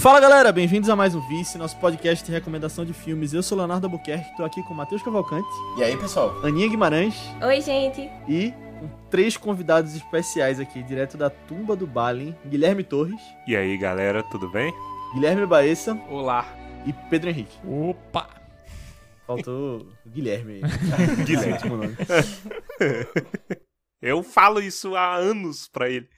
[0.00, 3.32] Fala galera, bem-vindos a mais um Vice, nosso podcast de recomendação de filmes.
[3.32, 6.38] Eu sou Leonardo Albuquerque, tô aqui com Matheus Cavalcante, E aí, pessoal?
[6.44, 7.14] Aninha Guimarães
[7.44, 8.00] Oi, gente.
[8.28, 13.76] e com três convidados especiais aqui, direto da tumba do Balin, Guilherme Torres, E aí,
[13.76, 14.72] galera, tudo bem?
[15.14, 16.46] Guilherme Baessa Olá.
[16.86, 17.58] e Pedro Henrique.
[17.66, 18.28] Opa!
[19.26, 21.24] Faltou o Guilherme aí.
[21.24, 21.52] Guilherme.
[21.54, 21.96] Último nome.
[24.00, 26.08] Eu falo isso há anos pra ele.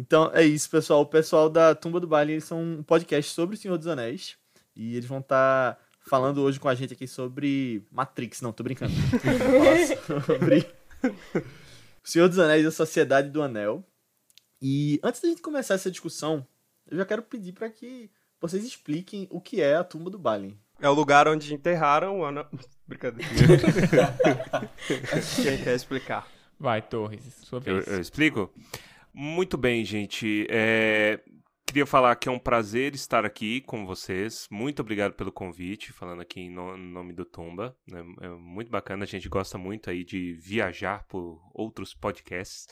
[0.00, 1.02] Então é isso, pessoal.
[1.02, 4.34] O pessoal da Tumba do Balin, eles são um podcast sobre o Senhor dos Anéis.
[4.74, 5.78] E eles vão estar
[6.08, 8.40] falando hoje com a gente aqui sobre Matrix.
[8.40, 8.94] Não, tô brincando.
[10.24, 10.66] Sobre
[11.04, 13.84] o Senhor dos Anéis e a Sociedade do Anel.
[14.60, 16.46] E antes da gente começar essa discussão,
[16.90, 20.58] eu já quero pedir para que vocês expliquem o que é a Tumba do Balin.
[20.80, 22.46] É o lugar onde enterraram o Ana...
[22.88, 23.30] Brincadeira.
[25.42, 26.26] Quem quer explicar?
[26.58, 27.86] Vai, Torres, sua Eu, vez.
[27.86, 28.50] eu explico?
[29.12, 30.46] Muito bem, gente.
[30.50, 31.20] É,
[31.66, 34.48] Queria falar que é um prazer estar aqui com vocês.
[34.50, 37.76] Muito obrigado pelo convite, falando aqui em no- nome do Tumba.
[37.92, 42.66] É, é muito bacana, a gente gosta muito aí de viajar por outros podcasts.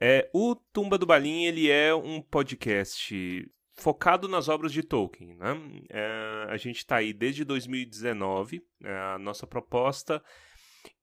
[0.00, 5.56] É, o Tumba do Balim, ele é um podcast focado nas obras de Tolkien, né?
[5.90, 8.60] É, a gente está aí desde 2019.
[8.82, 10.20] é, a nossa proposta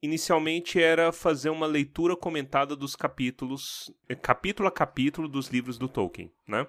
[0.02, 5.88] inicialmente era fazer uma leitura comentada dos capítulos, eh, capítulo a capítulo dos livros do
[5.88, 6.66] Tolkien, né?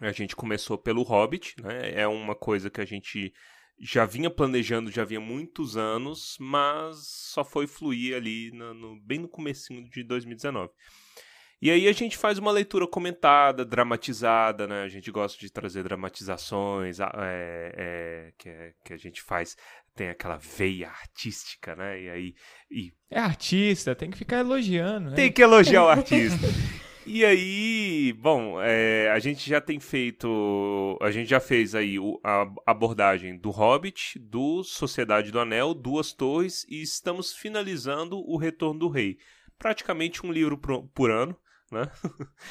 [0.00, 1.92] A gente começou pelo Hobbit, né?
[1.94, 3.32] É uma coisa que a gente
[3.78, 6.96] já vinha planejando já havia muitos anos, mas
[7.32, 10.70] só foi fluir ali no, no- bem no comecinho de 2019.
[11.62, 14.82] E aí a gente faz uma leitura comentada, dramatizada, né?
[14.82, 17.06] A gente gosta de trazer dramatizações, é,
[17.76, 19.56] é, que, é- que a gente faz,
[20.00, 22.00] tem aquela veia artística, né?
[22.02, 22.34] E aí
[22.70, 25.14] e É artista, tem que ficar elogiando, né?
[25.16, 26.46] tem que elogiar o artista.
[27.06, 30.96] E aí, bom, é, a gente já tem feito.
[31.02, 36.14] A gente já fez aí o- a abordagem do Hobbit, do Sociedade do Anel, Duas
[36.14, 39.18] Torres, e estamos finalizando o Retorno do Rei.
[39.58, 41.36] Praticamente um livro por, por ano,
[41.70, 41.90] né?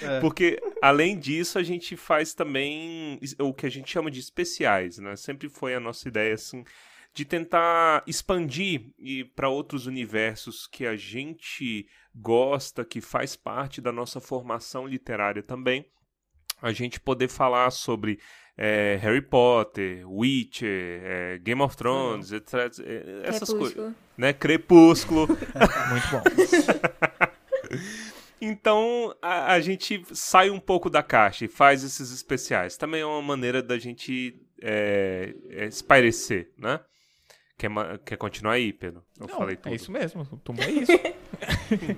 [0.04, 0.20] É.
[0.22, 5.16] Porque, além disso, a gente faz também o que a gente chama de especiais, né?
[5.16, 6.64] Sempre foi a nossa ideia, assim,
[7.14, 13.92] de tentar expandir e para outros universos que a gente gosta, que faz parte da
[13.92, 15.86] nossa formação literária também,
[16.62, 18.20] a gente poder falar sobre
[18.58, 22.54] eh, Harry Potter, Witcher, eh, Game of Thrones, etc.
[22.80, 23.96] eh, Essas coisas, Crepúsculo.
[24.18, 24.34] né?
[24.34, 25.28] Crepúsculo.
[25.90, 26.24] Muito bom.
[28.42, 32.78] Então a, a gente sai um pouco da caixa e faz esses especiais.
[32.78, 36.80] Também é uma maneira da gente é, é, espairecer, né?
[37.60, 37.70] Quer,
[38.06, 39.04] quer continuar aí, Pedro?
[39.20, 39.74] Eu Não, falei tudo.
[39.74, 40.92] É isso mesmo, o é isso.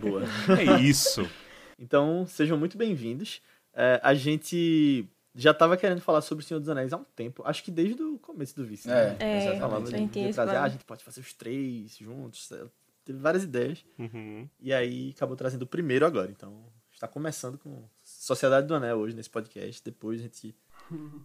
[0.02, 0.24] Boa.
[0.60, 1.30] É isso.
[1.78, 3.44] Então, sejam muito bem-vindos.
[3.72, 7.44] É, a gente já tava querendo falar sobre o Senhor dos Anéis há um tempo.
[7.46, 8.88] Acho que desde o começo do Vice.
[8.88, 9.16] né?
[9.20, 10.14] É, É, Já falava exatamente.
[10.14, 12.52] de, a gente de trazer, ah, a gente pode fazer os três juntos.
[12.52, 12.64] é,
[13.06, 13.86] Teve várias ideias.
[14.00, 14.50] Uhum.
[14.60, 16.32] E aí acabou trazendo o primeiro agora.
[16.32, 16.60] Então,
[16.92, 19.80] está começando com Sociedade do Anel hoje nesse podcast.
[19.86, 20.56] Depois a gente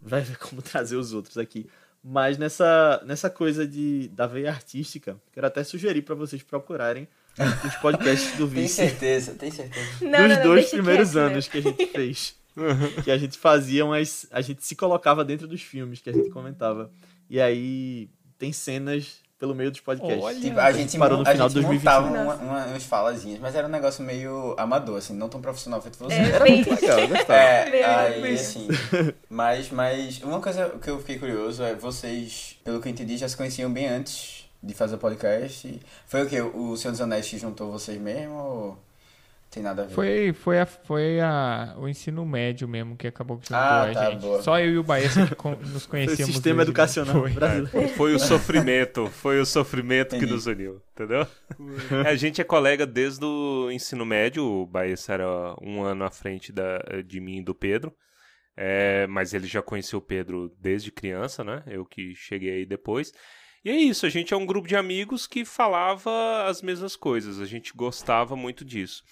[0.02, 1.66] vai ver como trazer os outros aqui.
[2.08, 7.08] Mas nessa, nessa coisa de, da veia artística, quero até sugerir para vocês procurarem
[7.66, 9.88] os podcasts do Tem Vice certeza, tem certeza.
[10.02, 11.32] Não, dos não, não, dois primeiros quieto, né?
[11.32, 12.36] anos que a gente fez.
[13.02, 14.24] que a gente fazia umas.
[14.30, 16.92] A gente se colocava dentro dos filmes que a gente comentava.
[17.28, 18.08] E aí
[18.38, 20.22] tem cenas pelo meio dos podcasts.
[20.22, 20.62] Olha.
[20.62, 21.90] A gente, Parou no a final de 2021.
[22.02, 25.80] montava uma, uma, umas falazinhas, mas era um negócio meio amador, assim, não tão profissional
[25.82, 26.14] feito você.
[26.14, 27.34] É, Era bem- muito legal, eu gostava.
[27.34, 28.68] É, aí assim.
[29.28, 33.28] Mas, mas uma coisa que eu fiquei curioso é vocês, pelo que eu entendi, já
[33.28, 35.80] se conheciam bem antes de fazer o podcast.
[36.06, 36.40] Foi o que?
[36.40, 38.78] O Senhor dos Anéis que juntou vocês mesmo ou
[39.56, 39.94] tem nada a ver?
[39.94, 43.92] Foi, foi, a, foi a, o ensino médio mesmo que acabou que juntou Ah, a
[43.92, 44.20] tá, gente.
[44.20, 44.42] boa.
[44.42, 45.34] Só eu e o Baessa que
[45.72, 46.28] nos Foi conhecíamos.
[46.28, 47.30] o sistema desde- educacional Foi.
[47.32, 47.88] brasileiro.
[47.94, 50.32] Foi o sofrimento, foi o sofrimento que Entendi.
[50.32, 51.26] nos uniu, entendeu?
[52.06, 56.52] A gente é colega desde o ensino médio, o Baessa era um ano à frente
[56.52, 57.94] da, de mim e do Pedro,
[58.56, 61.62] é, mas ele já conhecia o Pedro desde criança, né?
[61.66, 63.12] Eu que cheguei aí depois.
[63.64, 67.40] E é isso, a gente é um grupo de amigos que falava as mesmas coisas,
[67.40, 69.02] a gente gostava muito disso.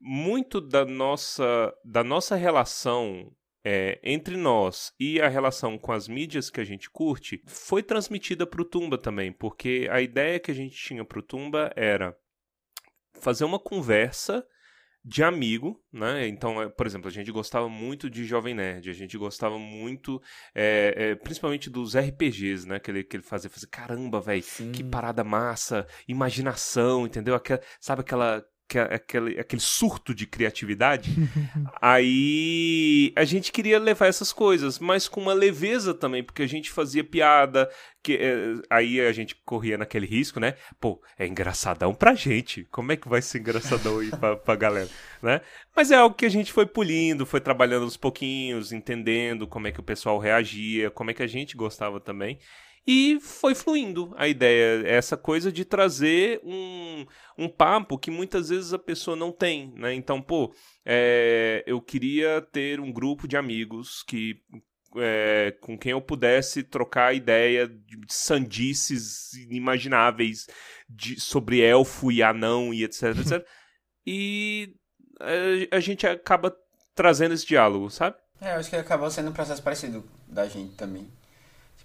[0.00, 3.32] Muito da nossa, da nossa relação
[3.64, 8.46] é, entre nós e a relação com as mídias que a gente curte foi transmitida
[8.46, 12.16] para o Tumba também, porque a ideia que a gente tinha para o Tumba era
[13.20, 14.46] fazer uma conversa
[15.04, 16.26] de amigo, né?
[16.28, 20.20] Então, é, por exemplo, a gente gostava muito de Jovem Nerd, a gente gostava muito,
[20.54, 22.78] é, é, principalmente dos RPGs, né?
[22.78, 24.42] Que ele, que ele fazia, fazia caramba, velho,
[24.72, 27.34] que parada massa, imaginação, entendeu?
[27.34, 31.14] Aquela, sabe aquela que- aquele, aquele surto de criatividade,
[31.80, 36.70] aí a gente queria levar essas coisas, mas com uma leveza também, porque a gente
[36.70, 37.70] fazia piada,
[38.02, 40.54] que eh, aí a gente corria naquele risco, né?
[40.80, 42.64] Pô, é engraçadão pra gente.
[42.70, 44.88] Como é que vai ser engraçadão aí pra, pra galera,
[45.22, 45.40] né?
[45.74, 49.72] Mas é algo que a gente foi polindo, foi trabalhando aos pouquinhos, entendendo como é
[49.72, 52.38] que o pessoal reagia, como é que a gente gostava também.
[52.90, 57.04] E foi fluindo a ideia, essa coisa de trazer um,
[57.36, 59.92] um papo que muitas vezes a pessoa não tem, né?
[59.92, 60.54] Então, pô,
[60.86, 64.40] é, eu queria ter um grupo de amigos que
[64.96, 70.46] é, com quem eu pudesse trocar ideia de sandices inimagináveis
[70.88, 73.46] de, sobre elfo e anão e etc, etc.
[74.06, 74.74] e
[75.20, 76.56] é, a gente acaba
[76.94, 78.16] trazendo esse diálogo, sabe?
[78.40, 81.06] É, eu acho que acabou sendo um processo parecido da gente também.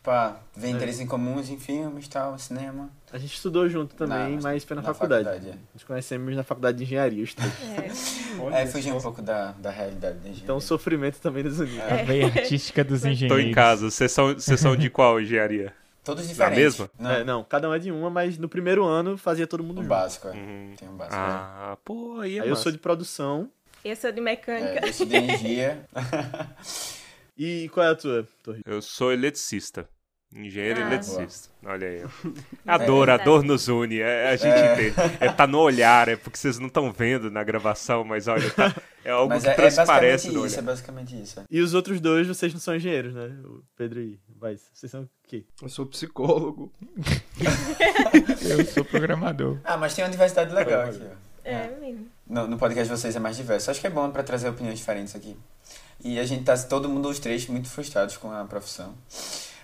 [0.04, 2.90] Tipo, ah, vê interesses em comuns em filmes, tal, cinema.
[3.10, 5.24] A gente estudou junto também, Não, mas foi na, na faculdade.
[5.24, 5.60] faculdade, é.
[5.74, 7.24] Nos conhecemos na faculdade de engenharia,
[7.74, 8.20] três.
[8.52, 10.44] É, fugir um pouco da, da realidade da gente.
[10.44, 11.82] Então o sofrimento também nos uniu.
[11.82, 13.46] A veia artística dos Tô engenheiros.
[13.46, 13.90] em casa.
[13.90, 15.74] Vocês são, vocês são de qual engenharia?
[16.04, 16.58] Todos diferentes.
[16.62, 16.90] mesma?
[17.00, 19.78] Não, É, não, cada um é de uma, mas no primeiro ano fazia todo mundo
[19.78, 19.90] o junto.
[19.90, 20.32] básico, é.
[20.32, 20.74] Uhum.
[20.78, 21.16] Tem um básico.
[21.18, 22.64] Ah, pô, aí é Aí eu massa.
[22.64, 23.50] sou de produção.
[23.86, 24.22] Eu sou de é.
[24.22, 24.86] mecânica.
[24.86, 25.86] É, eu sou de energia.
[27.38, 28.62] E qual é a tua, Torre?
[28.66, 29.88] Eu sou eletricista.
[30.36, 30.88] Engenheiro Ah.
[30.88, 31.50] eletricista.
[31.64, 32.02] Olha aí.
[32.66, 33.24] A dor, a verdade.
[33.24, 34.00] dor nos une.
[34.00, 34.96] é- a gente entende.
[35.20, 38.76] É, tá no olhar, é porque vocês não estão vendo na gravação, mas olha, tá-
[39.06, 40.66] é algo Mas que é, é transparece basicamente no isso, é olhar.
[40.66, 41.40] basicamente isso.
[41.40, 41.44] é.
[41.52, 43.28] E os outros dois, vocês não são engenheiros, né?
[43.46, 44.58] O Pedro e Vai.
[44.74, 45.46] Vocês são o quê?
[45.62, 46.74] Eu sou psicólogo.
[48.42, 49.58] Eu sou programador.
[49.64, 51.16] Ah, mas tem uma diversidade legal aqui, ó.
[51.46, 52.08] É, mesmo.
[52.26, 53.70] No, no podcast de vocês é mais diverso.
[53.70, 55.38] Acho que é bom pra trazer opiniões diferentes aqui.
[56.04, 58.94] E a gente tá, todo mundo, os três, muito frustrados com a profissão.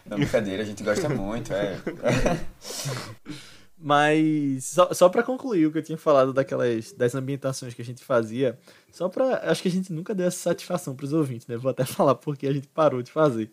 [0.06, 1.78] Não, brincadeira, a gente gosta muito, é.
[3.82, 7.86] Mas só, só para concluir o que eu tinha falado daquelas das ambientações que a
[7.86, 8.60] gente fazia,
[8.92, 9.50] só pra.
[9.50, 11.56] acho que a gente nunca deu essa satisfação pros ouvintes, né?
[11.56, 13.50] Vou até falar porque a gente parou de fazer.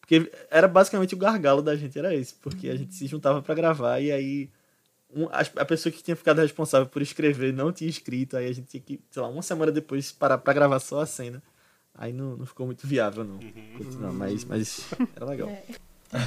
[0.00, 3.56] Porque era basicamente o gargalo da gente era esse, porque a gente se juntava pra
[3.56, 4.50] gravar e aí
[5.12, 8.52] um- a, a pessoa que tinha ficado responsável por escrever não tinha escrito, aí a
[8.52, 11.42] gente tinha que, sei lá, uma semana depois parar pra gravar só a cena.
[11.96, 13.38] Aí não, não ficou muito viável não.
[13.78, 15.48] Continuar, mas mas era legal.
[15.48, 15.64] É.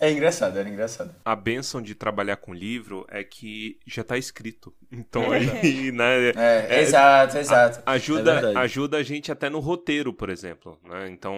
[0.00, 1.14] É engraçado, era engraçado.
[1.24, 4.74] A benção de trabalhar com livro é que já tá escrito.
[4.90, 6.30] Então aí, né?
[6.30, 7.78] É, É, exato, exato.
[7.78, 8.58] É Ajuda, verdade.
[8.58, 10.76] ajuda a gente até no roteiro, por exemplo.
[10.84, 11.08] né?
[11.08, 11.34] Então,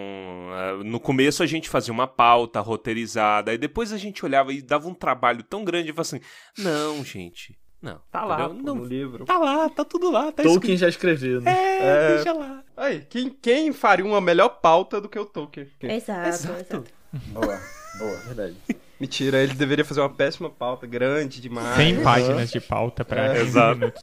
[0.52, 4.62] ah, no começo a gente fazia uma pauta roteirizada, e depois a gente olhava e
[4.62, 6.20] dava um trabalho tão grande e falava assim:
[6.56, 8.00] não, gente, não.
[8.10, 9.24] Tá lá, pô, não, no livro.
[9.24, 10.78] Tá lá, tá tudo lá, tá Tolkien escrito.
[10.78, 11.52] já escreveu, né?
[11.52, 12.62] É, deixa lá.
[12.76, 15.68] Aí, quem, quem faria uma melhor pauta do que o Tolkien?
[15.82, 16.60] Exato, Exato.
[16.60, 16.84] exato.
[17.28, 17.60] Boa,
[17.98, 18.16] boa.
[18.26, 18.56] Verdade.
[18.98, 21.76] Mentira, ele deveria fazer uma péssima pauta, grande demais.
[21.76, 23.78] 100 páginas de pauta pra É, 15 exato.
[23.78, 24.02] minutos.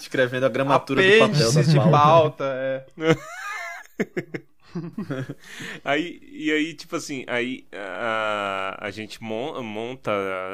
[0.00, 1.90] Escrevendo a gramatura do papel da Apêndices de pauta.
[1.90, 2.86] pauta, é.
[5.84, 10.10] Aí, e aí, tipo assim, aí a, a gente mon- monta,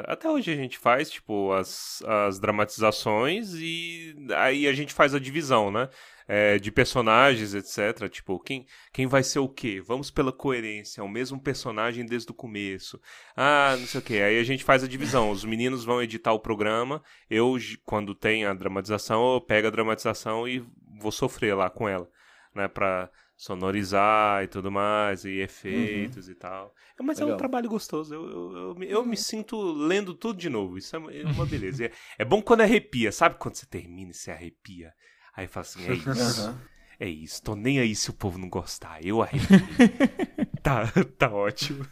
[0.07, 5.19] até hoje a gente faz, tipo, as, as dramatizações e aí a gente faz a
[5.19, 5.89] divisão, né?
[6.29, 8.09] É, de personagens, etc.
[8.09, 9.83] Tipo, quem, quem vai ser o quê?
[9.85, 13.01] Vamos pela coerência, é o mesmo personagem desde o começo.
[13.37, 14.15] Ah, não sei o quê.
[14.15, 15.31] Aí a gente faz a divisão.
[15.31, 17.03] Os meninos vão editar o programa.
[17.29, 20.65] Eu, quando tem a dramatização, eu pego a dramatização e
[21.01, 22.09] vou sofrer lá com ela,
[22.55, 22.69] né?
[22.69, 26.75] Pra sonorizar e tudo mais, e efeitos e tal.
[27.01, 27.39] Mas é um Legal.
[27.39, 28.15] trabalho gostoso.
[28.15, 30.79] Eu, eu, eu, me- eu me sinto lendo tudo de novo.
[30.79, 31.87] Isso é uma- é beleza.
[31.87, 33.11] É, é bom quando arrepia.
[33.11, 34.93] Sabe quando você termina e você arrepia?
[35.35, 36.41] Aí fala assim, é isso.
[36.41, 36.61] Aham.
[37.01, 37.43] É isso.
[37.43, 39.05] Tô nem aí se o povo não gostar.
[39.05, 39.67] Eu arrepio.
[40.63, 40.85] tá,
[41.19, 41.85] tá ótimo.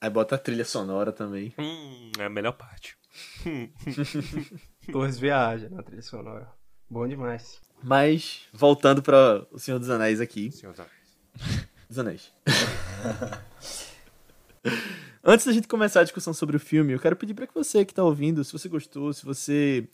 [0.00, 1.54] Aí bota a trilha sonora também.
[1.58, 2.96] Hum, é a melhor parte.
[4.92, 6.52] Torres viaja na trilha sonora.
[6.90, 7.60] Bom demais.
[7.86, 10.50] Mas, voltando para O Senhor dos Anéis aqui.
[10.50, 11.68] Senhor dos Anéis.
[11.86, 12.32] Dos Anéis.
[15.22, 17.84] Antes da gente começar a discussão sobre o filme, eu quero pedir para que você
[17.84, 19.86] que está ouvindo, se você gostou, se você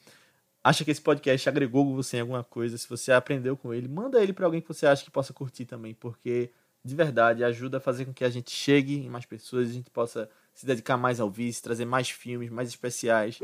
[0.63, 4.23] acha que esse podcast agregou você em alguma coisa, se você aprendeu com ele, manda
[4.23, 6.53] ele para alguém que você acha que possa curtir também, porque
[6.85, 9.91] de verdade ajuda a fazer com que a gente chegue em mais pessoas, a gente
[9.91, 13.41] possa se dedicar mais ao vice, trazer mais filmes, mais especiais.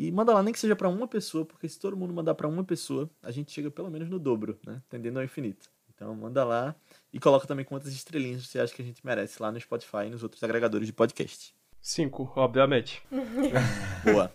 [0.00, 2.46] E manda lá, nem que seja para uma pessoa, porque se todo mundo mandar para
[2.46, 4.80] uma pessoa, a gente chega pelo menos no dobro, né?
[4.88, 5.68] Tendendo ao infinito.
[5.92, 6.72] Então manda lá
[7.12, 10.10] e coloca também quantas estrelinhas você acha que a gente merece lá no Spotify e
[10.10, 11.52] nos outros agregadores de podcast.
[11.82, 13.02] Cinco, obviamente.
[14.04, 14.32] Boa.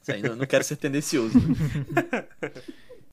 [0.00, 1.38] Isso aí, não, não quero ser tendencioso.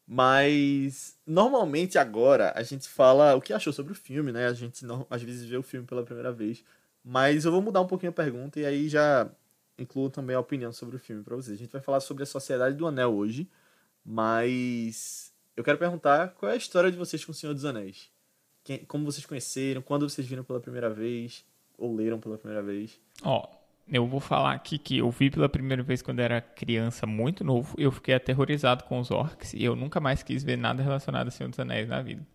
[0.08, 4.48] Mas normalmente agora a gente fala o que achou sobre o filme, né?
[4.48, 6.64] A gente não, às vezes vê o filme pela primeira vez.
[7.04, 9.30] Mas eu vou mudar um pouquinho a pergunta e aí já
[9.78, 11.56] incluo também a opinião sobre o filme pra vocês.
[11.58, 13.48] A gente vai falar sobre a Sociedade do Anel hoje.
[14.08, 18.10] Mas eu quero perguntar qual é a história de vocês com o Senhor dos Anéis.
[18.64, 21.44] Quem- como vocês conheceram, quando vocês viram pela primeira vez,
[21.78, 23.00] ou leram pela primeira vez.
[23.24, 23.48] Ó,
[23.92, 27.76] eu vou falar aqui que eu vi pela primeira vez quando era criança, muito novo.
[27.78, 31.32] Eu fiquei aterrorizado com os orcs e eu nunca mais quis ver nada relacionado a
[31.32, 32.26] Senhor dos Anéis na vida.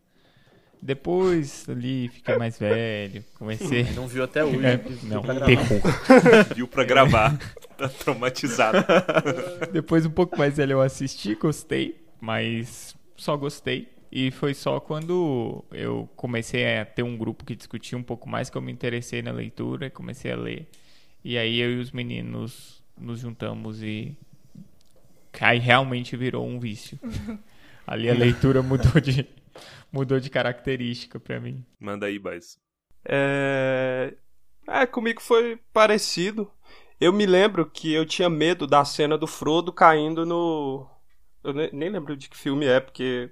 [0.82, 3.84] Depois, ali, fiquei mais velho, comecei...
[3.92, 4.64] Não viu até hoje.
[4.64, 5.46] É, viu não, pra gravar.
[5.46, 5.80] terror.
[6.56, 7.38] Viu pra gravar.
[7.76, 8.78] tá traumatizado.
[9.72, 13.88] Depois, um pouco mais velho, eu assisti, gostei, mas só gostei.
[14.10, 18.50] E foi só quando eu comecei a ter um grupo que discutia um pouco mais
[18.50, 20.66] que eu me interessei na leitura e comecei a ler.
[21.22, 24.16] E aí eu e os meninos nos juntamos e
[25.40, 26.98] aí realmente virou um vício.
[27.86, 29.26] Ali a leitura mudou de
[29.92, 31.64] mudou de característica pra mim.
[31.78, 32.58] Manda aí, Baz.
[33.04, 34.14] É...
[34.68, 36.50] é, comigo foi parecido.
[37.00, 40.86] Eu me lembro que eu tinha medo da cena do Frodo caindo no.
[41.42, 43.30] Eu ne- nem lembro de que filme é, porque.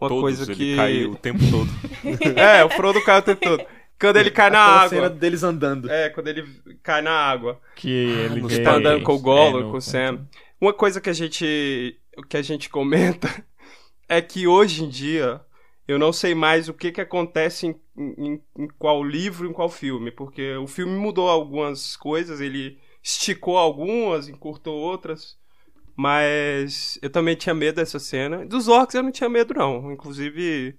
[0.00, 0.76] Uma Todos, coisa ele que.
[0.76, 1.68] caiu o tempo todo.
[2.38, 3.64] É, o Frodo cai o tempo todo.
[4.00, 4.88] Quando ele cai na Aquela água.
[4.90, 5.90] cena deles andando.
[5.90, 6.44] É, quando ele
[6.84, 7.60] cai na água.
[7.74, 10.24] Que ele Nos vê- tá andando com o Gollum, é, com o Sam.
[10.60, 11.98] Uma coisa que a gente
[12.28, 13.28] que a gente comenta
[14.08, 15.40] é que hoje em dia
[15.88, 19.68] eu não sei mais o que que acontece em, em, em qual livro, em qual
[19.70, 25.36] filme, porque o filme mudou algumas coisas, ele esticou algumas, encurtou outras,
[25.96, 28.46] mas eu também tinha medo dessa cena.
[28.46, 30.78] Dos orcs eu não tinha medo não, inclusive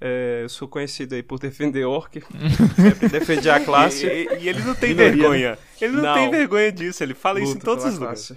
[0.00, 2.14] é, eu sou conhecido aí por defender orc,
[2.76, 4.06] sempre defendi a classe.
[4.06, 5.58] E, e- e ele não tem Minoria, vergonha.
[5.80, 6.14] Ele não, Não.
[6.14, 7.02] tem vergonha disso.
[7.02, 8.32] Ele fala isso em todos os lugares.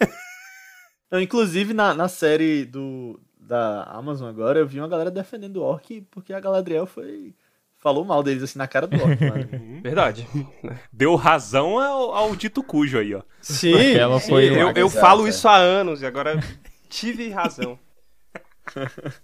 [1.12, 5.62] Não, inclusive, na, na série do, da Amazon agora, eu vi uma galera defendendo o
[5.62, 7.34] Orc porque a Galadriel foi.
[7.78, 9.48] Falou mal deles assim na cara do Orc, mano.
[9.82, 10.26] Verdade.
[10.90, 13.22] Deu razão ao, ao dito cujo aí, ó.
[13.42, 15.28] Sim, sim, foi eu, eu falo é.
[15.28, 16.38] isso há anos e agora
[16.88, 17.78] tive razão.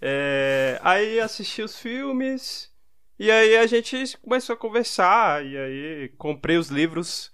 [0.03, 2.71] É, aí assisti os filmes
[3.19, 7.33] e aí a gente começou a conversar e aí comprei os livros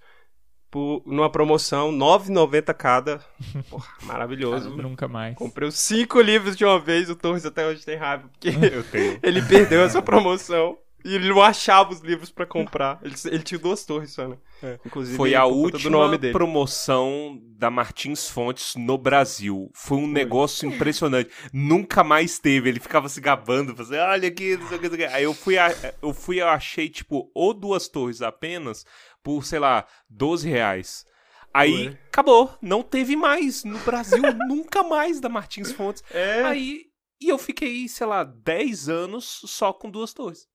[0.76, 3.20] por, numa promoção, R$ 9,90 cada.
[3.70, 4.68] Porra, maravilhoso.
[4.76, 5.34] Nunca mais.
[5.34, 8.84] Comprei os cinco livros de uma vez, o Torres até hoje tem raiva, porque Eu
[8.84, 9.18] tenho.
[9.24, 10.76] ele perdeu essa promoção.
[11.04, 12.98] E ele não achava os livros pra comprar.
[13.00, 14.36] Ele, ele tinha duas torres só, né?
[14.84, 16.32] Inclusive, Foi a última nome dele.
[16.32, 19.70] promoção da Martins Fontes no Brasil.
[19.72, 21.30] Foi um negócio impressionante.
[21.52, 22.68] Nunca mais teve.
[22.70, 25.14] Ele ficava se gabando, fazendo, olha aqui, não sei o que, não sei o que.
[25.14, 28.84] Aí eu fui, a- eu fui, eu achei, tipo, ou duas torres apenas
[29.26, 31.04] por, sei lá, 12 reais.
[31.52, 31.98] Aí Foi.
[32.06, 32.56] acabou.
[32.62, 36.04] Não teve mais no Brasil, nunca mais da Martins Fontes.
[36.12, 36.84] É, Aí.
[37.20, 40.46] E eu fiquei, sei lá, 10 anos só com duas torres.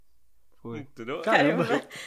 [0.61, 0.79] Foi.
[0.79, 1.21] Entendeu?
[1.21, 1.65] Caramba.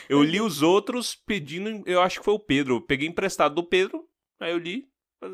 [0.08, 2.76] Eu li os outros pedindo, eu acho que foi o Pedro.
[2.76, 4.08] Eu peguei emprestado do Pedro,
[4.40, 4.88] aí eu li.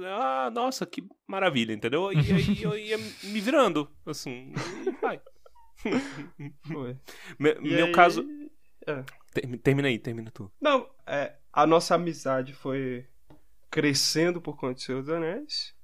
[0.06, 2.10] Ah, nossa, que maravilha, entendeu?
[2.12, 4.52] E aí eu ia me virando, assim,
[4.86, 5.20] e vai.
[6.66, 6.96] foi.
[7.38, 8.26] Me- E meu aí- caso.
[8.86, 9.04] é.
[9.32, 10.50] Termi- Termina aí, termina tu.
[10.60, 13.06] Não, é, a nossa amizade foi
[13.70, 15.74] crescendo por conta de Senhor dos Anéis.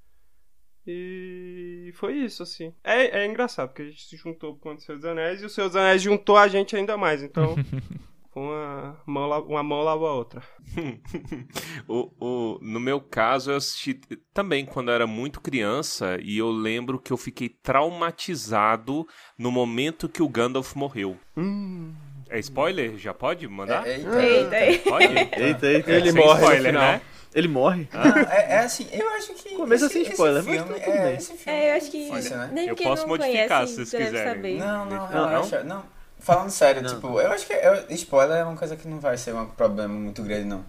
[0.87, 2.73] E foi isso, assim.
[2.85, 5.45] É, é engraçado, porque a gente se juntou por conta do Senhor dos Anéis e
[5.47, 7.23] o Senhor dos Anéis juntou a gente ainda mais.
[7.25, 7.57] Então,
[8.33, 10.43] foi uma mão, uma mão lava a outra.
[11.89, 13.95] o, o- no meu caso, eu assisti
[14.33, 19.07] também quando eu era muito criança e eu lembro que eu fiquei traumatizado
[19.37, 21.17] no momento que o Gandalf morreu.
[21.37, 21.95] Hum,
[22.29, 22.97] É spoiler?
[22.99, 23.87] Já pode mandar?
[23.87, 24.91] É, eita, Eita, eita.
[24.91, 25.05] Pode?
[25.07, 25.91] Eita, eita.
[25.93, 26.83] Ele Sem morre no spoiler, final.
[26.83, 27.01] né?
[27.35, 27.89] Ele morre?
[27.93, 29.55] Não, é, é assim, eu acho que.
[29.57, 32.37] Começa esse- sem spoiler, mas filme, tudo é, esse filme É, eu acho que isso,
[32.37, 32.51] né?
[32.53, 34.35] nem Eu posso não modificar, conhece se vocês quiserem.
[34.35, 34.59] saber.
[34.59, 35.63] Não, não, Não, relaxa.
[35.63, 35.85] Não,
[36.19, 36.95] falando sério, Não.
[36.95, 39.93] tipo, eu acho que eu- spoiler é uma coisa que não vai ser um problema
[39.95, 40.65] muito grande, não.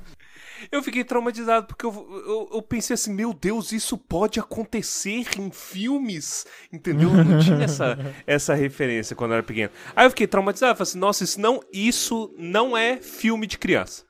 [0.72, 5.52] Eu fiquei traumatizado porque eu, eu, eu pensei assim, meu Deus, isso pode acontecer em
[5.52, 7.10] filmes, entendeu?
[7.10, 9.72] Eu não tinha essa, essa referência quando eu era pequeno.
[9.96, 14.06] Aí eu fiquei traumatizado, falei assim, nossa, isso não, isso não é filme de criança.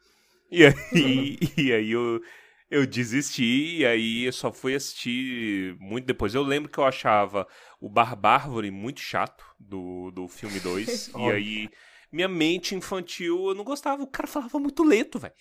[0.51, 2.21] E aí, e aí eu,
[2.69, 6.33] eu desisti, e aí eu só fui assistir muito depois.
[6.33, 7.47] Eu lembro que eu achava
[7.79, 11.69] o Barbárvore muito chato do, do filme 2, e aí
[12.11, 15.33] minha mente infantil, eu não gostava, o cara falava muito lento, velho.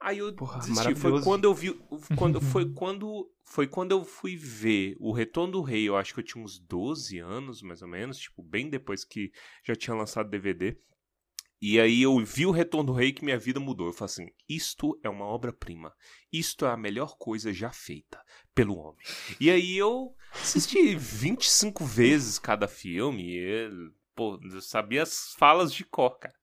[0.00, 0.94] Aí eu Porra, desisti.
[0.94, 1.72] Foi quando eu vi.
[2.16, 5.88] Quando, foi, quando, foi quando eu fui ver o Retorno do Rei.
[5.88, 8.18] Eu acho que eu tinha uns 12 anos, mais ou menos.
[8.18, 9.32] Tipo, bem depois que
[9.64, 10.76] já tinha lançado DVD.
[11.60, 13.86] E aí eu vi o Retorno do Rei que minha vida mudou.
[13.86, 15.94] Eu falei assim: isto é uma obra-prima.
[16.32, 18.22] Isto é a melhor coisa já feita
[18.54, 19.04] pelo homem.
[19.40, 23.38] E aí eu assisti 25 vezes cada filme.
[23.38, 23.70] E,
[24.14, 26.35] pô, eu sabia as falas de cor, cara.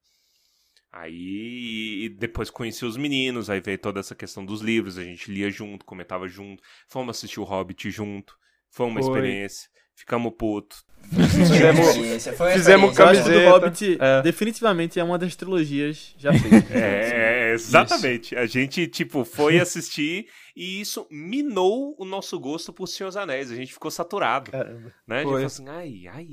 [0.96, 5.30] Aí e depois conheci os meninos, aí veio toda essa questão dos livros, a gente
[5.30, 8.34] lia junto, comentava junto, fomos assistir o Hobbit junto,
[8.70, 9.10] foi uma Foi.
[9.10, 9.68] experiência.
[9.96, 10.84] ficamos putos.
[11.30, 14.22] Fizemos- Experiência, foi uma fizemos o do Camiseta, Hobbit é.
[14.22, 16.70] definitivamente é uma das trilogias já feitas.
[16.72, 18.34] É, exatamente.
[18.36, 23.52] A gente, tipo, foi assistir e isso minou o nosso gosto por Senhor dos Anéis.
[23.52, 24.92] A gente ficou saturado, Caramba.
[25.06, 25.16] né?
[25.16, 25.32] A gente Foi.
[25.42, 26.26] falou assim, ai, ai,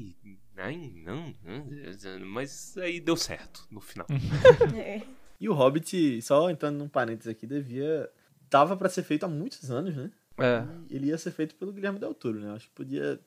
[0.62, 2.26] ai, não, não.
[2.28, 4.08] Mas aí deu certo no final.
[4.76, 5.02] É.
[5.40, 8.10] E o Hobbit, só entrando num parênteses aqui, devia.
[8.50, 10.12] Tava pra ser feito há muitos anos, né?
[10.38, 10.64] É.
[10.90, 12.54] E ele ia ser feito pelo Guilherme Del Toro, né?
[12.54, 13.20] Acho que podia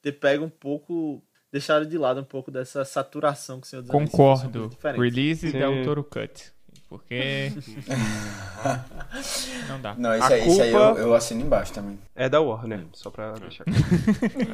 [0.00, 1.22] ter pego um pouco.
[1.50, 4.70] Deixado de lado um pouco dessa saturação que o Senhor dos Concordo.
[4.96, 5.58] Release Sim.
[5.58, 6.50] Del Toro Cut.
[6.92, 7.50] Porque.
[9.66, 9.94] não dá.
[9.96, 11.98] Não, isso A aí, isso aí eu, culpa- eu assino embaixo também.
[12.14, 13.64] É da Warner, só pra deixar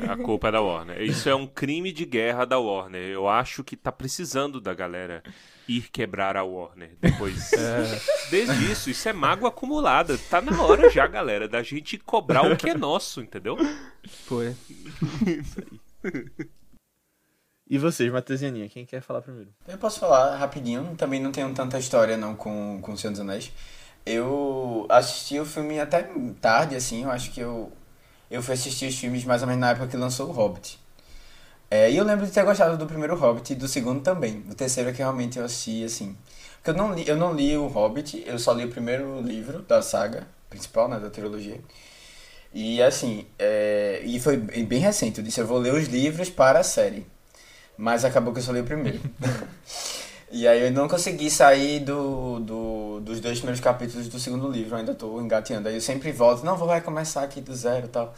[0.08, 1.02] A culpa é da Warner.
[1.02, 3.08] Isso é um crime de guerra da Warner.
[3.08, 5.20] Eu acho que tá precisando da galera
[5.66, 7.50] ir quebrar a Warner depois.
[8.30, 10.16] Desde isso, isso é mágoa acumulada.
[10.30, 13.56] Tá na hora já, galera, da gente cobrar o que é nosso, entendeu?
[14.26, 14.54] Foi.
[17.70, 19.50] E vocês, Matheus e Aninha, quem quer falar primeiro?
[19.66, 23.20] Eu posso falar rapidinho, também não tenho tanta história não com, com o Senhor dos
[23.20, 23.52] Anéis.
[24.06, 26.08] Eu assisti o filme até
[26.40, 27.70] tarde, assim, eu acho que eu,
[28.30, 30.80] eu fui assistir os filmes mais ou menos na época que lançou o Hobbit.
[31.70, 34.42] É, e eu lembro de ter gostado do primeiro Hobbit e do segundo também.
[34.50, 36.16] O terceiro é que realmente eu assisti, assim.
[36.56, 39.60] Porque eu não li, eu não li o Hobbit, eu só li o primeiro livro
[39.60, 41.60] da saga principal, né, da trilogia.
[42.54, 46.60] E assim, é, e foi bem recente, eu disse, eu vou ler os livros para
[46.60, 47.06] a série.
[47.78, 49.00] Mas acabou que eu só li o primeiro.
[50.30, 54.76] e aí eu não consegui sair do, do, dos dois primeiros capítulos do segundo livro,
[54.76, 55.68] ainda tô engateando.
[55.68, 58.14] Aí eu sempre volto, não, vou recomeçar aqui do zero e tal.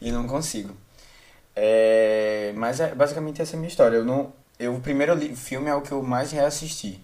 [0.00, 0.76] E não consigo.
[1.56, 3.96] É, mas é, basicamente essa é a minha história.
[3.98, 7.00] Eu não, eu, o primeiro li- filme é o que eu mais reassisti.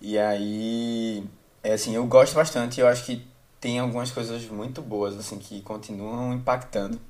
[0.00, 1.24] E aí,
[1.62, 2.80] é assim, eu gosto bastante.
[2.80, 3.24] Eu acho que
[3.60, 7.00] tem algumas coisas muito boas, assim, que continuam impactando.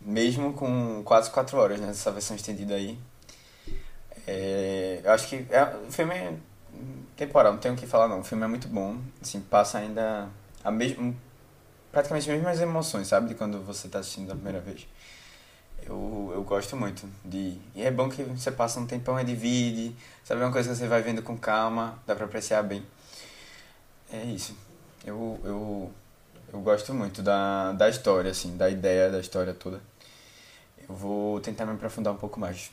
[0.00, 1.90] Mesmo com quase quatro horas, né?
[1.90, 2.98] Essa versão estendida aí.
[4.26, 6.34] É, eu acho que é, o filme é
[7.16, 8.20] temporal, não tenho o que falar não.
[8.20, 8.98] O filme é muito bom.
[9.20, 10.28] Assim, passa ainda
[10.62, 11.14] a mesma,
[11.92, 13.28] praticamente as mesmas emoções, sabe?
[13.28, 14.86] De quando você está assistindo a primeira vez.
[15.82, 17.58] Eu, eu gosto muito de.
[17.74, 20.40] E é bom que você passa um tempão e divide, sabe?
[20.40, 22.84] É uma coisa que você vai vendo com calma, dá pra apreciar bem.
[24.12, 24.56] É isso.
[25.04, 25.92] Eu, eu,
[26.52, 29.80] eu gosto muito da, da história, assim, da ideia da história toda.
[30.88, 32.70] Eu vou tentar me aprofundar um pouco mais.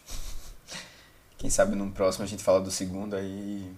[1.37, 3.71] Quem sabe num próximo a gente fala do segundo aí.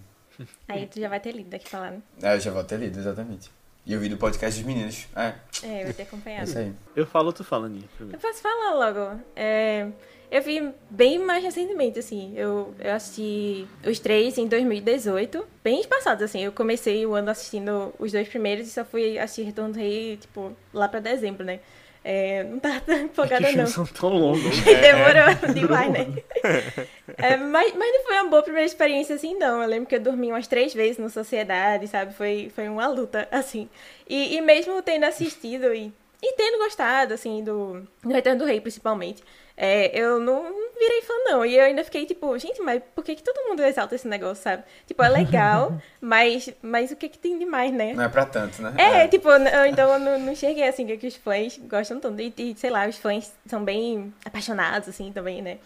[0.68, 2.02] Aí tu já vai ter lido daqui pra lá, né?
[2.22, 3.50] É, eu já vou ter lido, exatamente.
[3.86, 5.06] E eu vi do podcast dos meninos.
[5.14, 6.48] É, É, eu vou ter é acompanhado.
[6.48, 6.72] isso aí.
[6.96, 9.20] Eu falo, tu fala, Aninha, Eu posso falar logo.
[9.36, 9.86] É,
[10.28, 12.34] eu vi bem mais recentemente, assim.
[12.36, 15.46] Eu, eu assisti os três em 2018.
[15.62, 16.42] Bem espaçados, assim.
[16.42, 20.16] Eu comecei o ano assistindo os dois primeiros e só fui assistir Retorno do Rei,
[20.16, 21.60] tipo, lá pra dezembro, né?
[22.08, 23.50] É, não tava tão Que empolgada, não.
[23.50, 24.42] filmes são tão longos.
[24.62, 26.06] Demorou demais, né?
[27.18, 29.62] É, mas, mas não foi uma boa primeira experiência assim, não.
[29.62, 32.12] Eu lembro que eu dormi umas três vezes no Sociedade, sabe?
[32.14, 33.68] Foi, foi uma luta, assim.
[34.08, 35.92] E, e mesmo tendo assistido e,
[36.22, 39.22] e tendo gostado, assim, do, do Retorno do Rei, principalmente,
[39.56, 41.44] é, eu não virei fã, não.
[41.44, 44.42] E eu ainda fiquei tipo, gente, mas por que, que todo mundo exalta esse negócio,
[44.42, 44.64] sabe?
[44.86, 47.94] Tipo, é legal, mas, mas o que, que tem demais, né?
[47.94, 48.74] Não é pra tanto, né?
[48.76, 52.20] É, tipo, eu, então eu não, não cheguei assim, que os fãs gostam tanto.
[52.20, 55.58] E, e, sei lá, os fãs são bem apaixonados, assim, também, né?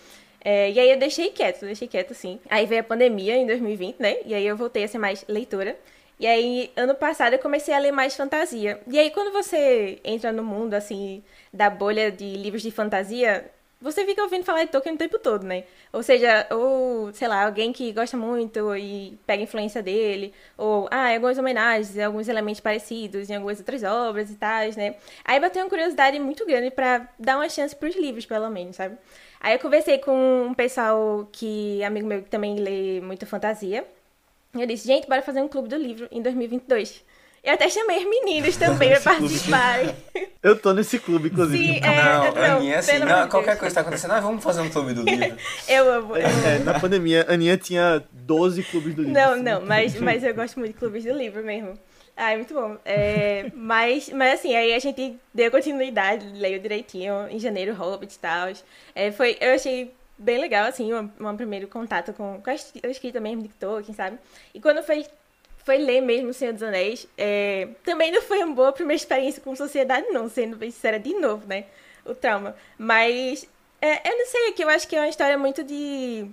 [0.42, 2.40] É, e aí eu deixei quieto, deixei quieto, assim.
[2.48, 4.16] Aí veio a pandemia em 2020, né?
[4.24, 5.76] E aí eu voltei a ser mais leitora.
[6.18, 8.78] E aí, ano passado, eu comecei a ler mais fantasia.
[8.86, 14.04] E aí, quando você entra no mundo, assim, da bolha de livros de fantasia, você
[14.04, 15.64] fica ouvindo falar de Tolkien o tempo todo, né?
[15.92, 21.12] Ou seja, ou, sei lá, alguém que gosta muito e pega influência dele, ou, ah,
[21.14, 24.96] algumas homenagens, alguns elementos parecidos em algumas outras obras e tal, né?
[25.24, 28.96] Aí bateu uma curiosidade muito grande pra dar uma chance pros livros, pelo menos, sabe?
[29.40, 33.86] Aí eu conversei com um pessoal que, amigo meu, que também lê muito fantasia.
[34.54, 37.04] E eu disse, gente, bora fazer um clube do livro em 2022.
[37.42, 39.94] Eu até chamei os meninos também pra participarem.
[40.42, 41.74] Eu tô nesse clube, inclusive.
[41.74, 43.60] Sim, é, Não, não, Aninha, assim, não, amor de qualquer Deus.
[43.60, 45.36] coisa que tá acontecendo, ah, vamos fazer um clube do livro.
[45.66, 46.16] Eu amo.
[46.16, 46.46] eu amo.
[46.46, 49.18] É, na pandemia, a Aninha tinha 12 clubes do livro.
[49.18, 49.42] Não, assim.
[49.42, 51.78] não, mas, mas eu gosto muito de clubes do livro mesmo.
[52.16, 52.76] Ah, é muito bom.
[52.84, 58.18] É, mas, mas assim, aí a gente deu continuidade, leu direitinho, em janeiro, Hobbit e
[58.18, 58.52] tal.
[58.94, 63.18] É, foi, eu achei bem legal, assim, um, um primeiro contato com, com a escrita
[63.20, 64.18] mesmo de Tolkien, sabe?
[64.52, 65.06] E quando foi,
[65.64, 69.42] foi ler mesmo O Senhor dos Anéis, é, também não foi uma boa primeira experiência
[69.42, 71.64] com sociedade, não, sendo bem sincera, de novo, né?
[72.04, 72.56] O trauma.
[72.78, 73.46] Mas,
[73.80, 76.28] é, eu não sei, é que eu acho que é uma história muito de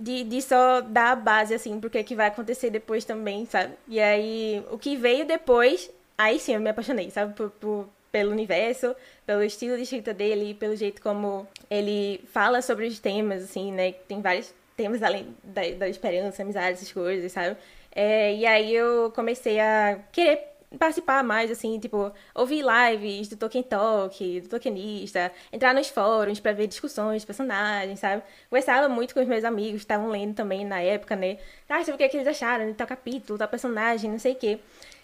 [0.00, 3.74] de, de só dar a base, assim, porque que vai acontecer depois também, sabe?
[3.88, 7.34] E aí, o que veio depois, aí sim eu me apaixonei, sabe?
[7.34, 8.94] Por, por, pelo universo,
[9.26, 13.92] pelo estilo de escrita dele, pelo jeito como ele fala sobre os temas, assim, né?
[13.92, 17.56] Tem vários temas além da, da esperança, amizade, essas coisas, sabe?
[17.94, 23.62] É, e aí eu comecei a querer participar mais, assim, tipo, ouvir lives do Tolkien
[23.62, 28.22] Talk, do Tolkienista, entrar nos fóruns para ver discussões de personagens, sabe?
[28.50, 31.38] Conversava muito com os meus amigos estavam lendo também na época, né?
[31.68, 34.32] Ah, sabe o que, é que eles acharam de tal capítulo, tal personagem, não sei
[34.32, 34.58] o quê.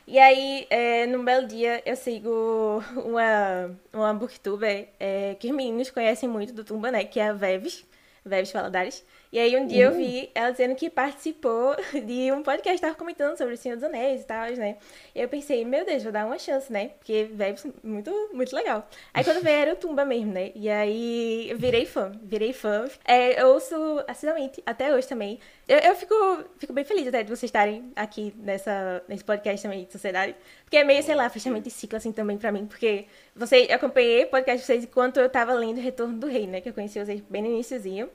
[0.06, 5.90] E aí, é, num belo dia, eu sigo uma, uma booktuber é, que os meninos
[5.90, 7.04] conhecem muito do Tumba, né?
[7.04, 7.84] Que é a Veves,
[8.24, 9.04] Veves Valadares.
[9.32, 9.92] E aí um dia uhum.
[9.92, 13.84] eu vi ela dizendo que participou de um podcast, estava comentando sobre o Senhor dos
[13.84, 14.76] Anéis e tal, né?
[15.14, 16.88] E eu pensei, meu Deus, vou dar uma chance, né?
[16.98, 18.88] Porque veio muito, muito legal.
[19.14, 20.50] Aí quando veio era o Tumba mesmo, né?
[20.56, 22.88] E aí eu virei fã, virei fã.
[23.04, 23.74] É, eu ouço
[24.08, 25.38] assiduamente, até hoje também.
[25.68, 26.14] Eu, eu fico,
[26.58, 30.34] fico bem feliz até de vocês estarem aqui nessa, nesse podcast também de sociedade.
[30.64, 32.66] Porque é meio, sei lá, fechamento de ciclo assim também pra mim.
[32.66, 36.48] Porque você, eu acompanhei o podcast de vocês enquanto eu tava lendo Retorno do Rei,
[36.48, 36.60] né?
[36.60, 38.10] Que eu conheci vocês bem no iníciozinho.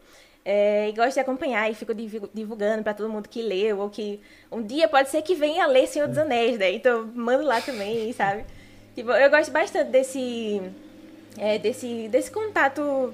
[0.48, 1.92] É, e gosto de acompanhar e fico
[2.32, 5.88] divulgando para todo mundo que leu, ou que um dia pode ser que venha ler
[5.88, 6.72] Senhor dos Anéis, né?
[6.72, 8.46] Então mando lá também, sabe?
[8.94, 10.62] Tipo, eu gosto bastante desse,
[11.38, 13.14] é, desse, desse contato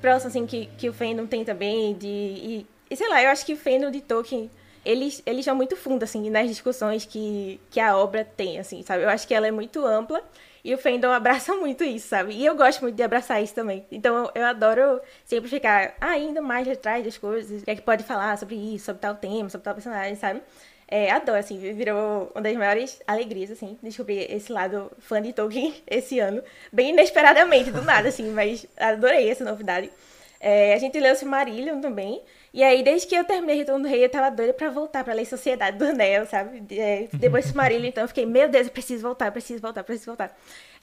[0.00, 2.06] próximo, assim, que, que o fandom tem também, de...
[2.06, 4.50] E, e, sei lá, eu acho que o fandom de Tolkien,
[4.84, 9.02] eles, eles são muito fundo, assim, nas discussões que, que a obra tem, assim, sabe?
[9.04, 10.22] Eu acho que ela é muito ampla
[10.68, 12.34] e o fandom abraça muito isso, sabe?
[12.34, 13.86] E eu gosto muito de abraçar isso também.
[13.90, 17.62] Então eu adoro sempre ficar ainda mais atrás das coisas.
[17.62, 20.42] O que é que pode falar sobre isso, sobre tal tema, sobre tal personagem, sabe?
[20.86, 25.74] É, adoro, assim, virou uma das maiores alegrias, assim, descobrir esse lado fã de Tolkien
[25.88, 26.42] esse ano.
[26.70, 29.90] Bem inesperadamente, do nada, assim, mas adorei essa novidade.
[30.38, 32.22] É, a gente leu Silmarillion também.
[32.52, 35.12] E aí, desde que eu terminei Retorno do Rei, eu tava doida pra voltar pra
[35.12, 36.62] ler Sociedade do Anel, sabe?
[36.70, 39.80] É, depois do Silmarillion, então eu fiquei, meu Deus, eu preciso voltar, eu preciso voltar,
[39.80, 40.36] eu preciso voltar.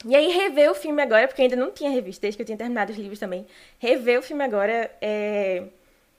[0.04, 2.46] E aí, rever o filme agora, porque eu ainda não tinha revisto, desde que eu
[2.46, 3.46] tinha terminado os livros também.
[3.78, 5.64] Rever o filme agora, é...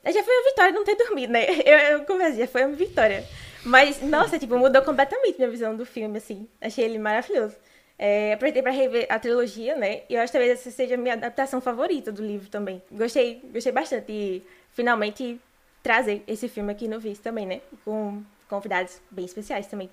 [0.04, 1.44] Já foi uma vitória não ter dormido, né?
[1.66, 3.24] Eu, eu converso, já foi uma vitória.
[3.64, 6.48] Mas, nossa, tipo, mudou completamente minha visão do filme, assim.
[6.60, 7.56] Achei ele maravilhoso.
[7.98, 10.02] É, aproveitei para rever a trilogia, né?
[10.08, 12.80] E eu acho que talvez essa seja a minha adaptação favorita do livro também.
[12.92, 14.42] Gostei, gostei bastante de
[14.78, 15.40] finalmente
[15.82, 17.60] trazer esse filme aqui no Vice também, né?
[17.84, 19.90] Com convidados bem especiais também.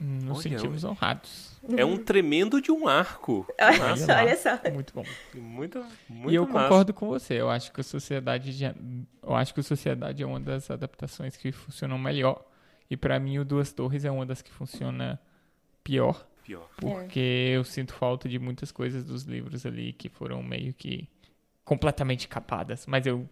[0.00, 1.60] Nos olha, sentimos honrados.
[1.76, 3.46] É um tremendo de um arco.
[3.56, 4.58] Olha, só, olha só.
[4.72, 5.04] Muito bom.
[5.32, 6.68] Muito, muito E eu massa.
[6.68, 7.34] concordo com você.
[7.34, 8.74] Eu acho que a sociedade já,
[9.22, 12.44] eu acho que a sociedade é uma das adaptações que funcionam melhor.
[12.90, 15.20] E para mim o Duas Torres é uma das que funciona
[15.84, 16.26] pior.
[16.42, 16.68] Pior.
[16.76, 17.56] Porque é.
[17.56, 21.08] eu sinto falta de muitas coisas dos livros ali que foram meio que
[21.64, 22.86] completamente capadas.
[22.86, 23.28] Mas eu,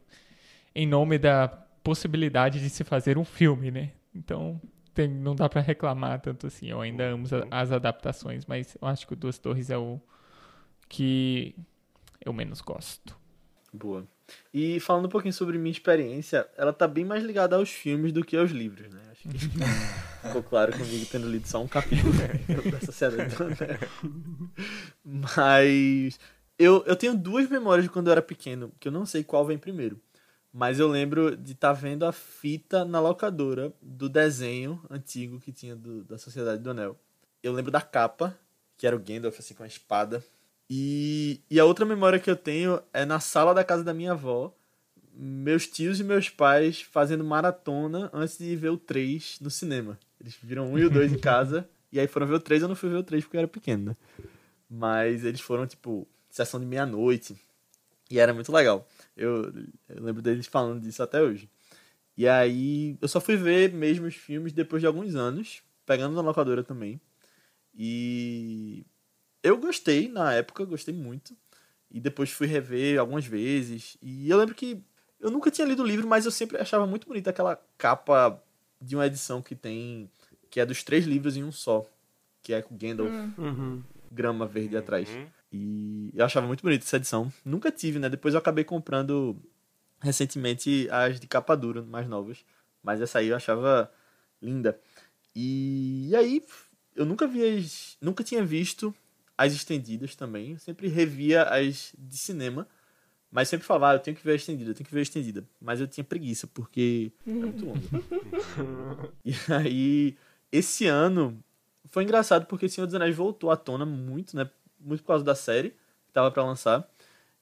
[0.75, 1.49] em nome da
[1.83, 3.93] possibilidade de se fazer um filme, né?
[4.15, 4.61] Então
[4.95, 6.67] tem, não dá para reclamar tanto assim.
[6.67, 10.01] Eu ainda amo as adaptações, mas eu acho que o Duas Torres é o
[10.89, 11.55] que
[12.25, 13.17] eu menos gosto.
[13.73, 14.07] Boa.
[14.53, 18.25] E falando um pouquinho sobre minha experiência, ela tá bem mais ligada aos filmes do
[18.25, 19.01] que aos livros, né?
[19.11, 19.39] Acho que
[20.27, 22.13] ficou claro comigo tendo lido só um capítulo
[22.71, 23.79] da Sociedade do Anel.
[25.05, 26.19] Mas
[26.59, 29.45] eu, eu tenho duas memórias de quando eu era pequeno, que eu não sei qual
[29.45, 30.01] vem primeiro.
[30.57, 35.51] Mas eu lembro de estar tá vendo a fita na locadora do desenho antigo que
[35.51, 36.97] tinha do, da Sociedade do Anel.
[37.43, 38.39] Eu lembro da capa,
[38.79, 40.25] que era o Gandalf assim com a espada.
[40.71, 44.13] E, e a outra memória que eu tenho é na sala da casa da minha
[44.13, 44.55] avó,
[45.13, 49.99] meus tios e meus pais fazendo maratona antes de ver o 3 no cinema.
[50.21, 52.69] Eles viram um e o 2 em casa, e aí foram ver o 3, eu
[52.69, 53.97] não fui ver o 3 porque eu era pequeno, né?
[54.71, 57.37] Mas eles foram, tipo, sessão de meia-noite.
[58.09, 58.87] E era muito legal.
[59.17, 59.53] Eu,
[59.89, 61.49] eu lembro deles falando disso até hoje.
[62.17, 66.23] E aí eu só fui ver mesmo os filmes depois de alguns anos, pegando na
[66.23, 67.01] locadora também.
[67.75, 68.87] E
[69.43, 71.37] eu gostei na época, gostei muito.
[71.91, 73.97] E depois fui rever algumas vezes.
[74.01, 74.83] E eu lembro que
[75.21, 78.43] eu nunca tinha lido o livro, mas eu sempre achava muito bonita aquela capa
[78.81, 80.11] de uma edição que tem.
[80.51, 81.87] que é dos três livros em um só.
[82.43, 83.83] Que é com Gandalf, uhum.
[84.11, 85.09] grama verde atrás.
[85.57, 87.33] E eu achava muito bonita essa edição.
[87.45, 88.09] Nunca tive, né?
[88.09, 89.37] Depois eu acabei comprando
[90.01, 92.45] recentemente as de capa dura, mais novas.
[92.83, 93.89] Mas essa aí eu achava
[94.43, 94.77] linda.
[95.33, 96.43] E, e aí
[96.97, 97.97] eu nunca vi as.
[98.01, 98.93] Nunca tinha visto
[99.39, 100.53] as estendidas também.
[100.53, 102.67] Eu sempre revia as de cinema.
[103.31, 105.03] Mas sempre falava, ah, eu tenho que ver a estendida, eu tenho que ver a
[105.03, 105.45] estendida.
[105.61, 107.81] Mas eu tinha preguiça, porque é muito longo.
[109.25, 110.17] e aí,
[110.53, 111.43] esse ano
[111.87, 114.49] foi engraçado porque Senhor dos Anéis voltou à tona muito, né?
[114.85, 115.71] Muito por causa da série
[116.07, 116.89] que tava para lançar.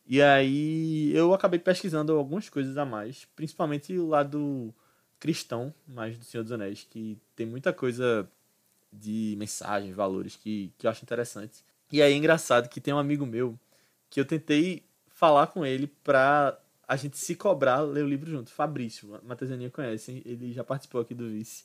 [0.06, 4.74] E aí eu acabei pesquisando algumas coisas a mais, principalmente o lado
[5.20, 8.28] cristão, mais do Senhor dos Anéis, que tem muita coisa
[8.92, 11.64] de mensagens, valores que, que eu acho interessante.
[11.90, 13.58] E aí é engraçado que tem um amigo meu
[14.10, 18.50] que eu tentei falar com ele pra a gente se cobrar ler o livro junto.
[18.50, 21.64] Fabrício, a Matheus e a Aninha conhecem, ele já participou aqui do Vice.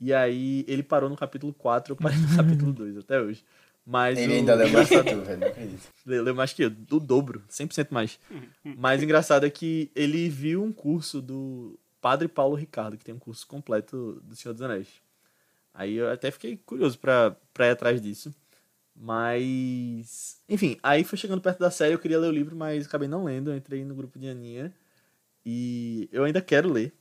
[0.00, 3.44] E aí ele parou no capítulo 4, eu parei no capítulo 2 até hoje.
[3.90, 5.40] Mas Ele o ainda leu mais que tu, velho.
[5.40, 5.88] Não acredito.
[6.04, 8.20] Leu, mais que eu, do dobro, 100% mais.
[8.62, 13.18] Mas engraçado é que ele viu um curso do Padre Paulo Ricardo, que tem um
[13.18, 14.88] curso completo do Senhor dos Anéis.
[15.72, 18.34] Aí eu até fiquei curioso pra, pra ir atrás disso.
[18.94, 20.42] Mas.
[20.46, 23.24] Enfim, aí foi chegando perto da série, eu queria ler o livro, mas acabei não
[23.24, 23.50] lendo.
[23.50, 24.70] Eu entrei no grupo de Aninha.
[25.46, 26.92] E eu ainda quero ler.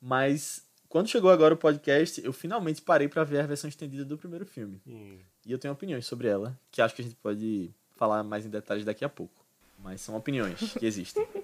[0.00, 4.18] Mas quando chegou agora o podcast, eu finalmente parei pra ver a versão estendida do
[4.18, 4.82] primeiro filme.
[4.84, 5.18] Hum.
[5.46, 8.50] E eu tenho opiniões sobre ela, que acho que a gente pode falar mais em
[8.50, 9.44] detalhes daqui a pouco.
[9.78, 11.26] Mas são opiniões que existem.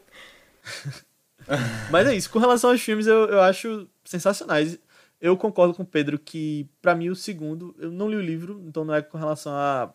[1.90, 4.78] Mas é isso, com relação aos filmes, eu, eu acho sensacionais.
[5.20, 8.62] Eu concordo com o Pedro que, pra mim, o segundo, eu não li o livro,
[8.66, 9.92] então não é com relação à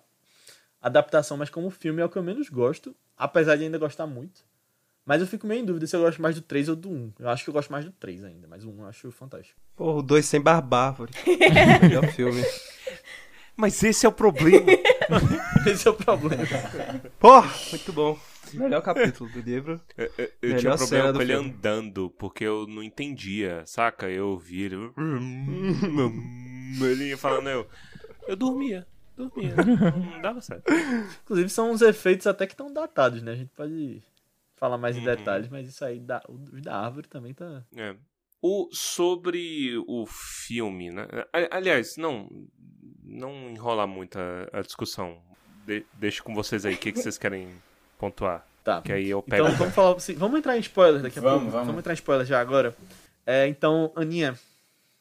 [0.82, 4.44] adaptação, mas como filme é o que eu menos gosto, apesar de ainda gostar muito.
[5.06, 7.13] Mas eu fico meio em dúvida se eu gosto mais do 3 ou do 1.
[7.20, 9.60] Eu acho que eu gosto mais do 3 ainda, mas o 1 eu acho fantástico.
[9.76, 11.12] Porra, o 2 sem barbárvore.
[11.82, 12.42] Melhor filme.
[13.56, 14.66] Mas esse é o problema.
[15.66, 16.44] Esse é o problema.
[17.20, 18.20] Porra, muito bom.
[18.54, 19.80] Melhor capítulo do livro.
[19.98, 21.50] Eu, eu- eu Melhor tinha um cena problema com ele filme.
[21.50, 24.10] andando, porque eu não entendia, saca?
[24.10, 24.76] Eu ouvia ele.
[26.82, 27.68] Ele ia falando, eu.
[28.28, 28.86] Eu dormia,
[29.16, 29.56] dormia.
[29.56, 30.63] Não dava certo.
[31.24, 33.34] Inclusive, são uns efeitos até que estão datados, né?
[33.34, 34.02] A gente pode
[34.56, 36.22] falar mais em detalhes, mas isso aí, da,
[36.63, 37.63] da árvore também tá.
[37.76, 37.96] É.
[38.42, 41.08] O, sobre o filme, né?
[41.52, 42.28] Aliás, não,
[43.06, 45.18] não enrolar muito a, a discussão.
[45.66, 47.50] De, deixo com vocês aí, o que, que vocês querem
[47.98, 48.46] pontuar?
[48.63, 48.82] Tá.
[48.82, 49.46] Que aí eu pego.
[49.46, 49.96] Então vamos falar.
[49.96, 51.52] assim, Vamos entrar em spoiler daqui a Vamos, pouco.
[51.52, 51.68] vamos.
[51.68, 52.76] Vamos entrar em spoiler já agora.
[53.26, 54.38] É, então, Aninha,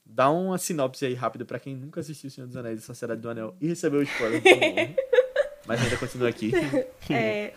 [0.05, 3.21] dá uma sinopse aí rápida pra quem nunca assistiu O Senhor dos Anéis e Sociedade
[3.21, 4.43] do Anel e recebeu o spoiler.
[5.67, 6.53] Mas ainda continua aqui.
[7.09, 7.53] É,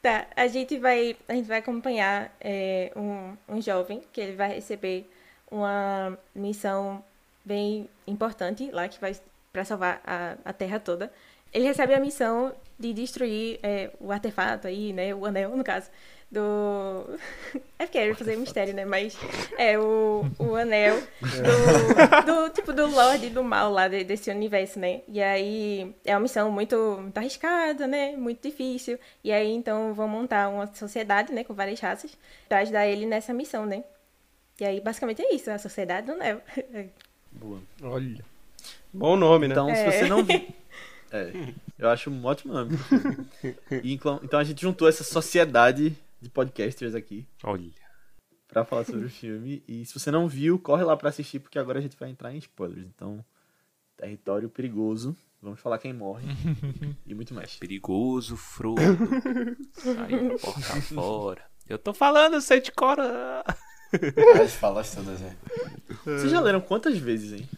[0.00, 4.54] tá, a gente vai, a gente vai acompanhar é, um, um jovem que ele vai
[4.54, 5.10] receber
[5.50, 7.04] uma missão
[7.44, 9.14] bem importante lá que vai
[9.58, 11.12] para salvar a, a Terra toda.
[11.52, 15.90] Ele recebe a missão de destruir é, o artefato aí, né, o anel no caso
[16.30, 17.18] do
[17.78, 19.16] é porque ia fazer mistério, né, mas
[19.56, 24.78] é o, o anel do, do tipo do Lorde do mal lá de- desse universo,
[24.78, 25.00] né?
[25.08, 28.14] E aí é uma missão muito, muito arriscada, né?
[28.14, 28.98] Muito difícil.
[29.24, 32.16] E aí então vão montar uma sociedade, né, com várias raças
[32.48, 33.82] pra ajudar ele nessa missão, né?
[34.60, 36.42] E aí basicamente é isso, a sociedade do anel.
[37.32, 37.60] Boa.
[37.82, 38.22] Olha.
[38.92, 39.52] Bom nome, né?
[39.54, 39.90] Então, se É.
[39.90, 40.46] você não viu.
[41.10, 42.76] É, eu acho um ótimo nome.
[43.82, 47.70] E, então, a gente juntou essa sociedade de podcasters aqui Olha.
[48.46, 49.62] pra falar sobre o filme.
[49.66, 52.34] E se você não viu, corre lá pra assistir, porque agora a gente vai entrar
[52.34, 52.86] em spoilers.
[52.94, 53.24] Então,
[53.96, 55.16] território perigoso.
[55.40, 56.26] Vamos falar quem morre
[57.06, 57.56] e muito mais.
[57.56, 58.82] Perigoso, Frodo.
[59.72, 61.42] Sai porta fora.
[61.68, 63.44] Eu tô falando, sei de cora.
[64.42, 65.34] As falas todas, é.
[66.04, 67.48] Vocês já leram quantas vezes, hein?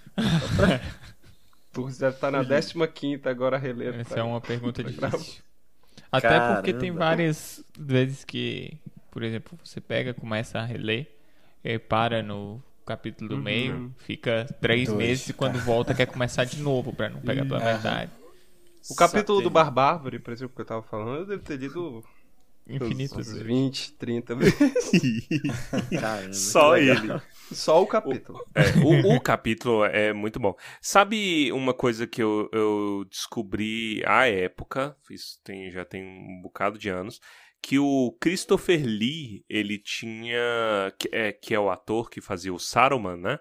[1.73, 3.95] Tu deve estar na 15 agora reler.
[4.01, 5.19] Essa é uma pergunta bravo.
[5.19, 5.43] difícil.
[6.11, 8.79] Até porque tem várias vezes que,
[9.11, 11.09] por exemplo, você pega, começa a reler,
[11.63, 16.45] e para no capítulo do meio, fica três Dois, meses e quando volta quer começar
[16.45, 18.11] de novo pra não pegar pela metade.
[18.89, 22.03] O capítulo do Barbárvore, por exemplo, que eu tava falando, eu devo ter lido
[22.77, 23.43] Infinitas uns vezes.
[23.43, 24.59] 20, 30 vezes.
[26.01, 27.21] Caramba, Só ele.
[27.53, 28.39] Só o capítulo.
[28.55, 30.55] É, o, o capítulo é muito bom.
[30.81, 36.79] Sabe uma coisa que eu, eu descobri à época, isso tem, já tem um bocado
[36.79, 37.21] de anos,
[37.63, 42.59] que o Christopher Lee, ele tinha, que é, que é o ator que fazia o
[42.59, 43.39] Saruman, né?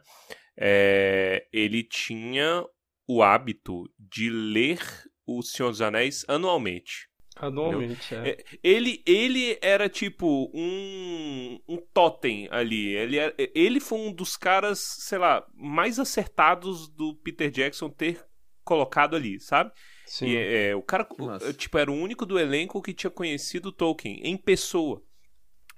[0.58, 2.66] É, ele tinha
[3.08, 4.80] o hábito de ler
[5.26, 7.09] O Senhor dos Anéis anualmente.
[7.40, 8.30] Anualmente, é.
[8.30, 12.94] É, Ele, ele era tipo um, um totem ali.
[12.96, 18.24] Ele, era- ele foi um dos caras, sei lá, mais acertados do Peter Jackson ter
[18.64, 19.72] colocado ali, sabe?
[20.06, 20.28] Sim.
[20.28, 21.48] E, é, o cara, massa.
[21.50, 25.02] o- tipo, era o único do elenco que tinha conhecido Tolkien em pessoa.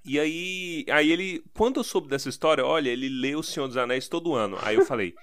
[0.03, 3.77] E aí, aí ele, quando eu soube dessa história, olha, ele lê O Senhor dos
[3.77, 4.57] Anéis todo ano.
[4.63, 5.13] Aí eu falei,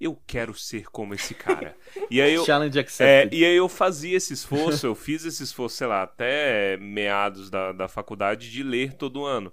[0.00, 1.76] eu quero ser como esse cara.
[2.10, 3.36] E aí eu, Challenge é, accepted.
[3.36, 7.72] e aí eu fazia esse esforço, eu fiz esse esforço, sei lá, até meados da,
[7.72, 9.52] da faculdade de ler todo ano.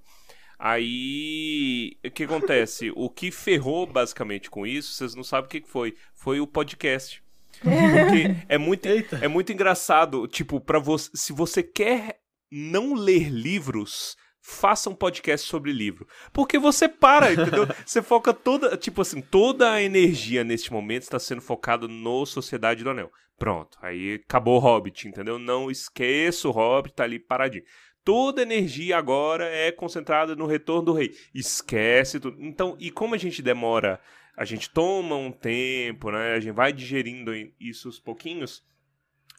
[0.57, 2.91] Aí, o que acontece?
[2.95, 5.95] O que ferrou basicamente com isso, vocês não sabem o que que foi.
[6.13, 7.21] Foi o podcast.
[7.61, 9.19] Porque é muito, Eita.
[9.21, 12.19] é muito engraçado, tipo, para você, se você quer
[12.51, 16.07] não ler livros, faça um podcast sobre livro.
[16.31, 17.65] Porque você para, entendeu?
[17.83, 22.83] você foca toda, tipo assim, toda a energia neste momento está sendo focada no Sociedade
[22.83, 23.11] do Anel.
[23.39, 25.39] Pronto, aí acabou o Hobbit, entendeu?
[25.39, 27.63] Não esqueça o Hobbit, tá ali paradinho.
[28.03, 31.11] Toda energia agora é concentrada no retorno do rei.
[31.33, 32.37] Esquece tudo.
[32.39, 33.99] Então, e como a gente demora,
[34.37, 36.35] a gente toma um tempo, né?
[36.35, 38.63] A gente vai digerindo isso aos pouquinhos.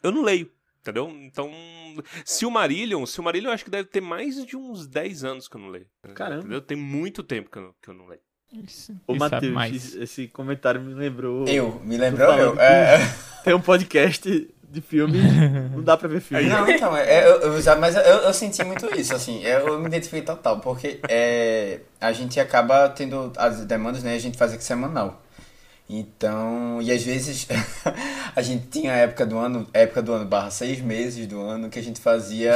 [0.03, 0.51] Eu não leio.
[0.81, 1.09] Entendeu?
[1.09, 1.51] Então,
[2.23, 5.47] se o Marillion, se o Marillion acho que deve ter mais de uns 10 anos
[5.47, 5.87] que eu não leio.
[6.15, 6.39] Caramba.
[6.41, 6.61] Entendeu?
[6.61, 8.21] Tem muito tempo que eu, que eu não leio.
[8.63, 9.95] Isso, Ô, sabe Matheus, mais.
[9.95, 11.45] esse, comentário me lembrou.
[11.47, 12.59] Eu, me lembrou eu.
[12.59, 12.97] É,
[13.43, 15.17] Tem um podcast de filme,
[15.71, 16.45] não dá pra ver filme.
[16.47, 19.79] Não, então, é, eu, eu, já- mas eu, eu senti muito isso, assim, eu, eu
[19.79, 24.53] me identifiquei total, porque é, a gente acaba tendo as demandas, né, a gente faz
[24.53, 25.21] aqui semanal.
[25.89, 27.47] Então, e às vezes
[28.35, 31.69] a gente tinha a época do ano, época do ano barra seis meses do ano
[31.69, 32.53] que a gente fazia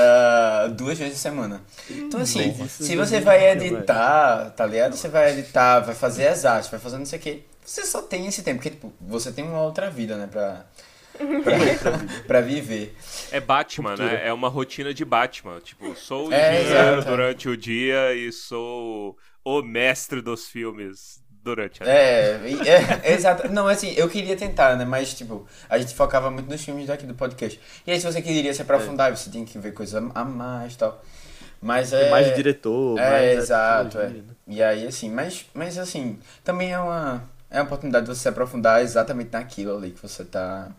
[0.76, 1.62] duas vezes a semana.
[1.89, 4.98] Então assim, Mas isso se você vai editar, tá ligado?
[4.98, 7.39] Você vai editar, vai fazer as artes, vai fazer não sei o quê.
[7.63, 10.65] Você só tem esse tempo, porque tipo, você tem uma outra vida, né, pra,
[11.15, 12.98] pra, pra viver.
[13.32, 14.12] É Batman, Cultura.
[14.12, 14.28] né?
[14.28, 15.62] É uma rotina de Batman.
[15.62, 19.15] Tipo, sou o É, engenheiro durante o dia e sou
[19.46, 23.47] o mestre dos filmes durante a É, e- é, exato.
[23.49, 24.86] Não, assim, eu queria tentar, né?
[24.86, 27.60] Mas, tipo, a gente focava muito nos filmes daqui do podcast.
[27.86, 30.77] E aí, se você queria se aprofundar, você tinha que ver coisas a mais e
[30.77, 31.04] tal.
[31.62, 32.01] Mas é.
[32.04, 34.10] Tem mais diretor, É, mais exato, é.
[34.10, 34.23] né?
[34.47, 38.30] E aí, assim, mas, mas assim, também é uma, é uma oportunidade de você se
[38.30, 40.71] aprofundar exatamente naquilo ali que você tá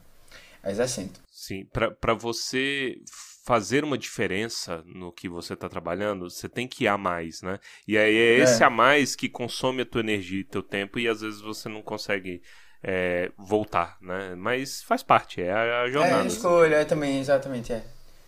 [0.64, 1.12] exercendo.
[1.31, 2.96] Sim, para você
[3.44, 7.59] fazer uma diferença no que você está trabalhando, você tem que ir a mais, né?
[7.88, 8.66] E aí é esse É.
[8.66, 11.83] a mais que consome a tua energia e teu tempo e às vezes você não
[11.83, 12.40] consegue
[12.85, 14.35] é, voltar, né?
[14.37, 16.26] Mas faz parte, é a, a É, jornada.
[16.26, 17.85] escolha, é também, exatamente, é.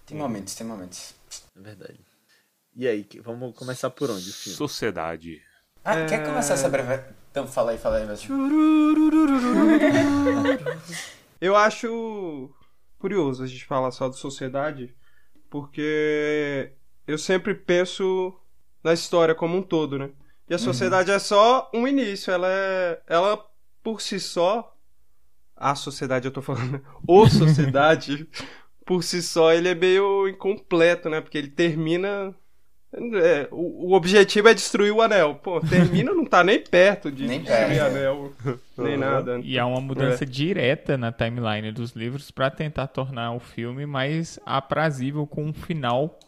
[0.06, 1.14] Tem momentos, tem momentos.
[1.56, 1.98] É verdade.
[2.76, 4.56] E aí, vamos começar por onde o filme?
[4.56, 5.40] Sociedade.
[5.84, 7.02] Ah, quer começar essa breve...
[7.30, 8.22] Então, fala aí, fala aí, mas...
[11.40, 12.50] Eu acho
[12.98, 14.94] curioso a gente falar só de sociedade,
[15.54, 16.72] porque
[17.06, 18.34] eu sempre penso
[18.82, 20.10] na história como um todo, né?
[20.50, 23.00] E a sociedade é só um início, ela é.
[23.06, 23.38] Ela
[23.80, 24.76] por si só.
[25.54, 26.72] A sociedade, eu tô falando.
[26.72, 26.80] né?
[27.06, 28.28] O sociedade,
[28.84, 31.20] por si só, ele é meio incompleto, né?
[31.20, 32.34] Porque ele termina.
[32.96, 35.34] É, o, o objetivo é destruir o anel.
[35.36, 38.32] Pô, termina, não tá nem perto de Nem destruir o anel,
[38.78, 39.40] nem nada.
[39.42, 44.38] E há uma mudança direta na timeline dos livros pra tentar tornar o filme mais
[44.46, 46.18] aprazível com um final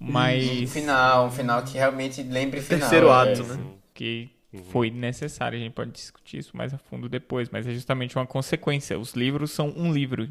[0.00, 2.80] Um mais final, um final que realmente lembre final.
[2.80, 3.12] Terceiro é.
[3.12, 3.58] ato, né?
[3.92, 4.30] que
[4.70, 5.58] foi necessário.
[5.58, 8.98] A gente pode discutir isso mais a fundo depois, mas é justamente uma consequência.
[8.98, 10.28] Os livros são um livro.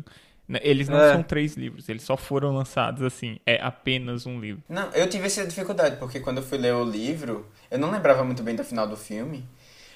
[0.48, 1.12] Né, Eles não É.
[1.14, 3.40] são três livros, eles só foram lançados assim.
[3.46, 4.62] É apenas um livro.
[4.68, 8.24] Não, eu tive essa dificuldade, porque quando eu fui ler o livro, eu não lembrava
[8.24, 9.46] muito bem do final do filme.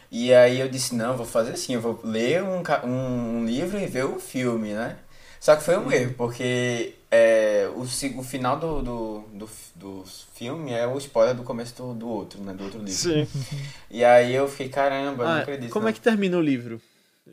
[0.10, 3.78] E aí eu disse, não, vou fazer assim, eu vou ler um, um, um livro
[3.78, 4.98] e ver o filme, né?
[5.40, 10.72] Só que foi um erro, porque é, o, o final do, do, do, do filme
[10.72, 12.54] é o spoiler do começo do, do outro, né?
[12.54, 12.94] Do outro livro.
[12.94, 13.28] Sim.
[13.92, 15.72] E aí eu fiquei, caramba, eu não Ah, acredito.
[15.72, 15.90] como não.
[15.90, 16.82] é que termina o livro?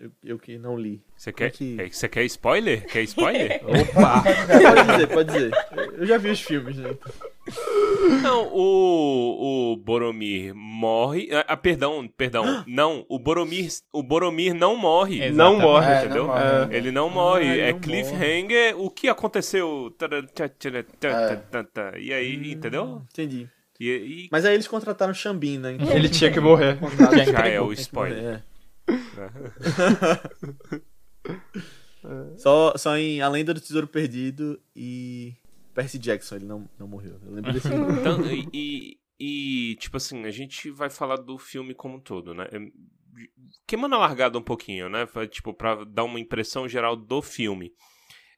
[0.00, 1.00] Eu, eu que não li.
[1.16, 2.86] Você Como é quer, que- é, você quer spoiler?
[2.86, 3.60] Quer spoiler?
[3.64, 4.22] Opa!
[4.22, 5.52] pode dizer, pode dizer.
[5.98, 6.96] Eu já vi os filmes, né?
[8.22, 11.28] Não, o, o Boromir morre.
[11.32, 12.64] Ah, ah, perdão, perdão.
[12.66, 15.22] Não, o Boromir, o Boromir não morre.
[15.22, 15.36] Exatamente.
[15.36, 15.86] Não morre.
[15.86, 16.26] É, não entendeu?
[16.26, 16.76] morre.
[16.76, 17.44] Ele não morre.
[17.48, 18.80] Ah, é não cliffhanger.
[18.80, 19.94] O que aconteceu?
[19.98, 20.08] Tã.
[21.98, 23.02] E aí, entendeu?
[23.12, 23.48] Entendi.
[23.78, 25.72] E, e Mas aí eles contrataram o Xambin, né?
[25.80, 26.78] Então, Ele tinha que morrer.
[27.32, 28.42] Já é o spoiler.
[32.04, 32.36] É.
[32.36, 35.34] Só, só em A Lenda do Tesouro Perdido e
[35.74, 37.18] Percy Jackson, ele não, não morreu.
[37.24, 37.68] Eu lembro desse.
[37.72, 38.20] Então,
[38.52, 42.46] e, e- tipo assim, a gente vai falar do filme como um todo, né?
[42.52, 42.58] É,
[43.66, 45.06] Queimando a largada um pouquinho, né?
[45.30, 47.72] Tipo, pra dar uma impressão geral do filme.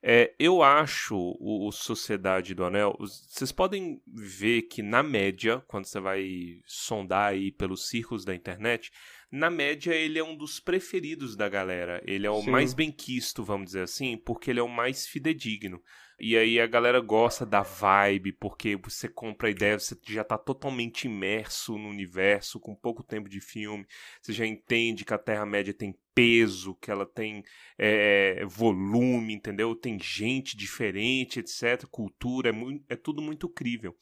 [0.02, 2.94] É, eu acho o, o Sociedade do Anel.
[3.00, 8.92] Vocês podem ver que, na média, quando você vai sondar aí pelos círculos da internet,
[9.30, 12.02] na média ele é um dos preferidos da galera.
[12.06, 12.50] Ele é o Sim.
[12.50, 15.82] mais bem quisto, vamos dizer assim, porque ele é o mais fidedigno.
[16.18, 20.38] E aí a galera gosta da vibe, porque você compra a ideia, você já tá
[20.38, 23.86] totalmente imerso no universo, com pouco tempo de filme.
[24.22, 27.42] Você já entende que a Terra-média tem peso, que ela tem
[27.76, 29.74] é, volume, entendeu?
[29.76, 31.86] Tem gente diferente, etc.
[31.90, 33.94] Cultura, é, mui- é tudo muito crível.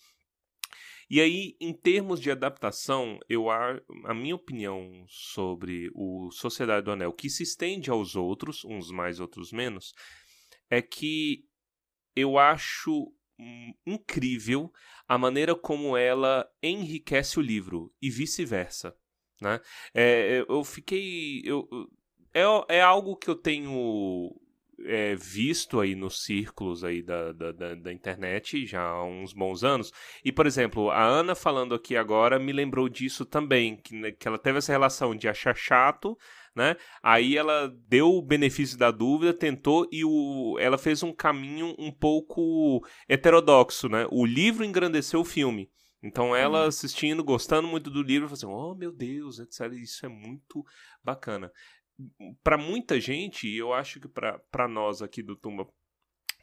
[1.10, 6.92] E aí, em termos de adaptação, eu a, a minha opinião sobre o Sociedade do
[6.92, 9.92] Anel, que se estende aos outros, uns mais, outros menos,
[10.70, 11.44] é que
[12.16, 14.72] eu acho hum, incrível
[15.06, 18.96] a maneira como ela enriquece o livro e vice-versa.
[19.40, 19.60] Né?
[19.92, 21.42] É, eu fiquei.
[21.44, 21.68] Eu,
[22.32, 24.32] é, é algo que eu tenho
[24.86, 29.64] é, visto aí nos círculos aí da, da, da, da, internet já há uns bons
[29.64, 29.92] anos.
[30.24, 34.26] E, por exemplo, a Ana falando aqui agora me lembrou disso também, que, né, que
[34.26, 36.16] ela teve essa relação de achar chato,
[36.54, 36.76] né?
[37.02, 41.90] Aí ela deu o benefício da dúvida, tentou e o, ela fez um caminho um
[41.90, 44.06] pouco heterodoxo, né?
[44.10, 45.70] O livro engrandeceu o filme.
[46.02, 46.68] Então ela uhum.
[46.68, 49.72] assistindo, gostando muito do livro, falou assim, oh meu Deus, etc.
[49.72, 50.62] Isso é muito
[51.02, 51.50] bacana
[52.42, 55.66] para muita gente, e eu acho que para nós aqui do Tumba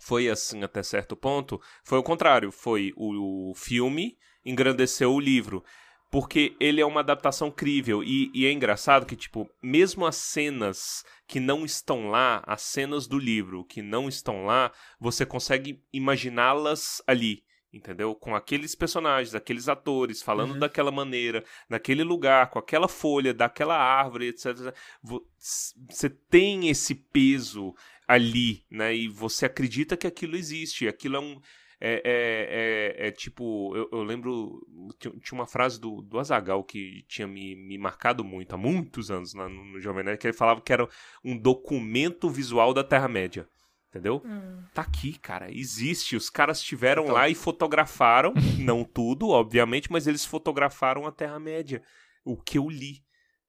[0.01, 5.63] foi assim até certo ponto, foi o contrário, foi o, o filme engrandeceu o livro
[6.11, 8.03] porque ele é uma adaptação crível.
[8.03, 13.07] E, e, é engraçado que, tipo, mesmo as cenas que não estão lá, as cenas
[13.07, 17.43] do livro que não estão lá, você consegue imaginá-las ali
[17.73, 18.13] entendeu?
[18.13, 20.59] Com aqueles personagens, aqueles atores, falando uhum.
[20.59, 24.73] daquela maneira, naquele lugar, com aquela folha, daquela árvore, etc.
[24.99, 27.73] Você tem esse peso
[28.07, 28.93] ali, né?
[28.95, 31.39] E você acredita que aquilo existe, aquilo é um.
[31.83, 34.61] É, é, é, é tipo, eu, eu, lembro,
[34.99, 39.33] tinha uma frase do, do Azagal que tinha me, me marcado muito, há muitos anos
[39.33, 40.87] no, no Jovem Nerd, que ele falava que era
[41.25, 43.47] um documento visual da Terra-média.
[43.91, 44.21] Entendeu?
[44.23, 44.63] Hum.
[44.73, 45.51] Tá aqui, cara.
[45.51, 46.15] Existe.
[46.15, 47.15] Os caras estiveram então...
[47.15, 48.33] lá e fotografaram.
[48.57, 51.83] não tudo, obviamente, mas eles fotografaram a Terra-média.
[52.23, 53.03] O que eu li.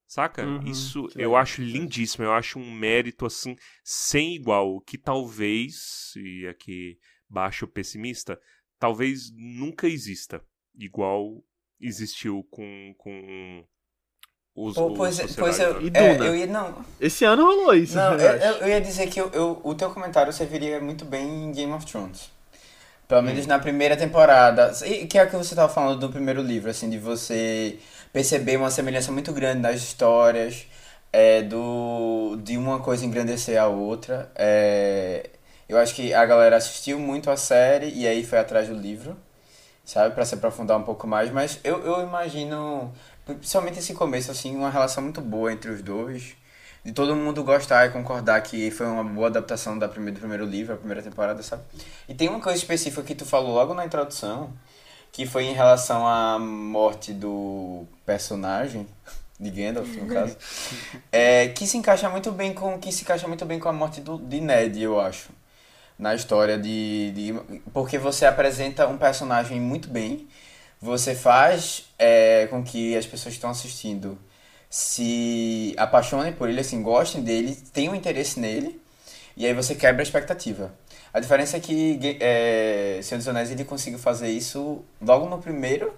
[0.05, 0.45] Saca?
[0.45, 2.25] Uhum, Isso eu acho lindíssimo.
[2.25, 4.81] Eu acho um mérito, assim, sem igual.
[4.81, 8.39] Que talvez, e aqui baixo pessimista,
[8.81, 11.43] talvez nunca exista igual
[11.81, 13.67] existiu com, com
[14.55, 16.27] os, Pô, pois, é, pois eu, e é, Duna?
[16.27, 16.85] eu ia, não.
[17.01, 17.97] Esse ano rolou isso.
[17.97, 21.53] Não, eu, eu, ia dizer que eu, eu, o teu comentário serviria muito bem em
[21.53, 22.31] Game of Thrones.
[23.09, 23.49] Pelo menos hum.
[23.49, 24.71] na primeira temporada.
[25.09, 27.79] Que é o que você estava falando do primeiro livro, assim, de você
[28.13, 30.67] perceber uma semelhança muito grande nas histórias,
[31.11, 34.31] é, do, de uma coisa engrandecer a outra.
[34.35, 35.31] É,
[35.67, 39.17] eu acho que a galera assistiu muito a série e aí foi atrás do livro,
[39.85, 41.31] sabe, para se aprofundar um pouco mais.
[41.31, 42.93] Mas eu, eu imagino
[43.25, 46.35] principalmente esse começo, assim, uma relação muito boa entre os dois.
[46.85, 50.45] De todo mundo gostar e concordar que foi uma boa adaptação da primeira, do primeiro
[50.45, 51.63] livro, a primeira temporada, sabe?
[52.09, 54.53] E tem uma coisa específica que tu falou logo na introdução,
[55.13, 58.85] que foi em relação à morte do personagem,
[59.39, 60.37] de Gandalf, no caso,
[61.13, 64.01] é, que se encaixa muito bem com que se encaixa muito bem com a morte
[64.01, 65.31] do, de Ned, eu acho.
[65.97, 67.61] Na história de, de.
[67.73, 70.27] Porque você apresenta um personagem muito bem
[70.83, 74.19] você faz é, com que as pessoas que estão assistindo
[74.69, 78.83] se apaixonem por ele, assim, gostem dele, tenham interesse nele,
[79.37, 80.75] e aí você quebra a expectativa.
[81.15, 85.95] A diferença é que é, Senhor dos Anéis ele conseguiu fazer isso logo no primeiro,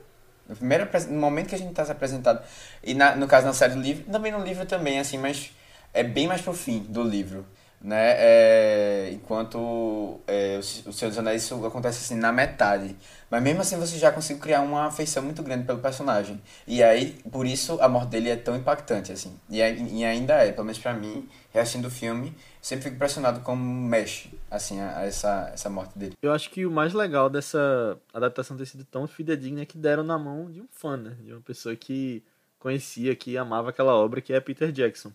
[0.47, 2.45] no primeiro no momento que a gente está se apresentado.
[2.83, 5.51] E na, no caso na série do livro, também no livro também, assim, mas
[5.95, 7.47] é bem mais pro fim do livro
[7.85, 8.15] né?
[8.17, 12.97] É, enquanto é, o Senhor dos Anéis isso acontece assim na metade.
[13.31, 16.41] Mas mesmo assim você já conseguiu criar uma afeição muito grande pelo personagem.
[16.67, 19.39] E aí, por isso, a morte dele é tão impactante, assim.
[19.51, 23.63] E, e ainda é, pelo menos pra mim, reassistindo o filme, sempre fico impressionado como
[23.63, 26.15] mexe, assim, a, a, essa, essa morte dele.
[26.23, 30.03] Eu acho que o mais legal dessa adaptação ter sido tão fidedigna é que deram
[30.03, 31.15] na mão de um fã, né?
[31.21, 32.25] De uma pessoa que
[32.59, 35.13] conhecia, que amava aquela obra, que é Peter Jackson.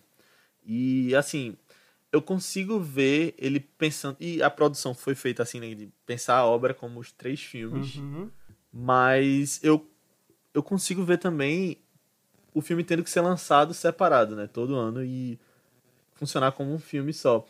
[0.64, 1.56] E, assim,
[2.12, 4.16] eu consigo ver ele pensando.
[4.18, 7.96] E a produção foi feita assim, né, de pensar a obra como os três filmes.
[7.96, 8.30] Uhum.
[8.72, 9.88] Mas eu,
[10.52, 11.78] eu consigo ver também
[12.52, 14.46] o filme tendo que ser lançado separado, né?
[14.46, 15.38] Todo ano e
[16.14, 17.46] funcionar como um filme só.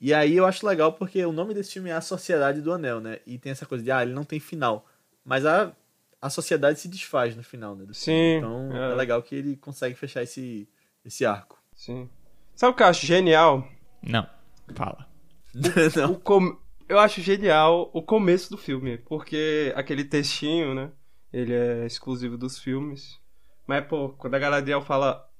[0.00, 3.00] E aí eu acho legal porque o nome desse filme é A Sociedade do Anel,
[3.00, 3.18] né?
[3.26, 4.86] E tem essa coisa de, ah, ele não tem final.
[5.24, 5.72] Mas a,
[6.20, 7.86] a sociedade se desfaz no final, né?
[7.92, 8.38] Sim.
[8.38, 8.92] Então é.
[8.92, 10.68] é legal que ele consegue fechar esse,
[11.04, 11.62] esse arco.
[11.74, 12.08] Sim.
[12.56, 13.68] Sabe o que eu acho genial?
[14.02, 14.26] Não,
[14.74, 15.06] fala.
[15.96, 16.14] não.
[16.14, 16.58] Com...
[16.88, 20.90] Eu acho genial o começo do filme, porque aquele textinho, né?
[21.32, 23.20] Ele é exclusivo dos filmes.
[23.66, 25.30] Mas, pô, quando a Galadriel fala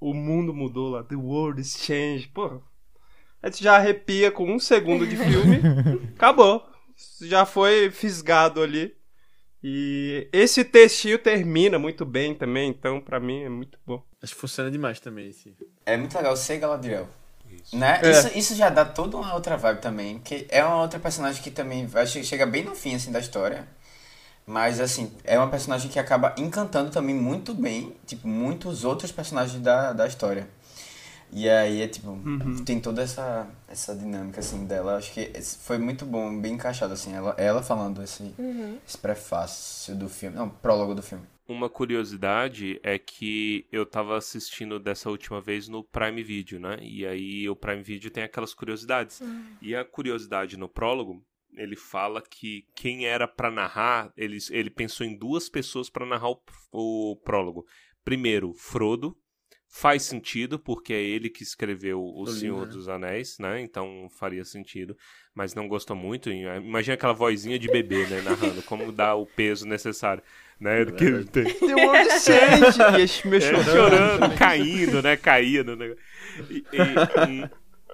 [0.00, 2.60] o mundo mudou lá, the world is changed, pô,
[3.42, 5.60] a gente já arrepia com um segundo de filme,
[6.16, 6.66] acabou.
[7.20, 8.96] Já foi fisgado ali.
[9.62, 14.02] E esse textinho termina muito bem também, então para mim é muito bom.
[14.22, 15.56] Acho que funciona demais também esse.
[15.84, 17.08] É muito legal ser Galadriel.
[17.64, 17.76] Isso.
[17.76, 18.00] Né?
[18.02, 18.10] É.
[18.10, 20.18] Isso, isso já dá toda uma outra vibe também.
[20.20, 23.66] Que é uma outra personagem que também vai, chega bem no fim assim, da história.
[24.46, 29.60] Mas assim, é uma personagem que acaba encantando também muito bem, tipo, muitos outros personagens
[29.60, 30.48] da, da história.
[31.32, 32.62] E aí é tipo, Uhum.
[32.64, 34.96] tem toda essa, essa dinâmica assim dela.
[34.96, 37.12] Acho que foi muito bom, bem encaixado assim.
[37.12, 38.78] Ela, ela falando esse, Uhum.
[38.86, 40.36] esse prefácio do filme.
[40.36, 41.24] Não, prólogo do filme.
[41.48, 46.76] Uma curiosidade é que eu tava assistindo dessa última vez no Prime Video, né?
[46.82, 49.20] E aí o Prime Video tem aquelas curiosidades.
[49.62, 51.24] E a curiosidade no prólogo,
[51.54, 56.30] ele fala que quem era pra narrar, ele, ele pensou em duas pessoas pra narrar
[56.30, 56.40] o,
[56.72, 57.64] o prólogo.
[58.04, 59.16] Primeiro, Frodo.
[59.68, 63.60] Faz sentido, porque é ele que escreveu O O Senhor dos Anéis, né?
[63.60, 64.96] Então faria sentido.
[65.34, 66.30] Mas não gostou muito.
[66.30, 68.22] Imagina aquela vozinha de bebê, né?
[68.22, 70.22] Narrando, como dá o peso necessário,
[70.60, 70.84] né?
[70.86, 71.44] Que ele tem.
[71.44, 72.78] Deu um obscente.
[72.98, 73.64] E esse meu É, chorando.
[73.64, 75.16] chorando, caindo, né?
[75.16, 75.76] Caindo.
[75.76, 75.94] Né?
[76.50, 77.46] E, e,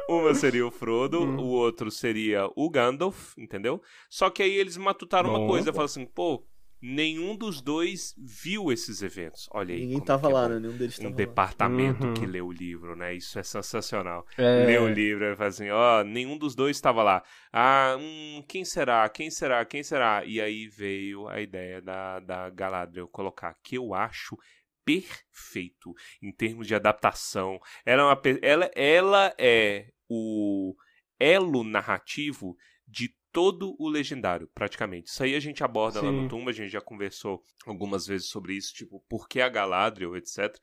[0.09, 1.39] um, uma seria o Frodo, Hum.
[1.39, 3.81] o outro seria o Gandalf, entendeu?
[4.09, 5.49] Só que aí eles matutaram uma Bom.
[5.49, 6.45] coisa, falaram assim, pô,
[6.83, 9.49] nenhum dos dois viu esses eventos.
[9.53, 9.81] Olha aí.
[9.83, 10.59] Ninguém como tava que é lá, né?
[10.59, 11.17] Nenhum deles Um tava lá.
[11.17, 12.15] departamento Uhum.
[12.15, 13.15] que lê o livro, né?
[13.15, 14.27] Isso é sensacional.
[14.37, 14.67] É.
[14.67, 17.23] Lê o livro e fala assim, ó, nenhum dos dois estava lá.
[17.53, 19.09] Ah, hum, quem será?
[19.09, 19.65] Quem será?
[19.65, 20.25] Quem será?
[20.25, 24.37] E aí veio a ideia da, da Galadriel colocar, que eu acho
[24.85, 27.59] perfeito em termos de adaptação.
[27.87, 30.75] Ela é, uma, ela, ela é o
[31.21, 32.57] elo narrativo
[32.87, 35.09] de todo o legendário, praticamente.
[35.09, 36.29] Isso aí a gente aborda lá no Sim.
[36.29, 40.55] Tumba, a gente já conversou algumas vezes sobre isso, tipo, por que a Galadriel, etc.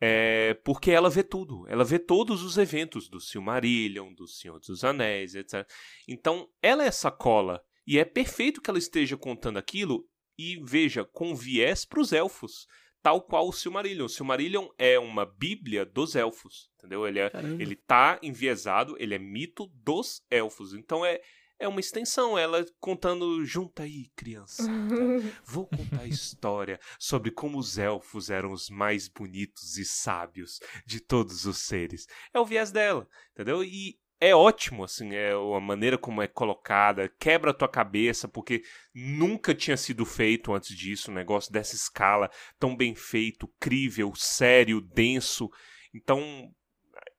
[0.00, 1.66] É porque ela vê tudo.
[1.68, 5.68] Ela vê todos os eventos do Silmarillion, do Senhor dos Anéis, etc.
[6.06, 7.62] Então, ela é essa cola.
[7.86, 10.06] E é perfeito que ela esteja contando aquilo
[10.38, 12.66] e, veja, com viés para os elfos.
[13.02, 14.06] Tal qual o Silmarillion.
[14.06, 17.06] O Silmarillion é uma bíblia dos elfos, entendeu?
[17.06, 17.62] Ele, é, Caramba.
[17.62, 20.74] ele tá enviesado, ele é mito dos elfos.
[20.74, 21.20] Então, é,
[21.58, 22.38] é uma extensão.
[22.38, 24.62] Ela contando, junta aí, criança.
[25.44, 31.00] Vou contar a história sobre como os elfos eram os mais bonitos e sábios de
[31.00, 32.06] todos os seres.
[32.32, 33.62] É o viés dela, entendeu?
[33.62, 38.62] E é ótimo, assim, é a maneira como é colocada, quebra a tua cabeça, porque
[38.94, 44.80] nunca tinha sido feito antes disso, um negócio dessa escala, tão bem feito, crível, sério,
[44.80, 45.50] denso.
[45.94, 46.50] Então,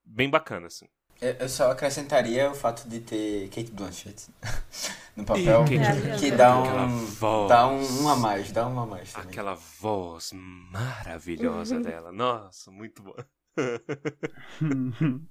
[0.03, 0.87] bem bacana, assim.
[1.21, 4.27] Eu eu só acrescentaria o fato de ter Kate Blanchett
[5.15, 6.19] no papel, Kate Blanchett.
[6.19, 7.49] que dá um, voz.
[7.49, 9.29] dá um, um a mais, dá um a mais também.
[9.29, 12.11] Aquela voz maravilhosa dela.
[12.11, 13.25] Nossa, muito boa.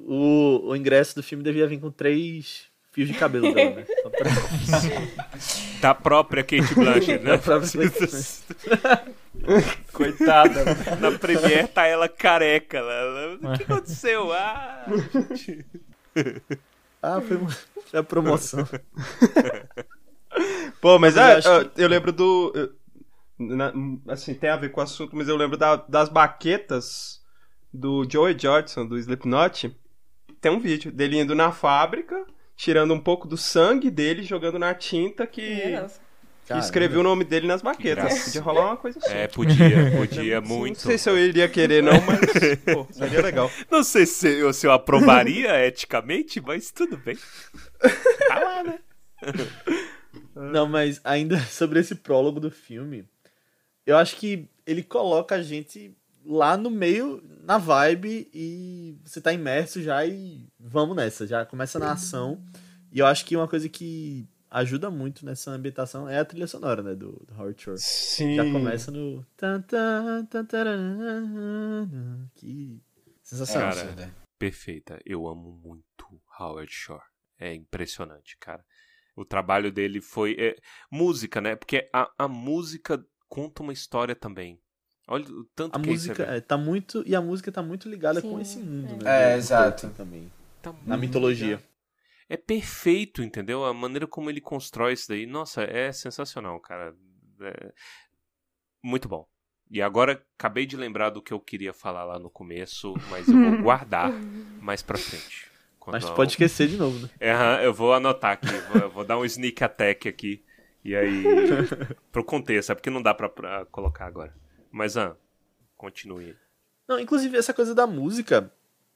[0.00, 3.84] O, o ingresso do filme devia vir com três fios de cabelo dela, né?
[3.84, 4.30] Pra...
[5.80, 7.32] Da própria Kate Blanchett, né?
[7.32, 9.17] Da própria Kate
[9.92, 10.64] Coitada.
[11.00, 12.78] Na Premiere tá ela careca.
[12.78, 14.32] Ela, o que aconteceu?
[14.32, 14.84] Ah,
[15.34, 15.66] gente.
[17.00, 17.48] Ah, foi, uma...
[17.48, 18.66] foi a promoção.
[20.80, 22.52] Pô, mas, Mas é, eu acho eu, lembro do.
[23.38, 23.72] na-
[24.08, 27.20] assim, tem a ver com o assunto, mas eu lembro da- das baquetas
[27.72, 29.76] do Joey Jordison, do Slipknot.
[30.40, 32.24] Tem um vídeo dele indo na fábrica,
[32.56, 36.00] tirando um pouco do sangue dele, jogando na tinta que, Nossa.
[36.48, 38.24] Que escreveu o nome dele nas baquetas.
[38.24, 39.12] Podia rolar uma coisa assim.
[39.12, 40.76] É, podia, podia muito.
[40.76, 42.20] Não sei se eu iria querer, não, mas
[42.72, 43.50] pô, seria legal.
[43.70, 47.18] Não sei se eu, se eu aprovaria eticamente, mas tudo bem.
[48.28, 48.78] Tá lá, né?
[50.34, 53.04] Não, mas ainda sobre esse prólogo do filme,
[53.84, 59.32] eu acho que ele coloca a gente lá no meio, na vibe, e você tá
[59.32, 62.40] imerso já e vamos nessa, já começa na ação.
[62.92, 66.82] E eu acho que uma coisa que ajuda muito nessa ambientação é a trilha sonora,
[66.82, 67.78] né, do, do Howard Shore.
[67.78, 68.36] Sim.
[68.36, 69.24] Já começa no...
[72.34, 72.80] Que
[73.22, 73.70] sensacional.
[73.70, 74.10] Cara, Absurdo, é.
[74.38, 75.00] Perfeita.
[75.04, 77.02] Eu amo muito Howard Shore.
[77.38, 78.64] É impressionante, cara.
[79.14, 80.36] O trabalho dele foi.
[80.38, 80.56] é,
[80.90, 81.56] música, né?
[81.56, 84.60] Porque a, a música conta uma história também.
[85.06, 87.02] Olha o tanto A que música é, é, tá muito...
[87.06, 89.04] E a música tá muito ligada Sim, com esse mundo, é.
[89.04, 89.30] né?
[89.30, 89.90] É, do exato.
[89.90, 90.30] Também.
[90.62, 91.60] tá Na mitologia.
[92.28, 93.64] É perfeito, entendeu?
[93.64, 95.26] A maneira como ele constrói isso daí.
[95.26, 96.94] Nossa, é sensacional, cara.
[97.40, 97.72] É
[98.82, 99.26] Muito bom.
[99.70, 103.34] E agora acabei de lembrar do que eu queria falar lá no começo, mas eu
[103.34, 104.10] vou guardar
[104.60, 105.50] mais pra frente.
[105.78, 107.10] Quando Mas tu eu- pode esquecer de novo, né?
[107.20, 110.44] É, eu vou anotar aqui, vou, eu vou dar um sneak attack aqui.
[110.84, 111.10] E aí.
[112.12, 114.34] pro contexto, é porque não dá pra, pra colocar agora.
[114.70, 115.16] Mas, ah,
[115.76, 116.36] continue.
[116.86, 118.50] Não, inclusive essa coisa da música,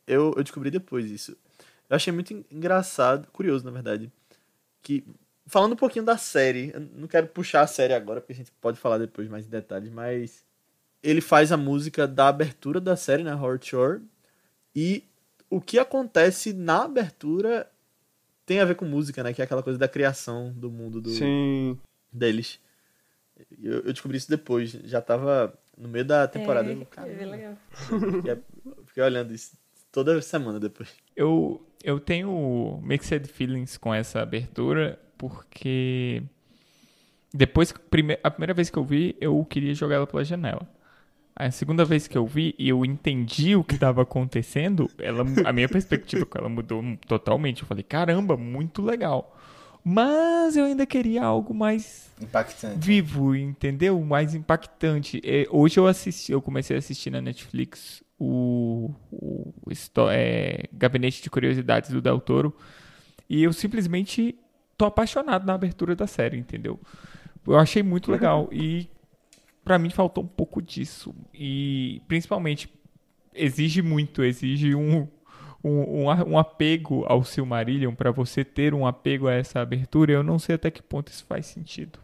[0.07, 1.37] eu, eu descobri depois isso.
[1.93, 4.11] Eu achei muito en- engraçado, curioso na verdade,
[4.81, 5.05] que
[5.47, 8.51] falando um pouquinho da série, eu não quero puxar a série agora, porque a gente
[8.53, 10.43] pode falar depois mais em detalhes, mas
[11.03, 14.01] ele faz a música da abertura da série, né, Howard Shore,
[14.75, 15.05] e
[15.51, 17.71] o que acontece na abertura
[18.47, 21.11] tem a ver com música, né, que é aquela coisa da criação do mundo do,
[21.11, 21.79] Sim.
[22.11, 22.59] deles.
[23.63, 26.71] Eu, eu descobri isso depois, já tava no meio da temporada.
[26.71, 27.59] É, eu, é "Caramba, bem legal.
[28.25, 28.39] que é-
[28.87, 29.61] fiquei olhando isso
[29.93, 30.89] toda semana depois.
[31.15, 36.23] Eu, eu tenho mixed feelings com essa abertura, porque
[37.33, 37.73] depois,
[38.23, 40.69] a primeira vez que eu vi, eu queria jogar ela pela janela.
[41.35, 45.53] A segunda vez que eu vi e eu entendi o que estava acontecendo, ela, a
[45.53, 47.63] minha perspectiva com ela mudou totalmente.
[47.63, 49.35] Eu falei, caramba, muito legal.
[49.83, 52.79] Mas eu ainda queria algo mais impactante.
[52.79, 54.01] vivo, entendeu?
[54.03, 55.21] Mais impactante.
[55.25, 59.53] É, hoje eu assisti, eu comecei a assistir na Netflix o, o,
[60.11, 62.57] é, Gabinete de Curiosidades do Del Toro
[63.29, 64.39] e eu simplesmente
[64.79, 66.79] tô apaixonado na abertura da série, entendeu?
[67.45, 68.89] Eu achei muito legal e
[69.65, 72.73] para mim faltou um pouco disso e principalmente
[73.35, 75.09] exige muito, exige um
[75.65, 80.21] um, um, um apego ao Silmarillion, para você ter um apego a essa abertura, eu
[80.21, 82.01] não sei até que ponto isso faz sentido.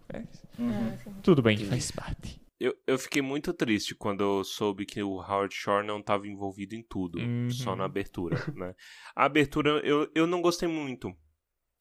[0.56, 0.92] Uhum.
[1.24, 2.40] Tudo bem, faz parte.
[2.60, 6.74] Eu, eu fiquei muito triste quando eu soube que o Howard Shore não estava envolvido
[6.74, 7.50] em tudo, uhum.
[7.50, 8.74] só na abertura, né?
[9.14, 11.14] A abertura eu, eu não gostei muito.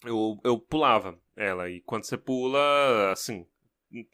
[0.06, 3.48] Eu, eu pulava ela, e quando você pula, assim,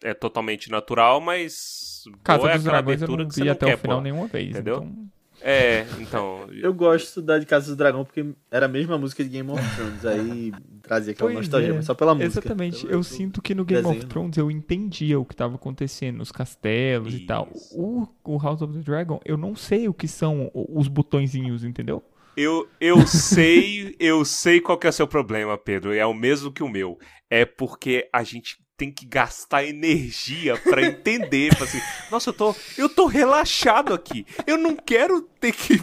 [0.01, 4.01] é totalmente natural, mas Casa é dos Dragões eu não vi até o final pular,
[4.01, 4.77] nenhuma vez, entendeu?
[4.77, 5.12] Então...
[5.45, 6.47] É, então.
[6.51, 9.61] Eu gosto da de Casa do Dragão porque era a mesma música de Game of
[9.75, 10.05] Thrones.
[10.05, 11.73] Aí trazia aquela pois nostalgia, é.
[11.73, 12.39] mas só pela música.
[12.39, 12.87] Exatamente.
[12.89, 13.99] Eu sinto que no Game desenho.
[13.99, 17.23] of Thrones eu entendia o que estava acontecendo, os castelos Isso.
[17.23, 17.49] e tal.
[17.73, 22.01] O, o House of the Dragon, eu não sei o que são os botõezinhos, entendeu?
[22.37, 25.93] Eu, eu sei, eu sei qual que é o seu problema, Pedro.
[25.93, 26.97] É o mesmo que o meu.
[27.29, 31.51] É porque a gente tem que gastar energia para entender.
[31.61, 31.79] assim,
[32.11, 34.25] Nossa, eu tô, eu tô relaxado aqui.
[34.47, 35.81] Eu não quero ter que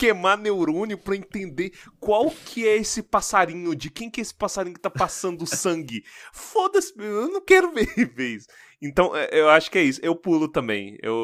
[0.00, 4.74] queimar neurônio para entender qual que é esse passarinho, de quem que é esse passarinho
[4.74, 6.02] que tá passando sangue.
[6.32, 8.46] Foda-se, eu não quero ver, isso.
[8.80, 10.00] Então, é, eu acho que é isso.
[10.02, 10.96] Eu pulo também.
[11.02, 11.14] Eu,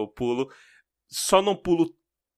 [0.00, 0.48] eu pulo.
[1.08, 1.92] Só não pulo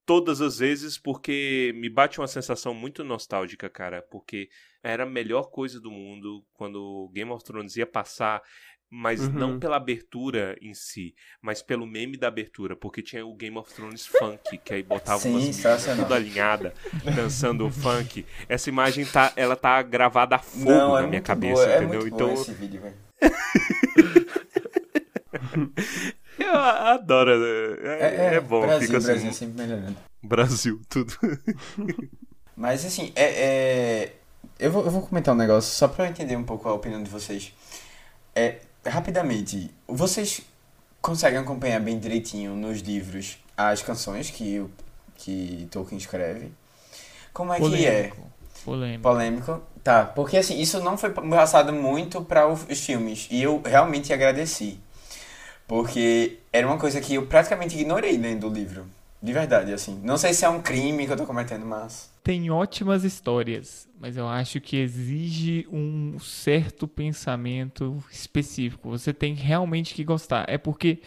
[0.06, 4.48] todas as vezes porque me bate uma sensação muito nostálgica, cara, porque
[4.86, 8.40] era a melhor coisa do mundo quando Game of Thrones ia passar,
[8.88, 9.32] mas uhum.
[9.32, 13.74] não pela abertura em si, mas pelo meme da abertura, porque tinha o Game of
[13.74, 16.72] Thrones funk, que aí botava Sim, umas tudo alinhada,
[17.16, 18.24] dançando funk.
[18.48, 21.78] Essa imagem tá, ela tá gravada a fogo não, é na minha cabeça, boa, é
[21.78, 22.02] entendeu?
[22.02, 22.94] É então esse vídeo, velho.
[26.38, 27.38] Eu adoro.
[27.38, 27.46] Né?
[27.82, 28.60] É, é, é bom.
[28.60, 29.96] Brasil, fica assim, Brasil sempre melhorando.
[30.22, 31.12] Brasil, tudo.
[32.56, 34.16] Mas assim, é, é,
[34.58, 37.10] eu, vou, eu vou comentar um negócio só eu entender um pouco a opinião de
[37.10, 37.52] vocês.
[38.34, 40.42] É, rapidamente, vocês
[41.00, 44.64] conseguem acompanhar bem direitinho nos livros as canções que,
[45.14, 46.52] que Tolkien escreve?
[47.32, 47.82] Como é Polêmico.
[47.82, 48.12] que é?
[48.64, 49.02] Polêmico.
[49.02, 49.62] Polêmico.
[49.82, 53.28] Tá, porque assim, isso não foi passado muito para os filmes.
[53.30, 54.80] E eu realmente agradeci.
[55.66, 58.86] Porque era uma coisa que eu praticamente ignorei dentro do livro.
[59.26, 60.00] De verdade, assim.
[60.04, 62.08] Não sei se é um crime que eu tô cometendo, mas.
[62.22, 68.88] Tem ótimas histórias, mas eu acho que exige um certo pensamento específico.
[68.88, 70.44] Você tem realmente que gostar.
[70.48, 71.00] É porque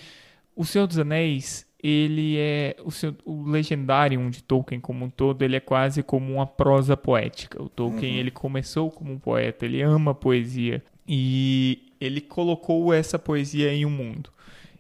[0.53, 2.76] O Senhor dos Anéis, ele é.
[2.84, 6.97] O, seu, o Legendarium de Tolkien como um todo, ele é quase como uma prosa
[6.97, 7.63] poética.
[7.63, 8.20] O Tolkien, uhum.
[8.20, 10.84] ele começou como um poeta, ele ama poesia.
[11.07, 14.30] E ele colocou essa poesia em um mundo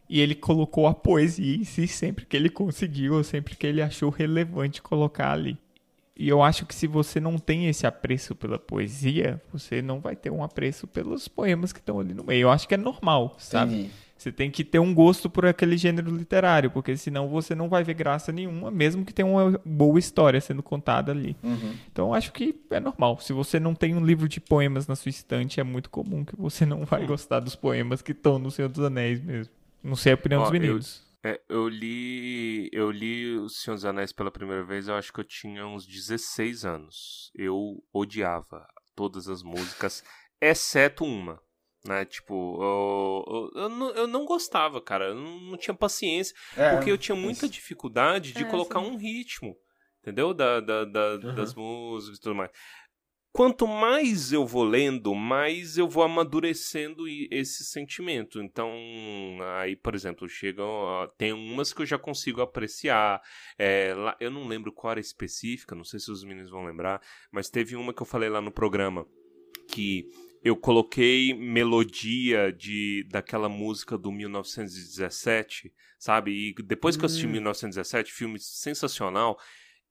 [0.09, 3.81] e ele colocou a poesia em si sempre que ele conseguiu, ou sempre que ele
[3.81, 5.57] achou relevante colocar ali.
[6.17, 10.17] E eu acho que se você não tem esse apreço pela poesia, você não vai
[10.17, 12.41] ter um apreço pelos poemas que estão ali no meio.
[12.41, 13.73] Eu acho que é normal, sabe?
[13.73, 13.91] Entendi.
[14.17, 17.85] Você tem que ter um gosto por aquele gênero literário, porque senão você não vai
[17.85, 21.37] ver graça nenhuma, mesmo que tenha uma boa história sendo contada ali.
[21.41, 21.73] Uhum.
[21.89, 23.17] Então eu acho que é normal.
[23.21, 26.35] Se você não tem um livro de poemas na sua estante, é muito comum que
[26.35, 29.53] você não vai gostar dos poemas que estão no Senhor dos Anéis mesmo.
[29.83, 31.07] Não sei a opinião Ó, dos meninos.
[31.23, 32.69] Eu, é, eu li.
[32.71, 35.85] Eu li O Senhor dos Anéis pela primeira vez, eu acho que eu tinha uns
[35.85, 37.31] 16 anos.
[37.35, 38.65] Eu odiava
[38.95, 40.03] todas as músicas,
[40.41, 41.41] exceto uma.
[41.85, 45.05] Né, tipo, eu, eu, eu, não, eu não gostava, cara.
[45.05, 46.35] Eu não, não tinha paciência.
[46.57, 47.53] É, porque eu tinha muita isso.
[47.53, 48.85] dificuldade de é, colocar sim.
[48.85, 49.55] um ritmo
[50.01, 50.33] entendeu?
[50.33, 51.35] Da, da, da uhum.
[51.35, 52.51] Das músicas e tudo mais
[53.31, 58.41] quanto mais eu vou lendo, mais eu vou amadurecendo esse sentimento.
[58.41, 58.71] Então,
[59.57, 60.67] aí, por exemplo, chegam.
[61.17, 63.21] Tem umas que eu já consigo apreciar.
[63.57, 67.01] É, lá, eu não lembro qual era específica, não sei se os meninos vão lembrar,
[67.31, 69.05] mas teve uma que eu falei lá no programa
[69.67, 70.09] que
[70.43, 76.31] eu coloquei melodia de daquela música do 1917, sabe?
[76.31, 77.31] E depois que eu assisti hum.
[77.31, 79.37] 1917, filme sensacional,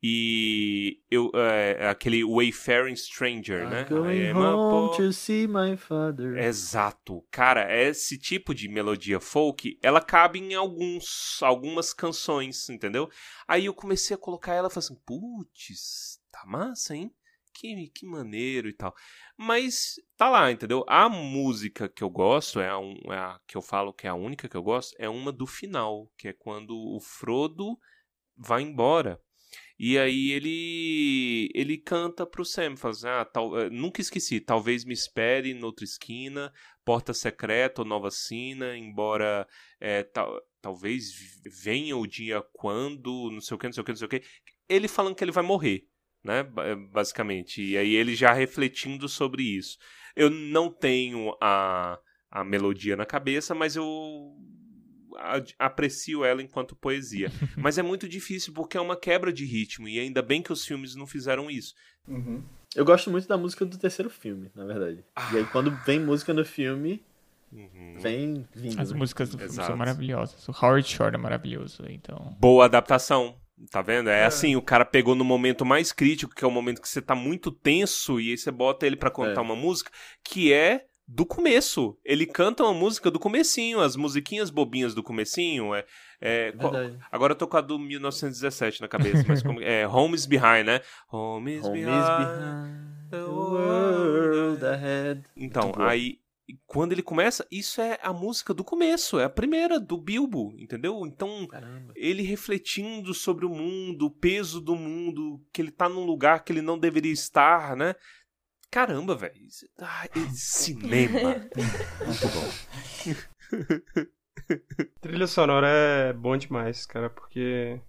[0.01, 3.83] E eu, é, aquele Wayfaring Stranger, né?
[3.83, 6.39] I'm going am a home to see my father.
[6.39, 7.27] Exato.
[7.33, 13.11] Cara, esse tipo de melodia folk, ela cabe em alguns, algumas canções, entendeu?
[13.49, 17.13] Aí eu comecei a colocar ela e falei assim, putz, tá massa, hein?
[17.53, 18.95] Que, que maneiro e tal.
[19.37, 20.85] Mas tá lá, entendeu?
[20.87, 22.79] A música que eu gosto, é a,
[23.13, 25.45] é a que eu falo que é a única que eu gosto, é uma do
[25.45, 27.77] final, que é quando o Frodo
[28.37, 29.21] vai embora.
[29.79, 34.85] E aí ele ele canta pro Sam, fala assim, ah, tal, eh, nunca esqueci, talvez
[34.85, 36.53] me espere noutra esquina,
[36.85, 39.47] porta secreta ou nova sina, embora
[39.81, 41.13] eh, tal, talvez
[41.63, 44.11] venha o dia quando, não sei o que, não sei o que, não sei o
[44.11, 44.23] que.
[44.69, 45.87] Ele falando que ele vai morrer,
[46.25, 47.63] né, eh, basicamente.
[47.63, 49.79] E aí ele já refletindo sobre isso.
[50.17, 51.99] Eu não tenho a,
[52.31, 53.87] a melodia na cabeça, mas eu
[55.59, 57.31] aprecio ela enquanto poesia.
[57.57, 60.65] Mas é muito difícil porque é uma quebra de ritmo e ainda bem que os
[60.65, 61.75] filmes não fizeram isso.
[62.07, 62.43] Uhum.
[62.75, 65.05] Eu gosto muito da música do terceiro filme, na verdade.
[65.33, 67.03] E aí quando vem música no filme,
[67.51, 67.97] Uhum.
[67.99, 68.79] vem vindo.
[68.81, 68.99] As né?
[68.99, 69.69] músicas do filme Exato.
[69.69, 70.47] são maravilhosas.
[70.49, 72.37] O Howard Shore é maravilhoso, então.
[72.39, 73.37] Boa adaptação.
[73.73, 74.09] Tá vendo?
[74.09, 77.03] É, assim, o cara pegou no momento mais crítico, que é o momento que você
[77.03, 79.43] tá muito tenso, e aí você bota ele pra contar É.
[79.43, 79.91] uma música
[80.23, 81.97] que é do começo.
[82.05, 85.75] Ele canta uma música do comecinho, as musiquinhas bobinhas do comecinho.
[85.75, 85.87] É,
[86.21, 86.75] é, qual-
[87.11, 90.67] agora eu tô com a do 1917 na cabeça, mas como, é Home is Behind,
[90.67, 90.83] né?
[91.11, 92.19] Home is Home is behind.
[92.19, 95.23] behind the world ahead.
[95.35, 96.19] Então, aí,
[96.67, 101.07] quando ele começa, isso é a música do começo, é a primeira, do Bilbo, entendeu?
[101.07, 101.93] Então, Caramba.
[101.97, 106.53] ele refletindo sobre o mundo, o peso do mundo, que ele tá num lugar que
[106.53, 107.95] ele não deveria estar, né?
[108.71, 109.35] Caramba, velho.
[109.79, 111.35] ah, cinema.
[112.07, 114.09] Muito bom.
[115.01, 117.81] Trilha sonora é bom demais, cara, porque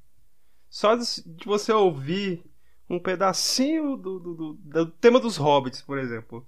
[0.70, 2.44] só de de você ouvir
[2.90, 6.46] um pedacinho do, do, do- do tema dos hobbits, por exemplo,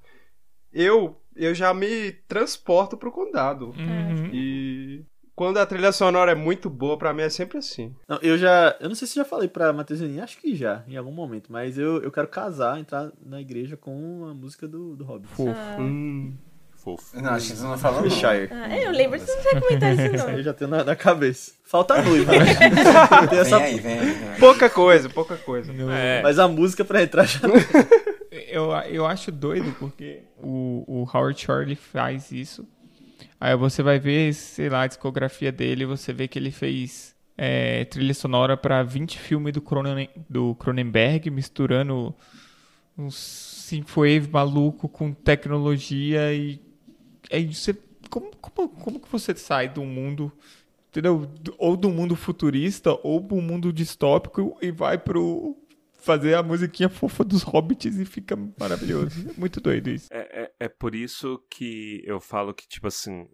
[0.71, 3.67] eu, eu já me transporto pro condado.
[3.71, 4.29] Uhum.
[4.33, 5.05] E
[5.35, 7.93] quando a trilha sonora é muito boa, pra mim é sempre assim.
[8.07, 8.75] Não, eu já.
[8.79, 11.51] Eu não sei se já falei pra Matheus Aninha, acho que já, em algum momento,
[11.51, 15.29] mas eu, eu quero casar, entrar na igreja com a música do, do Hobbit.
[15.33, 15.81] Fofo.
[15.81, 16.33] Hum.
[16.75, 17.21] Fofo.
[17.21, 18.09] Não, acho que você não falou não.
[18.09, 18.49] Shire.
[18.51, 20.43] Ah, eu lembro de você comentar isso Isso aí eu não.
[20.43, 21.51] já tenho na, na cabeça.
[21.63, 22.45] Falta noiva, né?
[23.29, 24.11] Tem essa- Vem aí, vem aí.
[24.13, 24.39] Vem aí.
[24.39, 25.71] Pouca coisa, pouca coisa.
[25.93, 27.39] É, Mas a música pra entrar já.
[28.49, 32.65] Eu, eu acho doido porque o, o Howard Shore faz isso.
[33.41, 37.83] Aí você vai ver, sei lá, a discografia dele, você vê que ele fez é,
[37.85, 42.13] trilha sonora pra 20 filmes do, Cronen, do Cronenberg, misturando
[42.95, 46.61] um synthwave maluco com tecnologia e
[47.31, 47.75] aí você
[48.11, 50.31] como, como, como que você sai do mundo
[50.91, 51.27] entendeu?
[51.57, 55.57] Ou do mundo futurista ou do mundo distópico e vai pro
[56.01, 59.29] fazer a musiquinha fofa dos hobbits e fica maravilhoso.
[59.29, 60.07] É muito doido isso.
[60.11, 63.27] É, é, é por isso que eu falo que, tipo assim,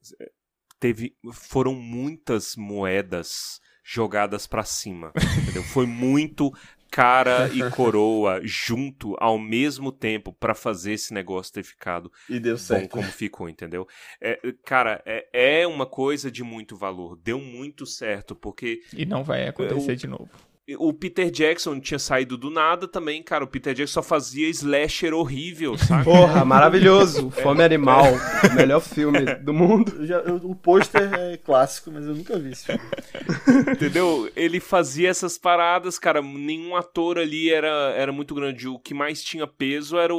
[0.79, 5.63] teve, foram muitas moedas jogadas pra cima, entendeu?
[5.63, 6.51] Foi muito
[6.91, 12.55] cara e coroa junto ao mesmo tempo pra fazer esse negócio ter ficado E deu
[12.55, 12.89] bom certo.
[12.89, 13.85] como ficou, entendeu?
[14.21, 19.23] É, cara, é, é uma coisa de muito valor, deu muito certo, porque E não
[19.23, 20.29] vai acontecer Eu- de novo.
[20.77, 23.43] O Peter Jackson tinha saído do nada também, cara.
[23.43, 26.03] O Peter Jackson só fazia slasher horrível, sabe?
[26.03, 27.29] Porra, maravilhoso.
[27.31, 29.93] Fome Animal, o melhor filme do mundo.
[29.99, 32.81] Eu já- eu- o pôster é clássico, mas eu nunca vi esse filme.
[33.71, 34.29] Entendeu?
[34.35, 36.21] Ele fazia essas paradas, cara.
[36.21, 38.67] Nenhum ator ali era, era muito grande.
[38.67, 40.17] O que mais tinha peso era o,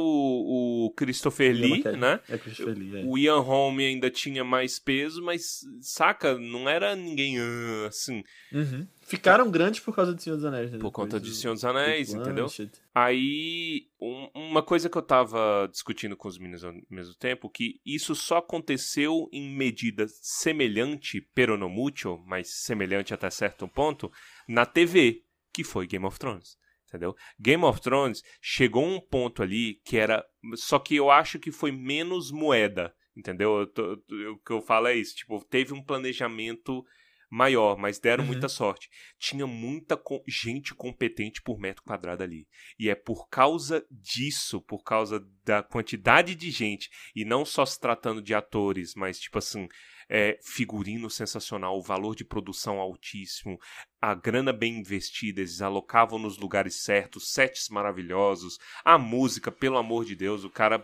[0.87, 1.99] o Christopher Lee, McKellen.
[1.99, 2.19] né?
[2.29, 3.03] É Christopher Lee, é.
[3.05, 8.87] O Ian Holm ainda tinha mais peso, mas, saca, não era ninguém ah, assim, Uhum.
[9.09, 10.77] Ficaram grandes por causa do Senhor dos Anéis, né?
[10.79, 12.45] por conta de o- Senhor dos Anéis, entendeu?
[12.93, 17.79] Aí, um- uma coisa que eu tava discutindo com os meninos ao mesmo tempo, que
[17.85, 20.05] isso só aconteceu em medida
[20.53, 24.11] semelhante, pero no mucho, mas semelhante até certo ponto,
[24.47, 26.57] na TV, que foi Game of Thrones.
[26.87, 27.15] Entendeu?
[27.39, 30.25] Game of Thrones chegou um ponto ali que era.
[30.55, 32.93] Só que eu acho que foi menos moeda.
[33.15, 33.59] Entendeu?
[33.59, 35.15] Eu tô- eu- o que eu falo é isso.
[35.15, 36.83] Tipo, teve um planejamento
[37.29, 38.31] maior, mas deram Uhum.
[38.31, 38.89] muita sorte.
[39.19, 42.47] Tinha muita co- gente competente por metro quadrado ali.
[42.79, 47.79] E é por causa disso, por causa da quantidade de gente, e não só se
[47.79, 49.67] tratando de atores, mas tipo assim,
[50.09, 53.59] é, figurino sensacional, o valor de produção altíssimo,
[54.01, 60.05] a grana bem investida, eles alocavam nos lugares certos, sets maravilhosos, a música, pelo amor
[60.05, 60.83] de Deus, o cara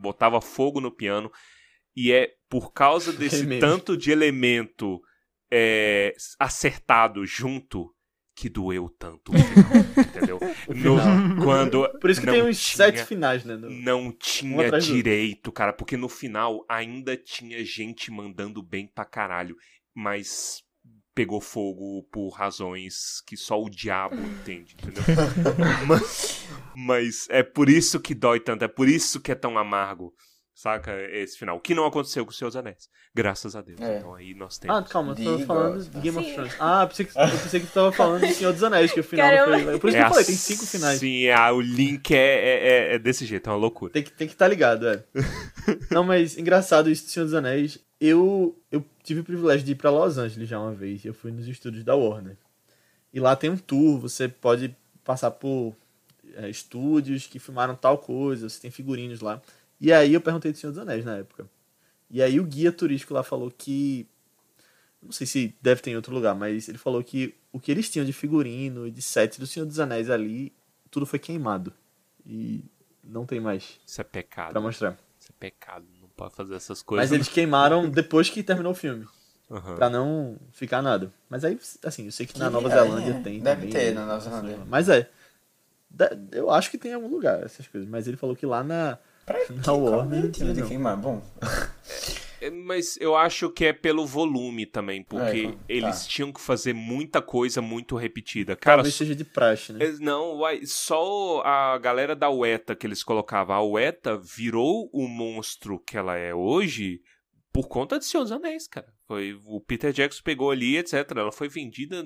[0.00, 1.30] botava fogo no piano.
[1.94, 3.60] E é por causa desse meme.
[3.60, 5.00] tanto de elemento
[5.50, 7.92] é, acertado junto
[8.38, 9.72] que doeu tanto o final,
[10.06, 10.38] entendeu?
[10.68, 13.56] No- quando Por isso que não tem uns tinha- sete finais, né?
[13.56, 19.56] no- não tinha direito, cara, porque no final ainda tinha gente mandando bem pra caralho,
[19.94, 20.62] mas
[21.14, 25.02] pegou fogo por razões que só o diabo entende, entendeu?
[25.88, 30.12] mas, mas é por isso que dói tanto, é por isso que é tão amargo,
[30.56, 30.90] saca?
[31.12, 31.58] Esse final.
[31.58, 32.88] O que não aconteceu com os seus anéis.
[33.14, 33.78] Graças a Deus.
[33.80, 33.98] É.
[33.98, 34.76] Então aí nós temos.
[34.76, 36.32] Ah, calma, eu tava falando de Game of.
[36.32, 36.56] Thrones.
[36.58, 39.00] Ah, eu pensei que, eu pensei que tu tava falando do Senhor dos Anéis, que
[39.00, 39.62] o final Caramba.
[39.64, 39.78] foi.
[39.78, 40.98] Por isso É que eu falei, tem cinco finais.
[40.98, 43.92] Sim, é, o link é, é, é- é desse jeito, é uma loucura.
[43.92, 45.04] Tem que estar tem que tá ligado, é.
[45.90, 47.78] Não, mas engraçado isso do Senhor dos Anéis.
[48.00, 51.04] Eu, eu tive o privilégio de ir pra Los Angeles já uma vez.
[51.04, 52.36] Eu fui nos estúdios da Warner.
[53.12, 55.74] E lá tem um tour, você pode passar por
[56.34, 59.40] é, estúdios que filmaram tal coisa, você tem figurinos lá.
[59.80, 61.46] E aí eu perguntei do Senhor dos Anéis na época.
[62.10, 64.06] E aí o guia turístico lá falou que.
[65.02, 67.88] Não sei se deve ter em outro lugar, mas ele falou que o que eles
[67.90, 70.52] tinham de figurino e de set do Senhor dos Anéis ali,
[70.90, 71.72] tudo foi queimado.
[72.24, 72.64] E
[73.04, 74.52] não tem mais Isso é pecado.
[74.52, 74.98] pra mostrar.
[75.20, 75.84] Isso é pecado.
[76.00, 77.04] Não pode fazer essas coisas.
[77.08, 79.06] Mas eles queimaram depois que terminou o filme.
[79.48, 79.76] Aham.
[79.76, 81.12] Pra não ficar nada.
[81.28, 83.72] Mas aí, assim, eu sei que na Que- Nova é, Zelândia é, tem deve também.
[83.72, 84.00] ter né?
[84.00, 84.58] na Nova Zelândia.
[84.66, 85.08] Mas é.
[86.32, 87.88] Eu acho que tem em algum lugar essas coisas.
[87.88, 90.96] Mas ele falou que lá na, Pra Qual o Warner não de queimar?
[90.96, 91.20] Bom,
[92.40, 95.64] É, Mas eu acho que é pelo volume também, porque É, então, tá.
[95.68, 98.54] eles tinham que fazer muita coisa muito repetida.
[98.54, 99.84] Cara, Talvez seja de praxe, né?
[99.84, 103.56] É, Não, uai, só a galera da UETA que eles colocavam.
[103.56, 107.00] A UETA virou o monstro que ela é hoje
[107.52, 108.86] por conta de Senhor dos Anéis, cara.
[109.08, 111.10] Foi, o Peter Jackson pegou ali, etc.
[111.16, 112.04] Ela foi vendida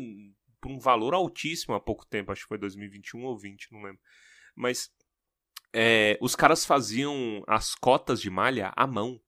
[0.61, 2.31] por um valor altíssimo há pouco tempo.
[2.31, 4.01] Acho que foi 2021 ou 20, não lembro.
[4.55, 4.91] Mas
[5.75, 9.21] é, os caras faziam as cotas de malha à mão.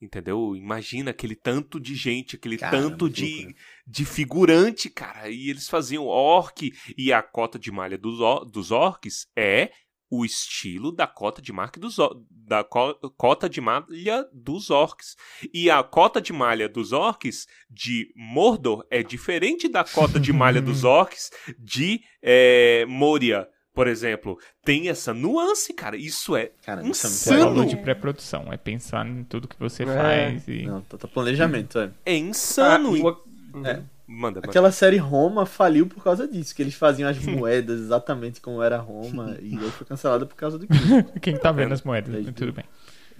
[0.00, 0.56] Entendeu?
[0.56, 3.12] Imagina aquele tanto de gente, aquele Caramba, tanto que
[3.46, 3.56] de,
[3.86, 5.28] de figurante, cara.
[5.30, 6.72] E eles faziam orc.
[6.98, 9.70] E a cota de malha dos, or- dos orcs é
[10.10, 11.96] o estilo da cota de marca dos
[12.30, 15.14] da co- cota de malha dos orcs.
[15.54, 20.60] E a cota de malha dos orcs de Mordor é diferente da cota de malha
[20.60, 24.38] dos orcs de é, Moria, por exemplo.
[24.64, 25.96] Tem essa nuance, cara.
[25.96, 27.66] Isso é Cara, um isso é É Insano.
[27.66, 29.86] de pré-produção, é pensar em tudo que você É.
[29.86, 30.62] faz e...
[30.66, 31.90] Não, tá, tá planejamento, é.
[32.04, 32.94] é insano.
[32.96, 33.16] Ah,
[33.54, 33.82] uma- É.
[34.06, 34.40] Manda, manda.
[34.42, 38.76] Aquela série Roma faliu por causa disso, que eles faziam as moedas exatamente como era
[38.76, 40.74] Roma, e aí foi cancelada por causa do que.
[41.20, 42.64] Quem tá vendo as moedas, Desde- tudo bem.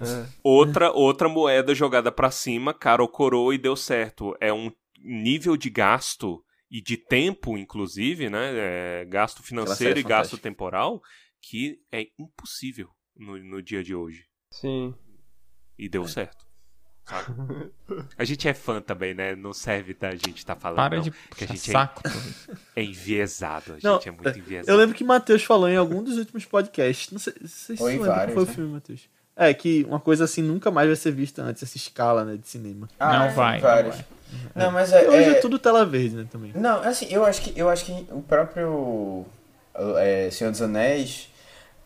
[0.01, 0.25] é.
[0.43, 4.35] Outra, outra moeda jogada pra cima, cara ou coroa e deu certo.
[4.39, 4.71] É um
[5.03, 6.43] nível de gasto
[6.73, 8.51] e de tempo, inclusive, né?
[8.55, 10.99] É, gasto financeiro e gasto temporal
[11.39, 14.25] que é impossível no, no dia de hoje.
[14.49, 14.95] Sim.
[15.77, 16.43] E deu certo.
[17.05, 17.71] Sabe?
[18.17, 19.35] A gente é fã também, né?
[19.35, 20.77] Não serve da gente estar falando.
[20.77, 22.01] Para não, de porque a gente é, saco.
[22.01, 22.49] Torres.
[22.75, 23.73] é enviesado.
[23.73, 24.71] A gente Não, é muito enviesado.
[24.71, 27.11] Eu lembro que Matheus falou em algum dos últimos podcasts.
[27.11, 28.53] Não sei, não sei se Foi você lembra qual vários, foi o né?
[28.53, 29.09] filme, Matheus.
[29.35, 32.47] É, que uma coisa assim nunca mais vai ser vista antes, essa escala né, de
[32.47, 32.87] cinema.
[32.99, 33.95] Ah, Não é, vai, não vários.
[33.95, 34.05] vai.
[34.55, 36.51] Não, mas é, hoje é, é- tudo tela verde, né, também.
[36.55, 39.25] Não, assim, eu acho que eu acho que o próprio
[39.97, 41.29] é, Senhor dos Anéis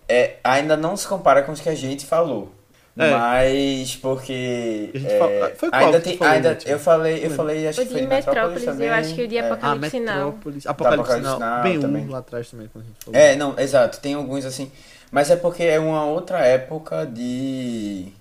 [0.09, 2.51] é, ainda não se compara com os que a gente falou.
[2.99, 3.11] É.
[3.11, 6.71] Mas porque A gente é, fala- foi qual ainda tem, falou, ainda Matheus?
[6.71, 8.87] eu falei, eu falei, acho O que foi de Metrópolis também.
[8.87, 9.41] eu acho que o de é.
[9.41, 9.99] Ah, Apocalipse.
[9.99, 10.65] Metrópolis.
[10.67, 11.39] Apocalipse Apocalipse Now.
[11.55, 12.05] Now Bem também.
[12.05, 13.19] um lá atrás também, quando a gente falou.
[13.19, 14.71] É, não, exato, tem alguns assim,
[15.11, 18.11] mas é porque é uma outra época de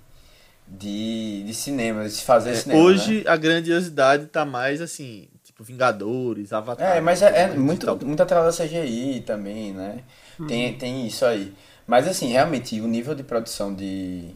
[0.67, 2.79] de, de cinema, de se fazer É, cinema.
[2.81, 2.85] né?
[2.85, 6.97] hoje a grandiosidade tá mais assim, tipo Vingadores, Avatar.
[6.97, 7.99] É, mas é, é muito, digital.
[8.05, 10.03] muita tela CGI também, né?
[10.47, 11.53] Tem, tem isso aí.
[11.87, 14.35] Mas assim, realmente, o nível de produção de.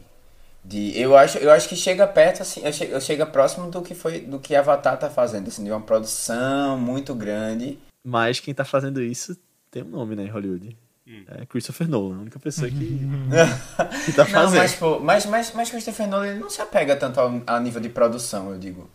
[0.64, 3.82] de eu, acho, eu acho que chega perto, assim, eu chego, eu chega próximo do
[3.82, 7.78] que foi do que Avatar tá fazendo, assim, de uma produção muito grande.
[8.04, 9.38] Mas quem tá fazendo isso
[9.70, 10.76] tem um nome, né, em Hollywood.
[11.08, 11.24] Hum.
[11.28, 12.76] É Christopher Nolan, a única pessoa que,
[14.06, 14.60] que tá Não, fazendo.
[14.60, 17.82] mas, pô, mas, mas, mas Christopher Nolan ele não se apega tanto ao, a nível
[17.82, 18.90] de produção, eu digo.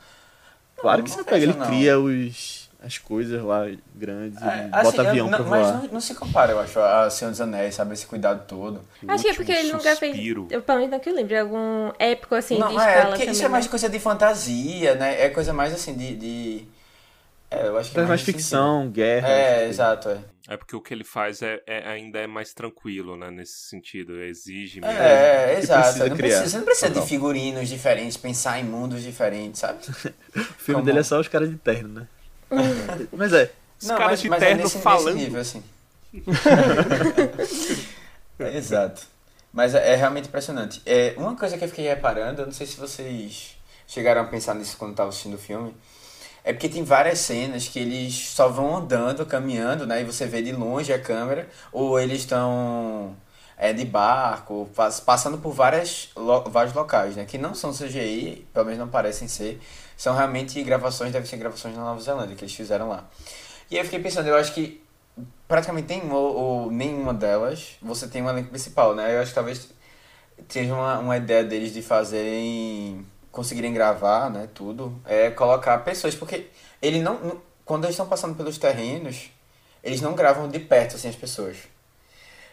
[0.76, 1.66] Claro que não você pega, ele pensa, não.
[1.66, 5.66] cria os, as coisas lá grandes, É, ele assim, bota eu- avião não- pra mas
[5.66, 5.82] voar.
[5.82, 7.94] não, não se compara, eu acho, a Senhor dos Anéis, sabe?
[7.94, 8.82] Esse cuidado todo.
[9.02, 10.16] O Acho que é porque ele nunca fez.
[10.50, 13.30] Eu, pelo menos não que eu lembro, algum épico assim não, de é, escala também.
[13.30, 13.70] isso é mais né?
[13.70, 15.22] coisa de fantasia, né?
[15.24, 16.14] É coisa mais assim de.
[16.14, 16.64] de...
[17.50, 19.28] É, eu acho que Traz mais nesse ficção, guerra.
[19.28, 19.38] sentido.
[19.40, 20.18] É, essas exato, é.
[20.48, 23.30] É porque o que ele faz é, é- ainda é mais tranquilo, né?
[23.30, 24.20] Nesse sentido.
[24.22, 24.96] Exige menos.
[24.96, 25.82] É, que exato.
[25.82, 27.08] precisa Não precisa, você não precisa de Total.
[27.08, 29.80] figurinos diferentes, pensar em mundos diferentes, sabe?
[30.36, 32.06] O filme Como- dele é só os caras de terno, né?
[33.12, 35.14] mas é, Os caras de terno nesse, falando.
[35.14, 35.62] Nesse nível, assim.
[38.38, 39.02] É, exato.
[39.52, 40.82] Mas é, é realmente impressionante.
[40.84, 44.54] É, uma coisa que eu fiquei reparando, eu não sei se vocês chegaram a pensar
[44.54, 45.74] nisso quando estavam assistindo o filme,
[46.46, 50.02] É porque tem várias cenas que eles só vão andando, caminhando, né?
[50.02, 53.16] E você vê de longe a câmera, ou eles estão
[53.58, 57.24] é, de barco, pass- passando por várias, lo- vários locais, né?
[57.26, 59.60] Que não são CGI, pelo menos não parecem ser.
[59.96, 63.04] São realmente gravações, devem ser gravações na Nova Zelândia que eles fizeram lá.
[63.70, 64.82] E aí eu fiquei pensando, eu acho que
[65.48, 69.16] praticamente nenhuma ou nenhuma delas você tem um elenco principal, né?
[69.16, 69.68] Eu acho que talvez
[70.48, 73.04] seja uma, uma ideia deles de fazerem
[73.36, 76.46] conseguirem gravar, né, tudo, é colocar pessoas, porque
[76.82, 79.30] ele não, não- quando eles estão passando pelos terrenos,
[79.84, 81.58] eles não gravam de perto assim as pessoas.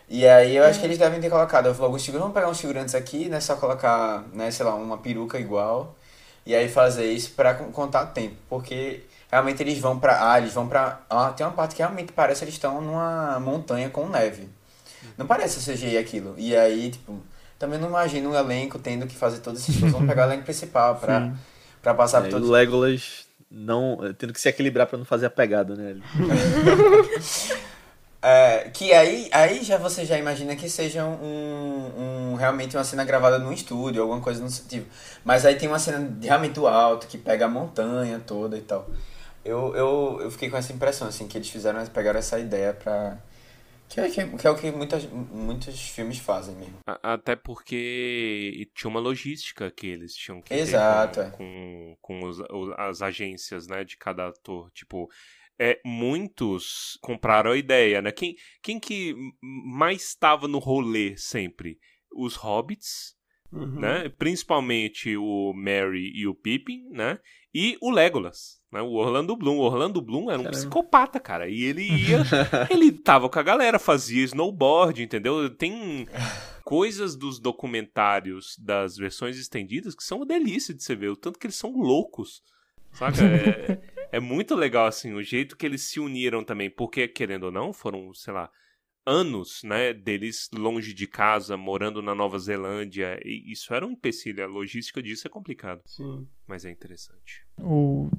[0.10, 2.50] E aí eu acho que eles devem ter colocado, eu falei, alguns figurantes, vamos pegar
[2.50, 5.96] uns figurantes aqui, né, só colocar, né, sei lá, uma peruca igual,
[6.46, 10.68] e aí fazer isso con- contar tempo, porque realmente eles vão pra, ah, eles vão
[10.68, 14.50] pra, ah, tem uma parte que realmente parece que eles estão numa montanha com neve.
[15.18, 16.36] Não parece CGI aquilo.
[16.38, 17.20] E aí, tipo,
[17.60, 19.92] também não imagino um elenco tendo que fazer todas essas coisas.
[19.92, 21.32] Vamos pegar o elenco principal pra,
[21.82, 24.98] pra passar por É, e todos o Legolas não, eh, tendo que se equilibrar pra
[24.98, 25.96] não fazer a pegada, né?
[28.26, 33.04] É, que aí, aí já você já imagina que seja um, um- realmente uma cena
[33.04, 34.86] gravada num estúdio, alguma coisa no sentido.
[35.26, 38.62] Mas aí tem uma cena de- realmente do alto, que pega a montanha toda e
[38.62, 38.90] tal.
[39.44, 43.18] Eu, eu, eu fiquei com essa impressão, assim, que eles fizeram, pegaram essa ideia pra...
[43.94, 46.80] Que é, que é, que é o que muitas, muitos filmes fazem mesmo.
[46.88, 51.30] A- Até porque tinha uma logística que eles tinham que ter Exato, é.
[51.32, 52.40] com, com, com os-
[52.78, 54.72] as agências né, de cada ator.
[54.72, 55.08] Tipo,
[55.60, 58.12] é, muitos compraram a ideia, né?
[58.12, 61.78] Quem, quem que mais estava no rolê sempre?
[62.16, 63.16] Os hobbits,
[63.52, 63.80] Uhum.
[63.80, 64.10] né?
[64.18, 67.20] Principalmente o Merry e o Pippin, né?
[67.54, 68.82] E o Legolas, né?
[68.82, 69.58] O Orlando Bloom.
[69.58, 70.50] O Orlando Bloom era um Caramba.
[70.50, 71.48] psicopata, cara.
[71.48, 72.24] E ele ia...
[72.70, 75.50] ele tava com a galera, fazia snowboard, entendeu?
[75.50, 76.08] Tem
[76.66, 81.10] coisas dos documentários das versões estendidas que são uma delícia de você ver.
[81.10, 82.42] O tanto que eles são loucos,
[82.92, 83.24] saca?
[83.24, 86.70] É, é muito legal, assim, o jeito que eles se uniram também.
[86.70, 88.50] Porque, querendo ou não, foram, sei lá
[89.06, 94.44] anos, né, deles longe de casa, morando na Nova Zelândia, e isso era um empecilho,
[94.44, 96.28] a logística disso é complicado, Sim.
[96.48, 97.46] mas é interessante.
[97.60, 98.10] O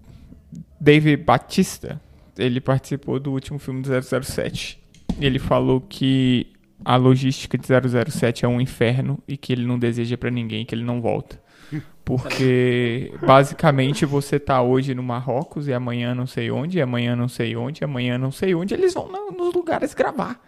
[0.80, 2.00] David Batista,
[2.38, 3.88] ele participou do último filme do
[4.24, 4.78] 007.
[5.20, 6.46] Ele falou que
[6.84, 7.66] a logística de
[8.10, 11.40] 007 é um inferno e que ele não deseja pra ninguém que ele não volta.
[12.04, 17.28] Porque basicamente você tá hoje no Marrocos e amanhã não sei onde, e amanhã não
[17.28, 20.38] sei onde, e amanhã não sei onde, eles vão na- nos lugares gravar.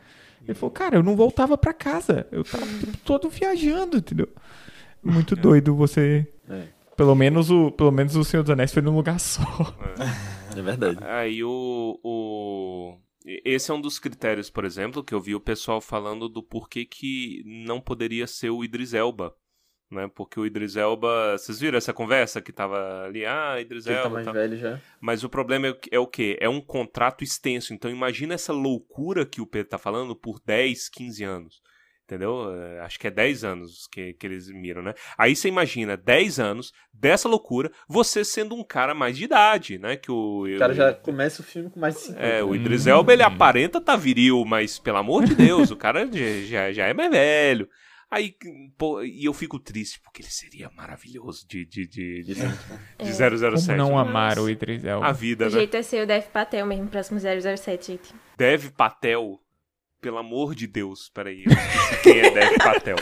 [0.44, 4.28] Ele falou, cara, eu não voltava pra casa, eu tava o tempo todo viajando, entendeu?
[5.02, 6.26] Muito doido você.
[6.48, 6.62] É.
[6.96, 9.42] Pelo menos o, pelo menos o Senhor dos Anéis foi num lugar só.
[10.56, 10.98] É verdade.
[11.02, 12.98] Aí o, o.
[13.44, 16.84] Esse é um dos critérios, por exemplo, que eu vi o pessoal falando do porquê
[16.84, 19.34] que não poderia ser o Idris Elba.
[19.90, 20.08] Né?
[20.14, 21.36] Porque o Idris Elba.
[21.36, 23.24] Vocês viram essa conversa que tava ali?
[23.26, 24.14] Ah, Idris Ele tá Elba.
[24.14, 24.34] mais tal.
[24.34, 24.80] velho já.
[25.00, 26.36] Mas o problema é, o que- é o quê?
[26.40, 27.74] É um contrato extenso.
[27.74, 31.60] Então imagina essa loucura que o Pedro tá falando por 10, 15 anos.
[32.06, 32.54] Entendeu?
[32.54, 34.94] É, Acho que é 10 anos que, que eles miram, né?
[35.18, 39.96] Aí você imagina 10 anos dessa loucura, você sendo um cara mais de idade, né?
[39.96, 42.20] Que o, O cara já começa o filme com mais de 50.
[42.22, 42.56] é, o né?
[42.58, 46.72] Idris Elba, ele aparenta tá viril, mas pelo amor de Deus, o cara já, já,
[46.72, 47.68] já é mais velho.
[48.08, 48.36] Aí,
[48.78, 53.66] pô, e eu fico triste, porque ele seria maravilhoso de, de, de, de, de 007.
[53.66, 55.06] Como não mas amar o Idris Elba?
[55.08, 55.54] A vida, O né?
[55.54, 58.14] jeito é ser o Dev Patel mesmo, próximo 007, gente.
[58.38, 59.40] Dev Patel,
[60.06, 61.10] pelo amor de Deus.
[61.12, 62.96] Peraí, eu esqueci quem é Dev Patel.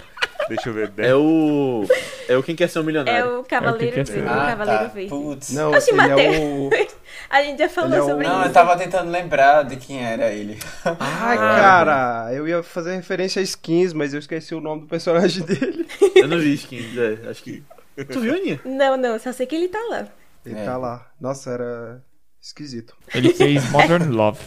[0.49, 0.89] Deixa eu ver.
[0.89, 1.07] Dev...
[1.07, 1.87] É o.
[2.27, 3.45] É o Quem Quer Ser um É Milionário.
[3.45, 4.27] Cavaleiro É o que é Verde.
[4.27, 4.87] o Ah, Cavaleiro tá.
[4.89, 5.09] Verde.
[5.11, 5.51] Putz.
[5.53, 6.37] Não, Oxi, ele é Mateus.
[6.39, 6.71] o...
[7.31, 8.49] A gente já falou Ele é o- sobre Não, isso.
[8.49, 10.59] eu tava tentando lembrar de quem era ele.
[10.99, 15.43] Ai, cara, eu ia fazer referência a skins, mas eu esqueci o nome do personagem
[15.47, 15.87] dele.
[16.17, 17.63] Eu não vi skins, é, acho que.
[18.11, 18.61] Tu viu, Aninha?
[18.65, 20.07] Não, não, só sei que ele tá lá.
[20.47, 20.65] Ele É.
[20.65, 21.07] tá lá.
[21.21, 22.03] Nossa, era
[22.41, 22.95] esquisito.
[23.15, 24.41] Ele fez Modern Love.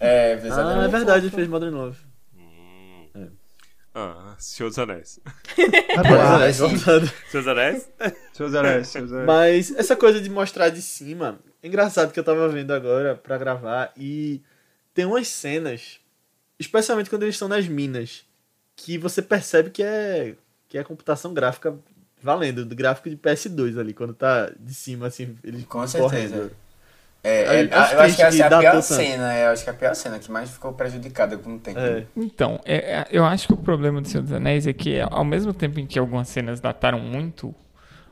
[0.00, 1.98] É, Ah, é verdade, ele fez Modern Love.
[2.36, 3.30] Hum.
[3.94, 5.18] Ah, Senhor dos Anéis.
[5.96, 6.60] Ah, É, sim.
[6.76, 7.10] voltando.
[7.30, 7.88] Senhor dos Anéis?
[8.32, 9.26] Seus anéis, seus anéis.
[9.26, 13.36] Mas essa coisa de mostrar de cima, é engraçado que eu tava vendo agora pra
[13.36, 14.40] gravar e
[14.94, 15.98] tem umas cenas,
[16.58, 18.24] especialmente quando eles estão nas minas,
[18.76, 20.36] que você percebe que é
[20.68, 21.76] que é computação gráfica
[22.22, 26.52] valendo, do gráfico de PS2 ali, quando tá de cima assim, eles Com certeza.
[27.22, 27.24] Correndo.
[27.24, 29.70] É, é, Acho eu acho que essa é a pior cena, é, eu acho que
[29.70, 31.78] é a pior cena que mais ficou prejudicada com o tempo.
[31.78, 32.04] É.
[32.16, 35.24] Então, é- é- eu acho que o problema do Senhor dos Anéis é que, ao
[35.24, 37.54] mesmo tempo em que algumas cenas dataram muito,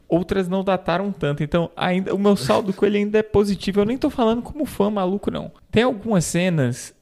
[0.08, 1.42] outras não dataram tanto.
[1.42, 3.80] Então, ainda o meu saldo com ele ainda é positivo.
[3.80, 5.50] Eu nem tô falando como fã maluco, não.
[5.70, 6.94] Tem algumas cenas.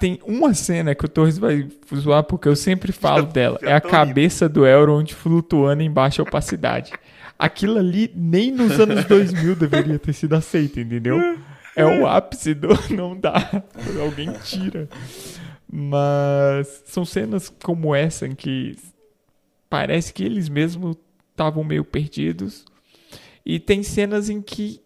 [0.00, 3.58] Tem uma cena que o Torres vai zoar porque eu sempre falo dela.
[3.62, 6.92] já É a cabeça do Elrond flutuando em baixa opacidade.
[7.38, 11.18] Aquilo ali nem nos anos 2000 deveria ter sido aceito, entendeu?
[11.76, 13.62] É o ápice do não dá.
[14.00, 14.88] Alguém tira.
[15.70, 18.76] Mas são cenas como essa em que
[19.68, 20.96] parece que eles mesmos
[21.30, 22.64] estavam meio perdidos.
[23.44, 24.80] E tem cenas em que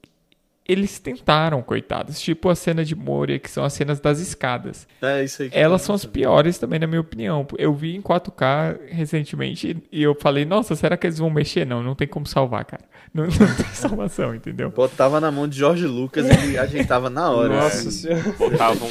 [0.68, 2.20] eles tentaram, coitados.
[2.20, 4.86] Tipo a cena de Moria, que são as cenas das escadas.
[5.00, 5.50] É isso aí.
[5.52, 7.46] Elas são as piores também, na minha opinião.
[7.56, 11.64] Eu vi em 4K recentemente e eu falei, nossa, será que eles vão mexer?
[11.64, 12.84] Não, não tem como salvar, cara.
[13.14, 14.70] Não, não tem salvação, entendeu?
[14.70, 17.48] Botava na mão de Jorge Lucas e ele ajeitava na hora.
[17.48, 17.90] Nossa assim.
[17.90, 18.34] senhora.
[18.38, 18.88] Botavam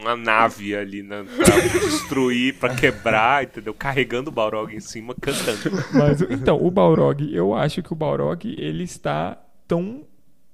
[0.00, 3.74] uma nave ali na, pra destruir, pra quebrar, entendeu?
[3.74, 5.84] Carregando o Balrog em cima, cantando.
[5.92, 10.05] Mas, então, o Balrog, eu acho que o Balrog, ele está tão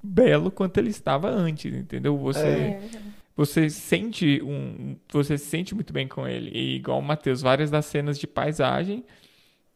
[0.03, 2.17] belo quanto ele estava antes, entendeu?
[2.19, 2.89] Você, É.
[3.37, 6.51] você sente um, você se sente muito bem com ele.
[6.53, 9.05] E igual o Matheus, várias das cenas de paisagem,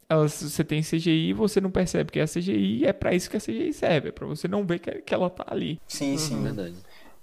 [0.09, 3.29] elas, você tem CGI e você não percebe que é CGI e é pra isso
[3.29, 5.79] que a CGI serve, é pra você não ver que, que ela tá ali.
[5.87, 6.41] Sim, sim.
[6.41, 6.75] Verdade.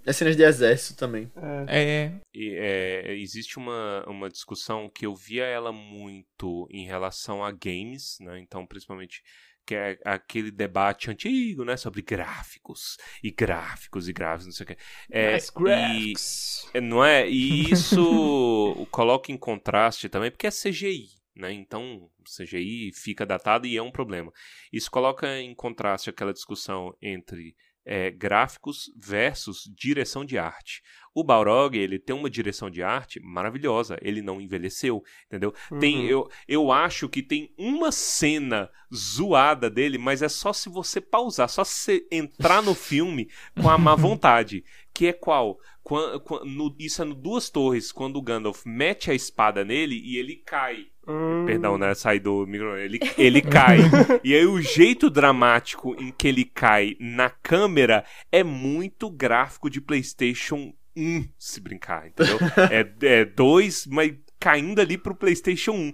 [0.07, 1.33] E as cenas de exército também.
[1.67, 7.51] É, E, é, existe uma, uma discussão que eu via ela muito em relação a
[7.51, 8.39] games, né?
[8.39, 9.23] Então, principalmente
[9.67, 14.67] que é aquele debate antigo, né, sobre gráficos e gráficos e gráficos, não sei o
[14.69, 14.77] que.
[15.11, 16.71] É, Nice e- graphics.
[16.75, 17.29] É, Não é?
[17.29, 21.53] E isso coloca em contraste também, porque é CGI, né?
[21.53, 24.33] Então, CGI fica datado e é um problema.
[24.73, 27.55] Isso coloca em contraste aquela discussão entre
[27.85, 30.82] é, gráficos versus direção de arte.
[31.14, 35.55] O Balrog, ele tem uma direção de arte maravilhosa, ele não envelheceu, entendeu?
[35.78, 36.07] Tem, Uhum.
[36.07, 41.49] eu, eu acho que tem uma cena zoada dele, mas é só se você pausar,
[41.49, 43.28] só se você entrar no filme
[43.61, 44.64] com a má vontade.
[44.95, 45.59] Que é qual?
[45.82, 50.01] Quan- quan- no- isso é no Duas Torres, quando o Gandalf mete a espada nele
[50.03, 50.86] e ele cai.
[51.07, 51.45] Hum.
[51.45, 51.95] Perdão, né?
[51.95, 52.76] Sai do micro.
[52.78, 53.78] Ele, ele cai.
[54.24, 59.80] e aí o jeito dramático em que ele cai na câmera é muito gráfico de
[59.80, 62.38] PlayStation 1, se brincar, entendeu?
[62.70, 65.92] é, é dois, mas caindo ali pro PlayStation 1.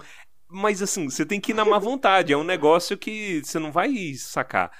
[0.52, 2.32] Mas assim, você tem que ir na má vontade.
[2.32, 4.70] É um negócio que você não vai sacar.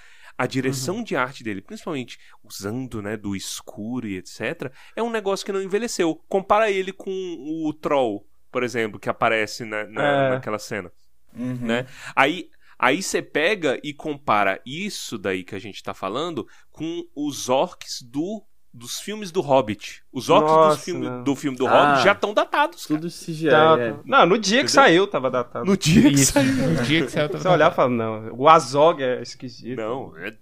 [0.43, 5.45] A direção de arte dele, principalmente usando né, do escuro e etc., é um negócio
[5.45, 6.14] que não envelheceu.
[6.28, 10.30] Compara ele com o Troll, por exemplo, que aparece na, na- É.
[10.30, 10.91] naquela cena
[11.36, 11.55] Uhum.
[11.61, 11.86] né?
[12.16, 17.49] Aí aí você pega e compara isso daí que a gente tá falando com os
[17.51, 20.02] orcs do dos filmes do Hobbit.
[20.12, 23.00] Os orcs Nossa, dos filme- do filme do Ah, Hobbit já estão datados, cara.
[23.00, 23.50] Tudo CGI.
[23.50, 23.92] Tá, é.
[23.92, 23.98] tá.
[24.04, 25.64] Não, no dia que saiu tava datado.
[25.64, 26.32] No dia que isso.
[26.32, 26.52] saiu.
[26.52, 29.76] No dia que saiu, Você olhar e fala, não, o Azog é esquisito.
[29.76, 30.32] Não, é-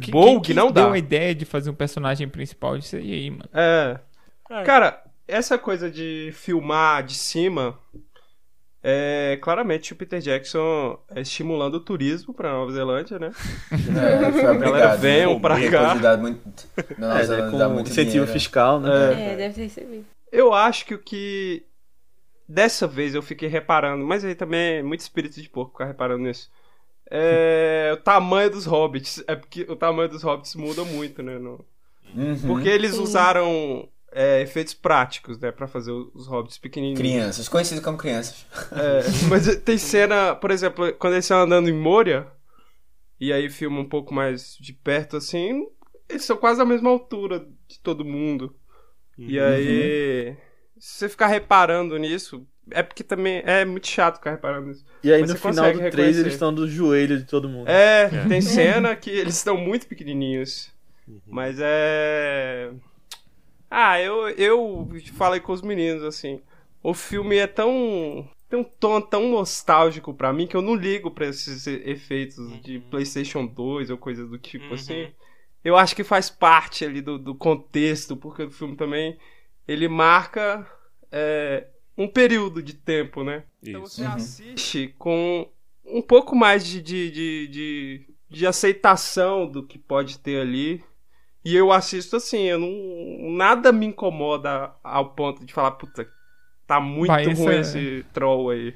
[0.00, 0.92] Que, Bolg quem que não deu dá.
[0.92, 3.48] a ideia de fazer um personagem principal de CGI, mano?
[3.52, 3.98] É.
[4.50, 4.62] É.
[4.62, 7.76] Cara, essa coisa de filmar de cima
[8.86, 13.32] é claramente o Peter Jackson é estimulando o turismo pra Nova Zelândia, né?
[13.72, 14.60] É, foi obrigado.
[14.60, 15.40] Galera, venham né?
[15.40, 16.16] pra Depois cá.
[16.18, 16.40] muito,
[16.98, 18.32] Nova É, né, com muito incentivo dinheiro.
[18.32, 19.32] fiscal, né?
[19.32, 20.04] É, deve ter recebido.
[20.30, 21.64] Eu acho que o que.
[22.46, 26.22] Dessa vez eu fiquei reparando, mas aí também é muito espírito de porco ficar reparando
[26.24, 26.50] nisso.
[27.10, 29.24] É o tamanho dos hobbits.
[29.26, 31.38] É porque o tamanho dos hobbits muda muito, né?
[31.38, 31.64] no-
[32.14, 32.36] Uhum.
[32.46, 33.02] Porque eles Sim.
[33.02, 35.50] usaram é, efeitos práticos, né?
[35.50, 37.00] Pra fazer os hobbits pequenininhos.
[37.00, 38.46] Crianças, conhecidos como crianças.
[38.72, 42.26] É, mas tem cena, por exemplo, quando eles estão andando em Moria,
[43.20, 45.66] e aí filma um pouco mais de perto assim,
[46.08, 48.54] eles são quase a mesma altura de todo mundo.
[49.16, 50.36] E aí,
[50.78, 54.84] se você ficar reparando nisso, é porque também é muito chato ficar reparando nisso.
[55.02, 56.20] E aí Mas no final do 3 reconhecer.
[56.20, 57.68] eles estão do joelho de todo mundo.
[57.68, 60.72] É, tem cena que eles estão muito pequenininhos.
[61.06, 61.20] Uhum.
[61.26, 62.70] Mas é.
[63.76, 66.40] Ah, eu, eu falei com os meninos assim.
[66.80, 68.28] O filme é tão.
[68.48, 72.78] Tem um tom tão nostálgico pra mim que eu não ligo pra esses efeitos de
[72.78, 74.74] PlayStation 2 ou coisa do tipo Uhum.
[74.74, 75.08] assim.
[75.64, 79.18] Eu acho que faz parte ali do, do contexto, porque o filme também
[79.66, 80.64] ele marca
[81.10, 81.66] é,
[81.98, 83.42] um período de tempo, né?
[83.60, 83.96] Então Isso.
[83.96, 85.48] você assiste com
[85.84, 90.84] um pouco mais de, de, de, de, de aceitação do que pode ter ali.
[91.44, 93.36] E eu assisto assim, eu não.
[93.36, 96.08] Nada me incomoda ao ponto de falar, puta,
[96.66, 98.74] tá muito Baessa- ruim esse troll aí.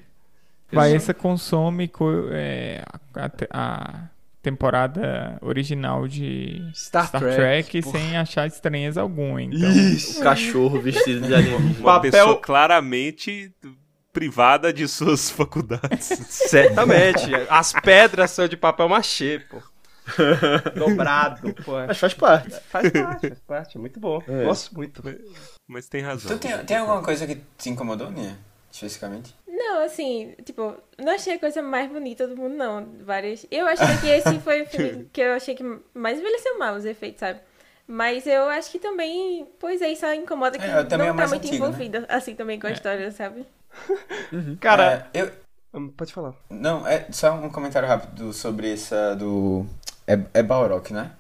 [0.73, 2.85] Baessa consome co- é,
[3.15, 4.09] a, a te- a
[4.43, 9.43] temporada original de Star Star, Trek, Trek, sem achar estranheza alguma.
[9.43, 10.21] Então, Isso!
[10.21, 11.77] O cachorro vestido de alienígena.
[11.81, 13.51] Uma Papel- pessoa claramente
[14.13, 16.05] privada de suas faculdades.
[16.29, 17.31] Certamente.
[17.49, 19.63] As pedras são de papel machê, pô.
[20.77, 21.73] Dobrado, pô.
[21.87, 22.51] Mas faz parte.
[22.69, 23.77] Faz parte, faz parte.
[23.77, 24.23] É muito bom.
[24.27, 24.45] É.
[24.45, 25.03] Gosto muito.
[25.67, 26.37] Mas tem razão.
[26.37, 28.37] Tu tem, tem alguma coisa que te incomodou, Nia?
[28.71, 29.35] Especificamente?
[29.47, 32.87] Não, assim, tipo, não achei a coisa mais bonita do mundo, não.
[33.05, 33.47] Várias.
[33.51, 35.65] Eu achei que esse foi o filme que eu achei que
[35.95, 37.41] mais envelheceu mal os efeitos, sabe?
[37.87, 41.23] Mas eu acho que também, pois é, isso incomoda que É, também é não tá
[41.23, 41.69] mais muito antigo, né?
[41.69, 43.47] envolvida, assim, também com a história, sabe?
[44.61, 45.33] Cara, É, eu,
[45.73, 46.35] hum, pode falar.
[46.51, 49.67] não, é só um comentário rápido sobre essa do.
[50.09, 51.13] É, é Balrog, né?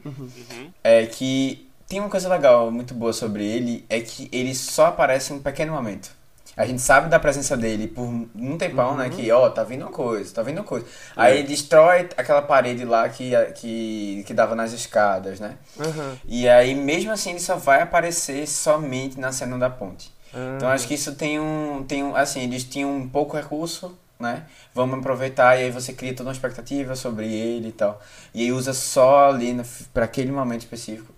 [0.82, 5.32] É que tem uma coisa legal, muito boa sobre ele, é que ele só aparece
[5.32, 6.10] em um pequeno momento.
[6.56, 9.08] A gente sabe da presença dele por um tempão, né?
[9.08, 10.84] Que, ó, tá vindo uma coisa, tá vindo uma coisa.
[11.14, 15.54] Aí ele destrói aquela parede lá que, que, que dava nas escadas, né?
[15.78, 16.18] Aham.
[16.26, 20.10] E aí, mesmo assim, ele só vai aparecer somente na cena da ponte.
[20.34, 20.54] Ah.
[20.56, 22.16] Então, acho que isso tem um, tem um...
[22.16, 24.46] Assim, eles tinham um pouco recurso, né?
[24.74, 28.00] Vamos aproveitar e aí você cria toda uma expectativa sobre ele e tal.
[28.34, 29.56] E aí usa só ali
[29.92, 31.12] pra aquele momento específico.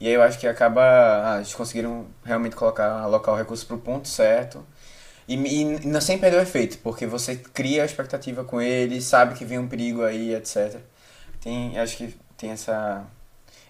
[0.00, 0.82] E aí eu acho que acaba...
[0.82, 4.64] Ah, eles conseguiram realmente colocar, alocar o recurso pro ponto certo.
[5.28, 9.34] E, e não sem perder o efeito, porque você cria a expectativa com ele, sabe
[9.34, 10.78] que vem um perigo aí, etc.
[11.40, 13.06] Tem, acho que tem essa,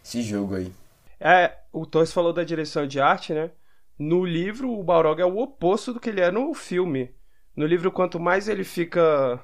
[0.04, 0.72] esse jogo aí.
[1.20, 3.50] É, o Torres falou da direção de arte, né?
[3.98, 7.14] No livro, o Balrog é o oposto do que ele é no filme.
[7.56, 9.40] No livro, quanto mais ele fica,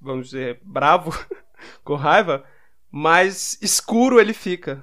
[0.00, 1.10] vamos dizer, bravo,
[1.84, 2.44] com raiva,
[2.90, 4.82] mais escuro ele fica.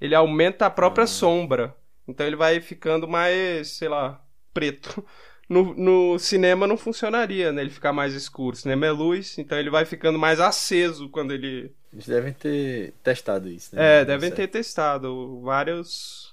[0.00, 1.74] Ele aumenta a própria sombra.
[2.06, 4.22] Então ele vai ficando mais, sei lá,
[4.52, 5.04] preto.
[5.48, 7.62] No, no cinema não funcionaria, né?
[7.62, 8.54] Ele ficar mais escuro.
[8.54, 12.92] O cinema é luz, então ele vai ficando mais aceso quando ele, Eles devem ter
[13.02, 14.02] testado isso, né?
[14.02, 16.27] é, devem ter testado vários,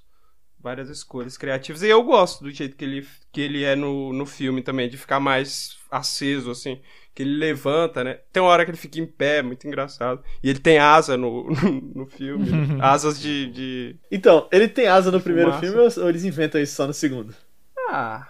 [0.66, 1.84] várias escolhas criativas.
[1.84, 4.98] E eu gosto do jeito que ele, que ele é no, no filme também, de
[4.98, 6.82] ficar mais aceso, assim.
[7.14, 8.20] Que ele levanta, né?
[8.34, 10.24] Tem uma hora que ele fica em pé, muito engraçado.
[10.42, 12.50] E ele tem asa no, no, no filme.
[12.82, 13.96] Asas de, de.
[14.12, 17.36] Então, ele tem asa no primeiro filme ou eles inventam isso só no segundo?
[17.88, 18.28] Ah.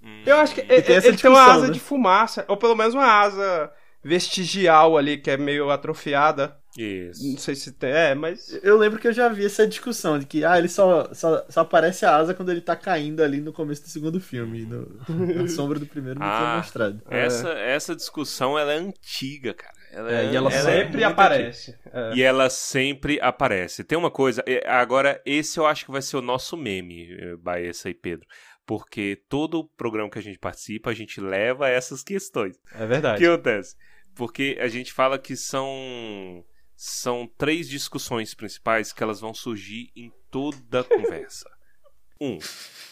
[0.00, 0.22] Hum.
[0.24, 1.72] Eu acho que tem ele, essa ele tem uma asa né?
[1.72, 3.72] de fumaça, ou pelo menos uma asa
[4.02, 6.56] vestigial ali, que é meio atrofiada.
[6.76, 7.26] Isso.
[7.30, 7.90] Não sei se tem.
[7.90, 8.58] É, mas.
[8.62, 11.60] Eu lembro que eu já vi essa discussão de que ah, ele só, só, só
[11.62, 14.64] aparece a asa quando ele tá caindo ali no começo do segundo filme.
[14.66, 17.02] No, na sombra do primeiro não Ah, mostrado.
[17.08, 19.74] Essa, essa discussão ela é antiga, cara.
[19.90, 21.78] Ela, É, e ela, é sempre muito aparece.
[21.92, 22.14] É.
[22.14, 23.82] E ela sempre aparece.
[23.82, 27.08] Tem uma coisa, é, agora esse eu acho que vai ser o nosso meme,
[27.42, 28.26] Baessa e Pedro.
[28.66, 32.54] Porque todo programa que a gente participa, a gente leva essas questões.
[32.74, 33.18] É O verdade.
[33.18, 33.74] que acontece?
[34.14, 36.44] Porque a gente fala que são
[36.80, 41.50] são três discussões principais que elas vão surgir em toda conversa.
[42.20, 42.38] Um,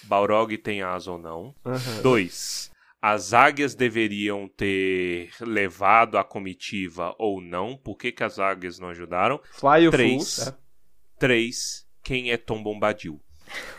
[0.02, 1.54] Balrog tem asa ou não.
[1.64, 2.02] Aham.
[2.02, 2.68] Dois,
[3.00, 7.76] as águias deveriam ter levado a comitiva ou não?
[7.76, 9.40] Por que, que as águias não ajudaram?
[9.52, 10.12] Fly Três.
[10.12, 10.54] Fools, é.
[11.16, 13.20] Três, quem é Tom Bombadil?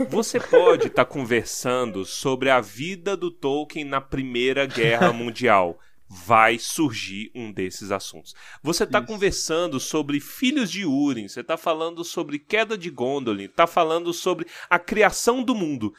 [0.07, 5.77] Você pode estar conversando sobre a vida do Tolkien na Primeira Guerra Mundial.
[6.09, 8.34] Vai surgir um desses assuntos.
[8.63, 13.67] Você está conversando sobre Filhos de Úrin, você está falando sobre Queda de Gondolin, está
[13.67, 15.93] falando sobre a criação do mundo.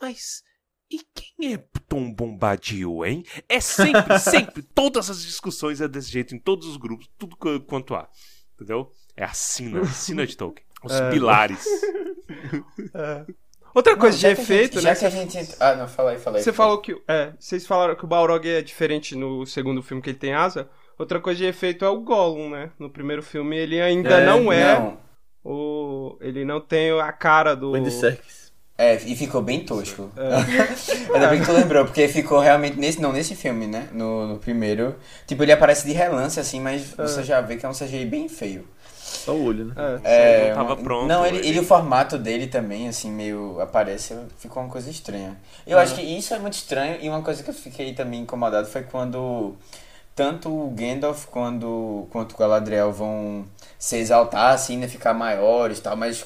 [0.00, 0.42] Mas
[0.90, 3.22] e quem é Tom Bombadil, hein?
[3.48, 7.60] É sempre, sempre, todas as discussões é desse jeito, em todos os grupos, tudo qu-
[7.66, 8.08] quanto há.
[8.54, 8.90] Entendeu?
[9.14, 10.66] É a sina, a sina de Tolkien.
[10.82, 11.10] Os É.
[11.10, 11.64] pilares.
[13.78, 14.90] Outra Não, coisa de já que a efeito, gente, né?
[14.92, 15.54] Já que a gente...
[15.60, 16.42] Ah, não, fala aí, fala aí.
[16.42, 17.00] Você falou que.
[17.06, 20.68] É, vocês falaram que o Balrog é diferente no segundo filme que ele tem asa.
[20.98, 22.70] Outra coisa de efeito é o Gollum, né?
[22.76, 24.98] No primeiro filme ele ainda É, não é Não,
[25.44, 26.18] o.
[26.20, 27.70] Ele não tem a cara do.
[27.70, 28.48] O Andy Serkis.
[28.76, 30.10] É, e ficou bem tosco.
[31.12, 33.88] Ainda bem que tu lembrou, porque ficou realmente nesse, não nesse filme, né?
[33.92, 34.94] No, no primeiro.
[35.26, 38.28] Tipo, ele aparece de relance assim, mas você já vê que é um CGI bem
[38.28, 38.64] feio.
[39.28, 39.74] Só o olho, né?
[40.04, 40.44] É.
[40.44, 43.60] É, não tava uma- pronto, Não, ele, ele- ele- o formato dele também, assim, meio
[43.60, 45.36] aparece, ficou uma coisa estranha.
[45.66, 48.66] Eu acho que isso é muito estranho e uma coisa que eu fiquei também incomodado
[48.68, 49.54] foi quando
[50.14, 53.44] tanto o Gandalf quando, quanto o Galadriel vão
[53.78, 56.24] se exaltar, assim, né, ficar maiores e tal, mas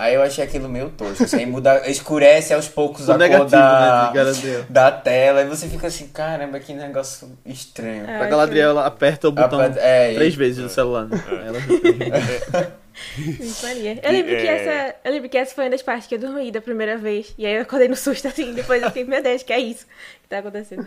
[0.00, 3.50] aí eu achei aquilo meio tosco, assim, muda, escurece aos poucos O a cor negativo,
[3.50, 8.06] da, né, da tela e você fica assim, caramba, que negócio estranho.
[8.08, 8.22] É.
[8.22, 11.18] A Galadriel ela aperta o botão é, três e- vezes no celular, né?
[11.46, 11.58] Ela
[13.16, 13.98] Isso Maria.
[14.02, 14.46] Eu lembro, que É.
[14.46, 17.32] essa, eu lembro que essa foi uma das partes que eu dormi da primeira vez.
[17.38, 18.52] E aí eu acordei no susto assim.
[18.52, 19.86] Depois eu fiquei, meu Deus, que é isso
[20.22, 20.84] que tá acontecendo?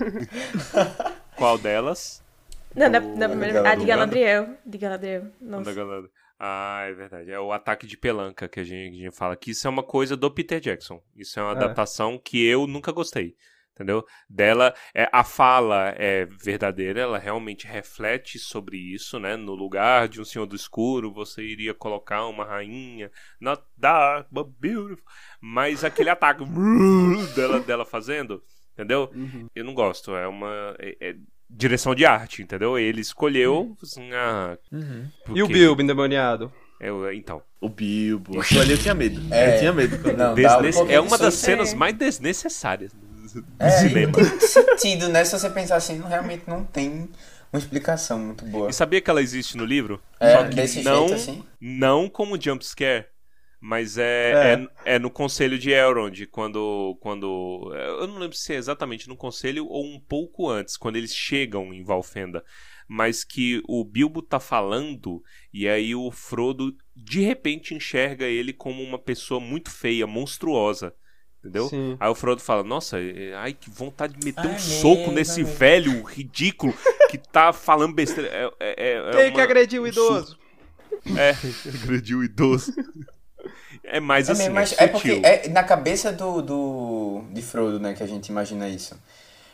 [1.36, 2.22] Qual delas?
[2.76, 3.66] Não, na primeira vez.
[3.66, 4.50] Ah, de Galadriel.
[4.66, 5.22] De Galadriel.
[5.42, 5.74] Da Nossa.
[6.40, 7.32] Ah, é verdade.
[7.32, 9.36] É o ataque de pelanca que a gente, que a gente fala.
[9.36, 11.02] Que isso é uma coisa do Peter Jackson.
[11.16, 11.56] Isso é uma É.
[11.56, 13.36] adaptação que eu nunca gostei.
[13.76, 14.06] Entendeu?
[14.30, 19.36] Dela, é, a fala é verdadeira, ela realmente reflete sobre isso, né?
[19.36, 23.10] No lugar de um Senhor do Escuro, você iria colocar uma rainha,
[23.42, 25.04] not dark, but beautiful.
[25.42, 26.44] Mas aquele ataque
[27.36, 28.44] dela, dela fazendo,
[28.74, 29.10] entendeu?
[29.56, 31.16] Eu não gosto, é uma é- é
[31.56, 32.78] direção de arte, entendeu?
[32.78, 35.06] Ele escolheu, assim, ah, Uhum.
[35.26, 35.48] por E o?
[35.48, 36.52] Bilbo endemoniado?
[36.80, 38.42] Eu, então, O Bilbo.
[38.42, 39.22] Aquilo ali eu tinha medo.
[39.34, 39.56] É.
[39.56, 39.98] Eu tinha medo.
[40.18, 44.12] Não, um é uma das cenas mais desnecessárias do É, cinema.
[44.18, 45.24] não tem sentido, né?
[45.24, 47.10] Se você pensar assim, não- realmente não tem
[47.54, 48.70] uma explicação muito boa.
[48.70, 50.02] E sabia que ela existe no livro?
[50.20, 51.44] É, Só que desse não, jeito assim?
[51.62, 53.06] não como jump scare,
[53.66, 54.96] mas é, é.
[54.96, 57.72] é no conselho de Elrond, quando, quando.
[57.74, 61.74] Eu não lembro se é exatamente no conselho ou um pouco antes, quando eles chegam
[61.74, 62.44] em Valfenda.
[62.90, 65.24] Mas que o Bilbo tá falando
[65.54, 70.94] e aí o Frodo de repente enxerga ele como uma pessoa muito feia, monstruosa.
[71.40, 71.70] Entendeu?
[71.70, 71.96] Sim.
[72.02, 75.14] Aí o Frodo fala: Nossa, é- ai, que vontade de meter Ai, um soco mesmo,
[75.14, 76.74] nesse velho ridículo
[77.10, 78.30] que tá falando besteira.
[78.30, 80.38] É, é, é- é Tem uma- que agredir o um idoso.
[81.18, 81.34] é,
[81.82, 82.74] agrediu o idoso.
[83.84, 87.42] É mais É, assim, mesmo, mas é é porque é na cabeça do, do de
[87.42, 88.98] Frodo, né, que a gente imagina isso.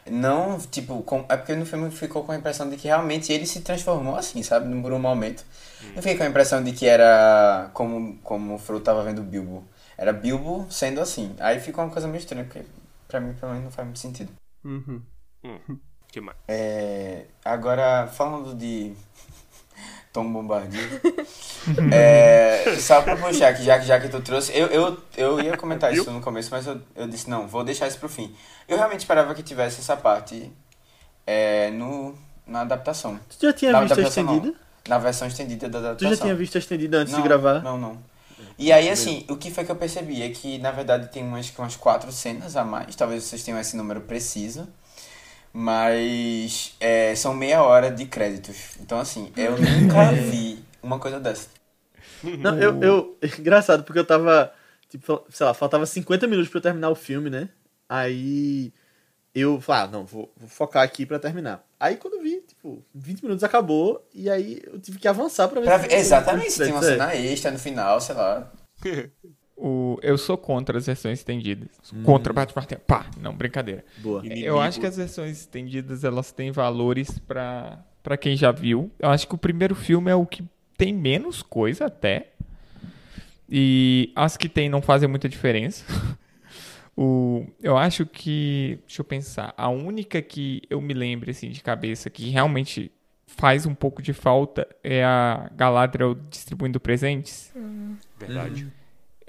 [0.10, 3.46] Não, tipo, com- é porque no filme ficou com a impressão de que realmente ele
[3.46, 5.46] se transformou assim, sabe, por um momento.
[5.84, 5.92] Hum.
[5.96, 9.24] Eu fiquei com a impressão de que era como, como o Frodo tava vendo o
[9.24, 9.64] Bilbo.
[9.98, 11.36] Era Bilbo sendo assim.
[11.40, 12.64] Aí ficou uma coisa meio estranha, porque
[13.08, 14.32] pra mim, pelo menos, não faz muito sentido.
[14.64, 15.02] Uhum.
[16.12, 16.38] Que mais?
[16.48, 18.94] É, agora, falando de
[20.12, 20.82] Tom Bombadil,
[21.92, 25.56] é, só pra puxar, que já, que- já que tu trouxe, eu, eu, eu ia
[25.58, 28.36] comentar isso no começo, mas eu, eu disse, não, vou deixar isso pro fim.
[28.68, 30.52] Eu realmente esperava que tivesse essa parte
[31.28, 32.16] é, no,
[32.46, 33.20] na adaptação.
[33.38, 34.34] Tu já tinha Na visto a adaptação, não.
[34.36, 34.60] estendida?
[34.88, 36.16] Na versão estendida da Tu adaptação.
[36.16, 37.62] já tinha visto a estendida antes não, de gravar?
[37.62, 37.98] Não, não.
[38.58, 41.52] E aí, assim, o que foi que eu percebi é que, na verdade, tem umas,
[41.58, 42.96] umas quatro cenas a mais.
[42.96, 44.68] Talvez vocês tenham esse número preciso.
[45.54, 48.78] Mas é, são meia hora de créditos.
[48.80, 51.48] Então, assim, eu nunca vi uma coisa dessa.
[52.24, 53.18] Não, eu, eu.
[53.40, 54.54] Engraçado, porque eu tava.
[54.90, 57.50] Tipo, sei lá, faltava 50 minutos pra eu terminar o filme, né?
[57.88, 58.74] Aí.
[59.36, 61.64] Eu falei, ah, não, vou, vou focar aqui pra terminar.
[61.80, 65.62] Aí quando eu vi, tipo, 20 minutos acabou, e aí eu tive que avançar pra
[65.62, 66.84] ver Pra se- ver- exatamente, se tem uma É.
[66.84, 68.52] cena extra no final, sei lá.
[69.62, 71.68] O, eu sou contra as versões estendidas.
[71.84, 73.08] Sou Contra, bate, bate, pá.
[73.20, 73.84] Não, brincadeira.
[73.98, 74.26] Boa.
[74.26, 74.48] Inimigo.
[74.48, 78.92] Eu acho que as versões estendidas elas têm valores pra para quem já viu.
[78.98, 80.44] Eu acho que o primeiro filme é o que
[80.78, 82.32] tem menos coisa até.
[83.50, 85.84] E as que tem não fazem muita diferença.
[86.96, 91.62] o, eu acho que, deixa eu pensar, a única que eu me lembro assim de
[91.62, 92.92] cabeça que realmente
[93.26, 97.54] faz um pouco de falta é a Galadriel distribuindo presentes.
[98.18, 98.72] Verdade.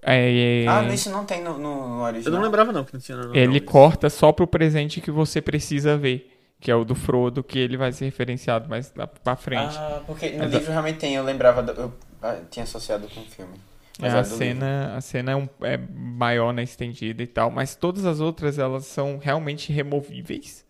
[0.03, 2.35] É, Ah, mas isso não tem no, no, no Eu original.
[2.35, 5.97] não lembrava não que não tinha no ele corta só pro presente que você precisa
[5.97, 9.77] ver, que é o do Frodo, que ele vai ser referenciado mais lá pra frente.
[9.77, 13.21] Ah, porque no Mas livro realmente tem, eu lembrava, do- eu ah, tinha associado com
[13.21, 13.55] o filme.
[14.03, 14.39] É, Mas a do livro.
[14.39, 18.59] cena, a cena é, um- é maior na estendida e tal, mas todas as outras
[18.59, 20.65] elas são realmente removíveis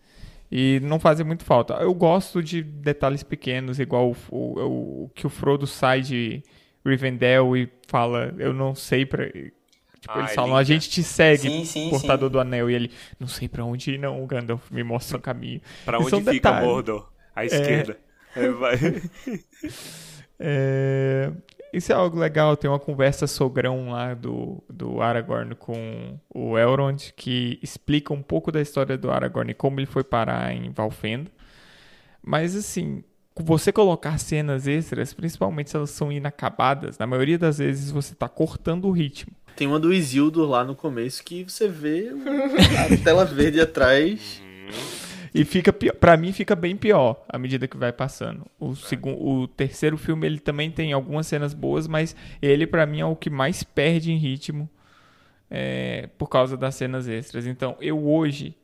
[0.51, 1.75] e não fazem muito falta.
[1.75, 6.43] Eu gosto de detalhes pequenos, igual o, o- o que o Frodo sai de
[6.85, 9.25] Rivendell e fala, eu não sei pra.
[9.99, 12.33] Tipo, Ah, eles é falam, a gente te segue, Sim, sim, portador sim.
[12.33, 15.61] do anel, e ele, não sei pra onde ir não, Gandalf, me mostra o caminho.
[15.85, 16.65] Pra Isso onde é um fica detalhe.
[16.65, 17.11] Mordor?
[17.35, 17.99] À esquerda.
[18.35, 18.75] É, vai.
[20.39, 21.31] É,
[21.71, 27.13] Isso é algo legal, tem uma conversa sogrão lá do, do Aragorn com o Elrond,
[27.15, 31.31] que explica um pouco da história do Aragorn e como ele foi parar em Valfenda.
[32.23, 33.03] Mas assim,
[33.35, 38.27] você colocar cenas extras, principalmente se elas são inacabadas, na maioria das vezes você tá
[38.27, 39.33] cortando o ritmo.
[39.55, 44.41] Tem uma do Isildur lá no começo que você vê a tela verde atrás.
[45.33, 48.45] E fica pior, pra mim fica bem pior à medida que vai passando.
[48.59, 52.99] O segundo, o terceiro filme ele também tem algumas cenas boas, mas ele pra mim
[52.99, 54.69] é o que mais perde em ritmo
[55.49, 57.45] é, por causa das cenas extras.
[57.45, 58.55] Então, eu hoje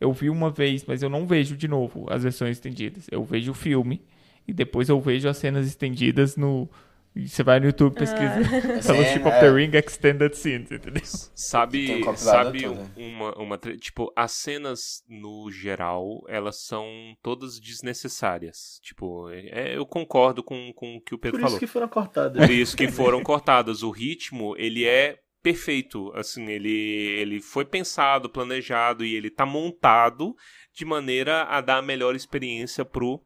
[0.00, 3.06] eu vi uma vez, mas eu não vejo de novo as versões estendidas.
[3.10, 4.02] Eu vejo o filme
[4.46, 6.68] e depois eu vejo as cenas estendidas no
[7.16, 8.42] e você vai no YouTube pesquisa
[8.82, 9.52] Fellowship of the é.
[9.52, 11.02] Ring Extended Scenes, entendeu?
[11.34, 12.90] Sabe, um sabe todo.
[12.96, 13.58] uma, uma.
[13.58, 16.86] Tipo, as cenas no geral, elas são
[17.22, 18.80] todas desnecessárias.
[18.82, 21.60] Tipo, é- eu concordo com, com o que o Pedro Por isso falou.
[21.60, 22.46] que foram cortadas.
[22.46, 23.82] Por isso que foram cortadas.
[23.84, 26.10] O ritmo, ele é perfeito.
[26.16, 30.34] Assim, ele, ele foi pensado, planejado e ele tá montado
[30.72, 33.22] de maneira a dar a melhor experiência pro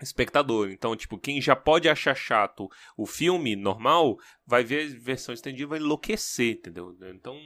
[0.00, 0.70] espectador.
[0.70, 4.16] Então, tipo, quem já pode achar chato o filme normal,
[4.46, 6.96] vai ver a versão estendida vai enlouquecer, entendeu?
[7.14, 7.36] Então,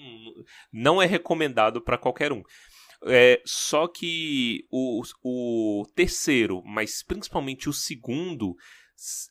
[0.72, 2.42] não é recomendado para qualquer um.
[3.06, 8.54] É, só que o, o terceiro, mas principalmente o segundo,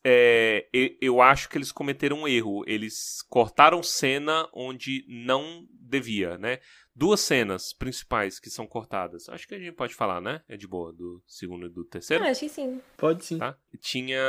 [0.04, 0.68] é,
[1.00, 2.64] eu acho que eles cometeram um erro.
[2.66, 6.60] Eles cortaram cena onde não devia, né?
[6.96, 9.30] Duas cenas principais que são cortadas.
[9.30, 10.44] Acho que a gente pode falar, né?
[10.48, 12.24] É de boa, do segundo e do terceiro.
[12.24, 12.82] Ah, acho que sim.
[12.98, 13.38] Pode sim.
[13.38, 13.58] tá?
[13.80, 14.20] Tinha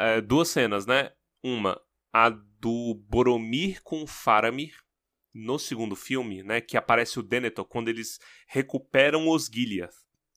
[0.00, 1.10] é, duas cenas, né?
[1.42, 1.80] Uma,
[2.12, 4.76] a do Boromir com o Faramir
[5.34, 6.60] no segundo filme, né?
[6.60, 9.94] Que aparece o Denethor quando eles recuperam os Gileath.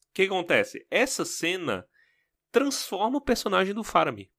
[0.10, 0.88] O que acontece?
[0.90, 1.86] Essa cena
[2.52, 4.30] transforma o personagem do Faramir.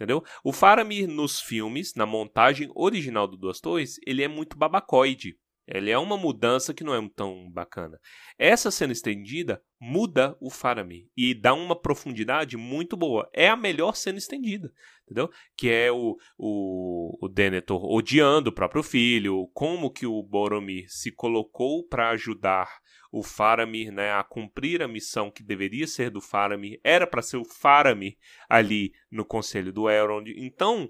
[0.00, 0.24] Entendeu?
[0.42, 5.36] O Faramir nos filmes, na montagem original do Duas Torres, ele é muito babacoide.
[5.72, 7.98] Ele é uma mudança que não é tão bacana.
[8.38, 13.28] Essa cena estendida muda o Faramir e dá uma profundidade muito boa.
[13.32, 14.72] É a melhor cena estendida,
[15.04, 15.30] entendeu?
[15.56, 21.12] Que é o, o, o Denethor odiando o próprio filho, como que o Boromir se
[21.12, 22.68] colocou para ajudar
[23.12, 27.38] o Faramir né, a cumprir a missão que deveria ser do Faramir, era para ser
[27.38, 28.16] o Faramir
[28.48, 30.32] ali no Conselho do Elrond.
[30.36, 30.88] Então,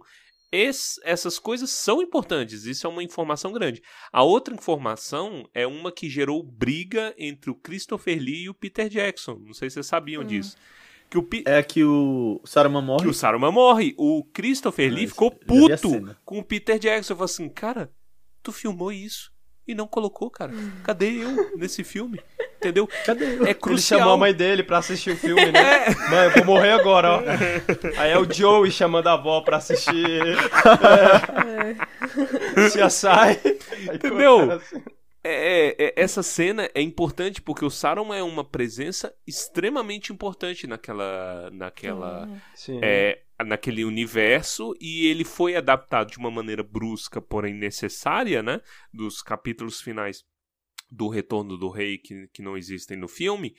[0.53, 3.83] esse- essas coisas são importantes, isso é uma informação grande.
[4.13, 8.89] A outra informação é uma que gerou briga entre o Christopher Lee e o Peter
[8.89, 9.41] Jackson.
[9.45, 10.57] Não sei se vocês sabiam disso.
[11.09, 13.09] Que o, Pi- É que o Saruman que morre.
[13.09, 13.95] o Saruman morre.
[13.99, 17.13] O Christopher Lee ficou puto com o Peter Jackson.
[17.13, 17.91] Eu falei assim, cara,
[18.43, 19.33] tu filmou isso
[19.71, 20.53] e não colocou, cara.
[20.85, 22.21] Cadê eu nesse filme?
[22.57, 22.89] Entendeu?
[23.07, 23.47] Cadê eu?
[23.47, 24.01] É Ele crucial.
[24.01, 25.87] chamou a mãe dele pra assistir o filme, né?
[26.11, 27.23] Mãe, eu vou morrer agora, ó.
[27.99, 30.37] Aí é o Joey chamando a avó pra assistir.
[32.57, 32.69] É.
[32.69, 33.41] Se assai.
[33.95, 34.61] Entendeu?
[35.23, 40.67] É, é, é, essa cena é importante porque o Saruman é uma presença extremamente importante
[40.67, 42.81] naquela, naquela, Sim.
[42.83, 48.61] é, naquele universo e ele foi adaptado de uma maneira brusca, porém necessária, né?
[48.93, 50.25] Dos capítulos finais
[50.91, 53.55] do Retorno do Rei que, que não existem no filme.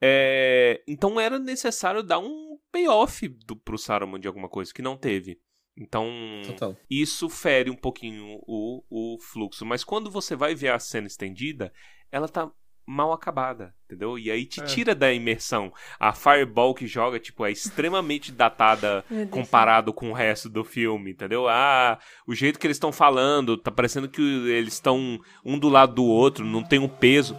[0.00, 4.96] É, então era necessário dar um payoff do, pro Saruman de alguma coisa que não
[4.96, 5.40] teve.
[5.76, 6.10] Então
[6.46, 6.76] Total.
[6.90, 9.64] isso fere um pouquinho o, o fluxo.
[9.64, 11.72] Mas quando você vai ver a cena estendida,
[12.10, 12.50] ela tá
[12.86, 14.18] mal acabada, entendeu?
[14.18, 14.64] E aí te É.
[14.64, 15.72] tira da imersão.
[16.00, 21.48] A Fireball que joga, tipo, é extremamente datada comparado com o resto do filme, entendeu?
[21.48, 25.94] Ah, o jeito que eles estão falando, tá parecendo que eles estão um do lado
[25.94, 27.36] do outro, não tem um peso.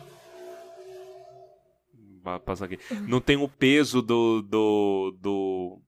[2.22, 2.80] Vai passar aqui.
[3.10, 4.42] Não tem o peso do.
[4.42, 5.18] do.
[5.20, 5.82] do.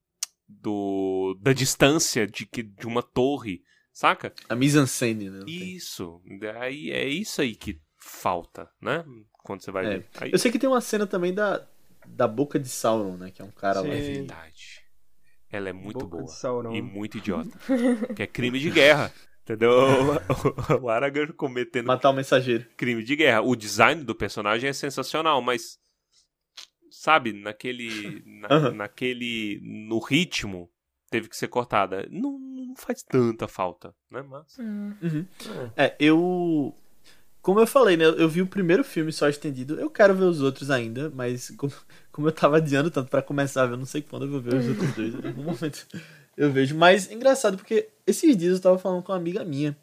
[0.49, 3.61] do- da distância de, que, de uma torre,
[3.93, 4.33] saca?
[4.49, 5.37] A mise-en-scène, né?
[5.39, 5.75] Não tem.
[5.75, 6.21] Isso.
[6.59, 9.05] Aí é isso aí que falta, né?
[9.45, 9.89] Quando você vai É.
[9.99, 10.05] ver.
[10.19, 11.65] Aí, Eu sei que tem uma cena também da,
[12.07, 13.31] da boca de Sauron, né?
[13.31, 13.87] Que é um cara lá.
[13.87, 13.91] Sim.
[13.93, 14.81] é que- verdade.
[15.51, 16.17] Ela é muito Boca
[16.61, 16.75] boa.
[16.75, 17.49] E muito idiota.
[18.15, 19.13] que é crime de guerra.
[19.43, 19.71] Entendeu?
[20.81, 22.65] O Aragorn cometendo Matar o mensageiro.
[22.75, 23.41] crime de guerra.
[23.41, 25.77] O design do personagem é sensacional, mas.
[26.89, 28.23] Sabe, naquele.
[28.25, 28.71] na- Aham.
[28.71, 29.59] naquele.
[29.63, 30.69] no ritmo,
[31.11, 32.07] teve que ser cortada.
[32.09, 34.23] Não, não faz tanta falta, né?
[34.23, 34.57] Mas.
[34.59, 35.25] Hum.
[35.77, 36.75] É, eu.
[37.45, 38.05] Como eu falei, né?
[38.05, 39.79] Eu vi o primeiro filme só estendido.
[39.79, 41.71] Eu quero ver os outros ainda, mas como,
[42.11, 44.67] como eu tava adiando tanto pra começar eu não sei quando eu vou ver os
[44.67, 45.13] outros dois.
[45.13, 45.85] Em algum momento
[46.35, 46.75] eu vejo.
[46.75, 49.77] Mas engraçado, porque esses dias eu tava falando com uma amiga minha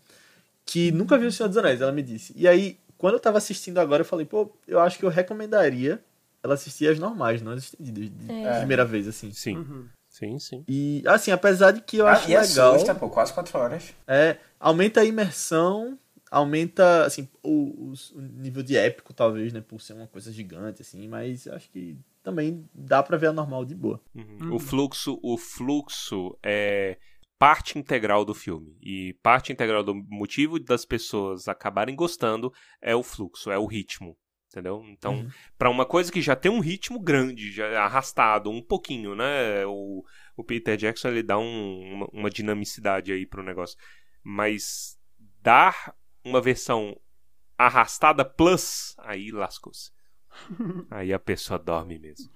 [0.67, 2.33] que nunca viu O Senhor dos Anéis, ela me disse.
[2.37, 6.03] E aí, quando eu tava assistindo agora, eu falei, pô, eu acho que eu recomendaria
[6.43, 8.59] ela assistir as normais, não as estendidas, de É.
[8.59, 9.31] primeira vez, assim.
[9.33, 9.59] Sim.
[9.59, 9.87] Uhum.
[10.09, 10.65] Sim, sim.
[10.67, 12.75] E, assim, apesar de que eu Ah, acho e legal.
[12.75, 13.95] assusta, pô, quase quatro horas.
[14.05, 15.97] É, aumenta a imersão,
[16.33, 19.61] aumenta, assim, o, o nível de épico, talvez, né?
[19.61, 23.65] Por ser uma coisa gigante, assim, mas acho que também dá pra ver a normal
[23.67, 24.01] de boa.
[24.15, 24.55] Uhum.
[24.55, 26.97] O fluxo, o fluxo é
[27.39, 32.51] parte integral do filme e parte integral do motivo das pessoas acabarem gostando
[32.81, 34.17] é o fluxo, é o ritmo,
[34.51, 34.83] entendeu?
[34.87, 35.29] Então, Uhum.
[35.59, 39.67] pra uma coisa que já tem um ritmo grande, já arrastado um pouquinho, né?
[39.67, 40.03] O,
[40.37, 43.77] o Peter Jackson ele dá um- uma, uma dinamicidade aí pro negócio,
[44.23, 44.97] mas
[45.43, 46.97] dar uma versão
[47.59, 49.91] arrastada plus, aí lascou-se.
[50.91, 52.31] aí a pessoa dorme mesmo.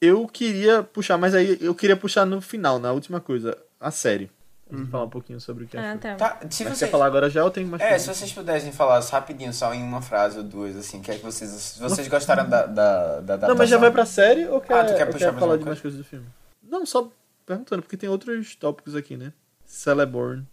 [0.00, 4.30] Eu queria puxar, mas aí eu queria puxar no final, na última coisa, a série.
[4.70, 6.16] A gente falar um pouquinho sobre o que Ah, tá.
[6.16, 6.78] Tá, se Mas vocês...
[6.78, 8.04] quer falar agora já ou tem mais É, coisa?
[8.04, 11.18] se vocês pudessem falar rapidinho, só em uma frase ou duas, assim, o que é
[11.18, 11.50] que vocês...
[11.50, 14.84] Se vocês gostaram da, da, da Não, mas já vai pra série ou quer, Ah,
[14.86, 16.26] tu quer puxar mais falar de mais coisas do filme?
[16.62, 17.10] Não, só
[17.44, 19.34] perguntando, porque tem outros tópicos aqui, né?
[19.66, 20.48] Celeborn.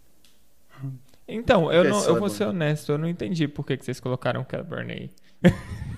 [1.30, 4.00] Então, eu, é não, eu vou ser honesto, eu não entendi por que, que vocês
[4.00, 5.10] colocaram Celeborn aí.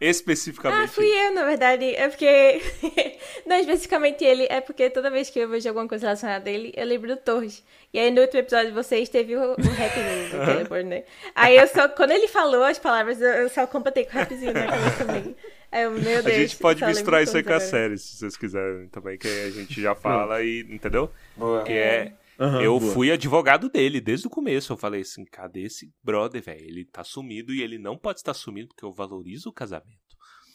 [0.00, 0.84] Especificamente.
[0.84, 1.94] Ah, fui eu, na verdade.
[1.94, 2.60] É porque.
[3.46, 4.46] não, especificamente ele.
[4.50, 7.16] É porque toda vez que eu vejo alguma coisa relacionada a ele, eu lembro do
[7.16, 7.64] Torres.
[7.92, 11.04] E aí no último episódio de vocês teve o, o rap do, do Teleport, né?
[11.34, 11.88] Aí eu só.
[11.88, 15.36] Quando ele falou as palavras, eu, eu só completei com o rapzinho na cabeça também.
[15.72, 16.26] Eu, meu Deus.
[16.26, 19.50] A gente pode misturar isso aí com a série, se vocês quiserem também, que a
[19.50, 20.60] gente já fala e.
[20.68, 21.10] Entendeu?
[21.36, 21.62] Boa.
[21.62, 22.12] Que é.
[22.38, 22.92] Aham, eu boa.
[22.92, 24.72] fui advogado dele desde o começo.
[24.72, 26.64] Eu falei assim: cadê esse brother, velho?
[26.64, 29.98] Ele tá sumido e ele não pode estar sumido porque eu valorizo o casamento.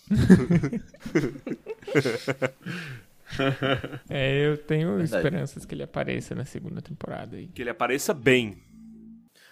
[4.09, 5.15] É, eu tenho Verdade.
[5.15, 7.45] esperanças que ele apareça na segunda temporada aí.
[7.47, 8.57] Que ele apareça bem.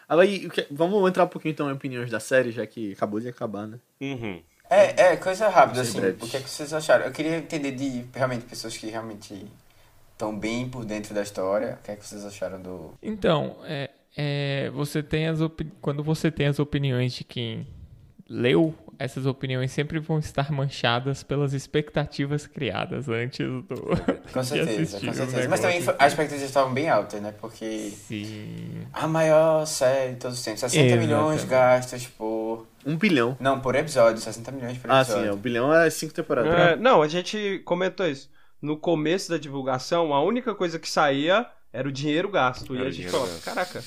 [0.09, 0.27] Agora,
[0.71, 3.79] vamos entrar um pouquinho então em opiniões da série, já que acabou de acabar, né?
[4.01, 4.41] Uhum.
[4.69, 5.99] É, é, coisa rápida, assim.
[5.99, 7.05] O que é que vocês acharam?
[7.05, 9.45] Eu queria entender de realmente pessoas que realmente
[10.17, 11.77] estão bem por dentro da história.
[11.79, 12.93] O que é que vocês acharam do.
[13.01, 15.37] Então, é, é, você tem as
[15.79, 17.67] quando você tem as opiniões de quem
[18.27, 23.63] leu, essas opiniões sempre vão estar manchadas pelas expectativas criadas antes do.
[24.33, 25.47] Com certeza, com certeza.
[25.47, 27.31] Mas também as expectativas estavam bem altas, né?
[27.39, 28.87] Porque Sim.
[28.91, 30.61] a maior série de todos os tempos.
[30.61, 31.49] 60 milhões Exatamente.
[31.49, 32.65] gastos por.
[32.85, 33.37] Um bilhão.
[33.39, 35.29] Não, por episódio, 60 milhões por Ah, sim, episódio.
[35.29, 36.53] é, o bilhão é cinco temporadas.
[36.53, 38.29] É, não, a gente comentou isso.
[38.61, 42.73] No começo da divulgação, a única coisa que saía era o dinheiro gasto.
[42.75, 43.43] Era e a gente falou, gasto.
[43.43, 43.83] caraca.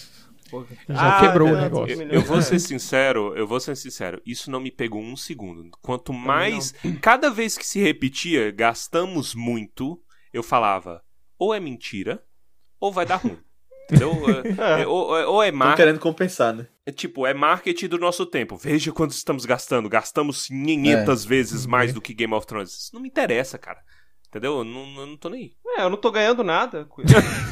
[0.50, 0.66] porra.
[0.88, 2.02] Já quebrou o negócio.
[2.02, 5.68] Eu, eu vou ser sincero, eu vou ser sincero, isso não me pegou um segundo.
[5.82, 6.72] Quanto mais.
[7.00, 10.00] Cada vez que se repetia, gastamos muito,
[10.32, 11.02] eu falava,
[11.38, 12.22] ou é mentira,
[12.78, 13.38] ou vai dar ruim.
[13.90, 14.12] Entendeu?
[14.78, 15.76] É, é, ou, é- ou é marketing.
[15.76, 16.68] querendo compensar, né?
[16.86, 18.56] É tipo, é marketing do nosso tempo.
[18.56, 19.88] Veja quanto estamos gastando.
[19.88, 22.70] Gastamos 500 vezes mais do que Game of Thrones.
[22.70, 23.80] Isso não me interessa, cara.
[24.30, 24.58] Entendeu?
[24.58, 25.52] Eu não, eu não tô nem aí.
[25.78, 26.86] É, eu não tô ganhando nada.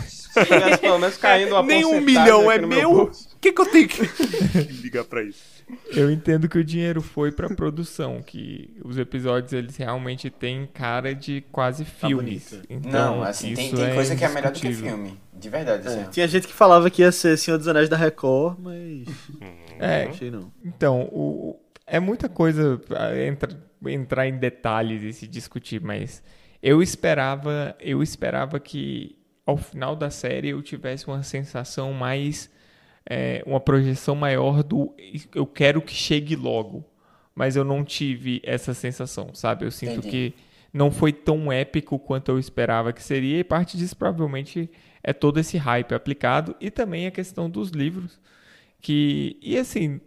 [0.06, 3.02] Se tivesse pelo menos caindo uma Nem um milhão é meu?
[3.04, 3.10] O
[3.40, 4.02] que, que eu tenho que
[4.80, 5.58] ligar pra isso?
[5.88, 11.14] Eu entendo que o dinheiro foi pra produção, que os episódios eles realmente têm cara
[11.14, 12.50] de quase filmes.
[12.52, 12.66] bonito.
[12.70, 15.18] Então, Não, assim, tem, isso tem é coisa que é melhor do que filme.
[15.34, 16.00] De verdade, assim.
[16.00, 19.06] É, tinha gente que falava que ia ser Senhor dos Anéis da Record, mas.
[19.80, 20.52] É, Não achei não.
[20.64, 21.56] Então, o,
[21.86, 22.80] é muita coisa
[23.24, 23.56] entra-
[23.86, 26.20] entrar em detalhes e se discutir, mas
[26.62, 29.16] eu esperava, eu esperava que
[29.46, 32.50] ao final da série eu tivesse uma sensação mais,
[33.08, 34.94] é, uma projeção maior do
[35.34, 36.84] eu quero que chegue logo,
[37.34, 39.64] mas eu não tive essa sensação, sabe?
[39.64, 40.10] Eu sinto Entendi.
[40.10, 40.34] que
[40.72, 44.70] não foi tão épico quanto eu esperava que seria e parte disso provavelmente
[45.02, 48.20] é todo esse hype aplicado e também a questão dos livros
[48.80, 50.00] que e assim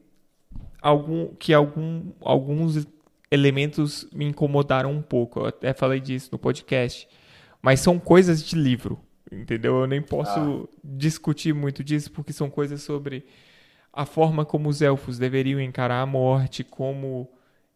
[0.82, 2.88] algum que algum, alguns
[3.32, 7.08] elementos me incomodaram um pouco eu até falei disso no podcast
[7.62, 9.00] mas são coisas de livro
[9.32, 13.26] entendeu eu nem posso discutir muito disso porque são coisas sobre
[13.94, 17.30] a forma como os elfos deveriam encarar a morte como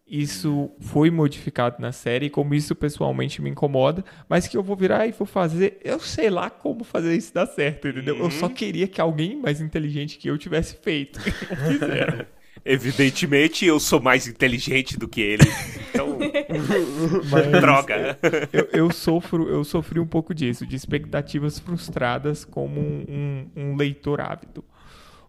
[0.07, 5.07] isso foi modificado na série, como isso pessoalmente me incomoda, mas que eu vou virar
[5.07, 8.15] e vou fazer, eu sei lá como fazer isso dar certo, entendeu?
[8.18, 11.19] Eu só queria que alguém mais inteligente que eu tivesse feito.
[11.68, 12.26] Fizeram.
[12.66, 15.44] Evidentemente, eu sou mais inteligente do que ele.
[15.90, 16.18] Então,
[17.30, 18.18] Mas droga.
[18.52, 23.76] eu, eu sofro, eu sofri um pouco disso, de expectativas frustradas como um, um- um
[23.76, 24.66] leitor ávido.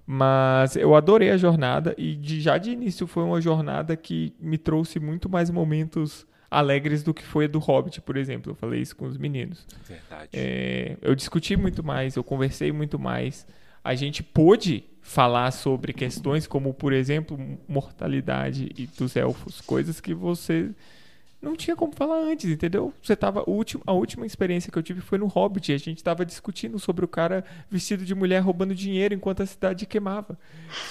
[0.07, 4.57] Mas eu adorei a jornada e de, já de início foi uma jornada que me
[4.57, 8.53] trouxe muito mais momentos alegres do que foi a do Hobbit, por exemplo.
[8.53, 9.67] Eu falei isso com os meninos.
[9.87, 10.31] Verdade.
[10.33, 13.47] É, eu discuti muito mais, eu conversei muito mais.
[13.83, 17.39] A gente pôde falar sobre questões como, por exemplo,
[17.69, 20.70] mortalidade e dos elfos, coisas que você
[21.41, 22.93] não tinha como falar antes, entendeu?
[23.03, 26.03] Você tava o último, a última experiência que eu tive foi no Hobbit, a gente
[26.03, 30.39] tava discutindo sobre o cara vestido de mulher roubando dinheiro enquanto a cidade queimava.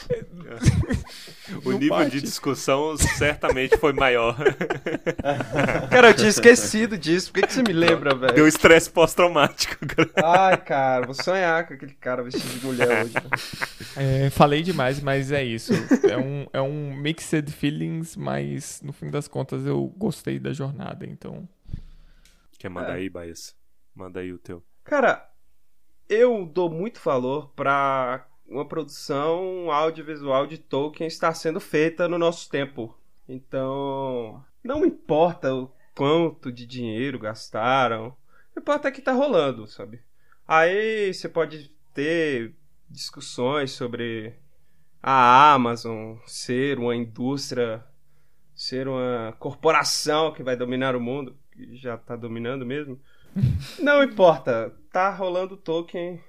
[1.63, 2.11] O não nível bate.
[2.11, 4.35] de discussão certamente foi maior.
[5.91, 7.31] Cara, eu tinha esquecido disso.
[7.31, 8.33] Por que, que você me lembra, velho?
[8.33, 9.75] Deu estresse pós-traumático.
[10.23, 13.13] Ai, cara, vou sonhar com aquele cara vestido de mulher hoje.
[13.97, 15.71] É, falei demais, mas é isso.
[16.09, 21.05] É um, é um mixed feelings, mas no fim das contas eu gostei da jornada,
[21.05, 21.47] então.
[22.57, 23.55] Quer mandar aí, Baez?
[23.93, 24.63] Manda aí o teu.
[24.83, 25.29] Cara,
[26.07, 32.49] eu dou muito valor pra uma produção audiovisual de Tolkien estar sendo feita no nosso
[32.49, 32.95] tempo.
[33.27, 38.15] Então, não importa o quanto de dinheiro gastaram,
[38.55, 40.01] importa é que tá rolando, sabe?
[40.47, 42.53] Aí você pode ter
[42.89, 44.35] discussões sobre
[45.01, 47.83] a Amazon ser uma indústria,
[48.65, 52.99] ser uma corporação que vai dominar o mundo, que já tá dominando mesmo.
[53.79, 56.21] Não importa, tá rolando Tolkien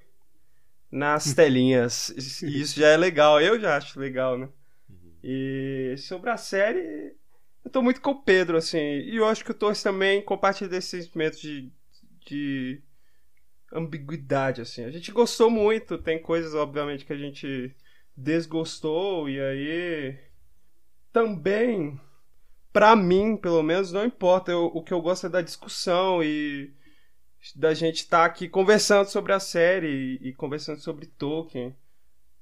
[0.90, 2.10] nas telinhas.
[2.42, 4.48] E isso já é legal, eu já acho legal, né?
[5.22, 7.14] E sobre a série,
[7.64, 8.78] eu tô muito com o Pedro, assim.
[8.78, 11.72] E eu acho que o Torres também compartilha desse sentimento de,
[12.24, 12.80] de
[13.72, 14.84] ambiguidade, assim.
[14.84, 17.74] A gente gostou muito, tem coisas, obviamente, que a gente
[18.16, 20.18] desgostou, e aí.
[21.12, 21.98] Também,
[22.76, 24.52] pra mim, pelo menos, não importa.
[24.52, 26.70] Eu, o que eu gosto é da discussão e
[27.54, 31.74] da gente estar tá aqui conversando sobre a série e, e conversando sobre Tolkien.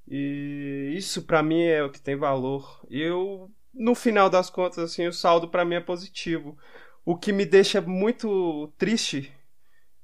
[0.05, 2.85] E isso para mim é o que tem valor.
[2.89, 6.57] Eu, no final das contas, assim, o saldo para mim é positivo.
[7.05, 9.31] O que me deixa muito triste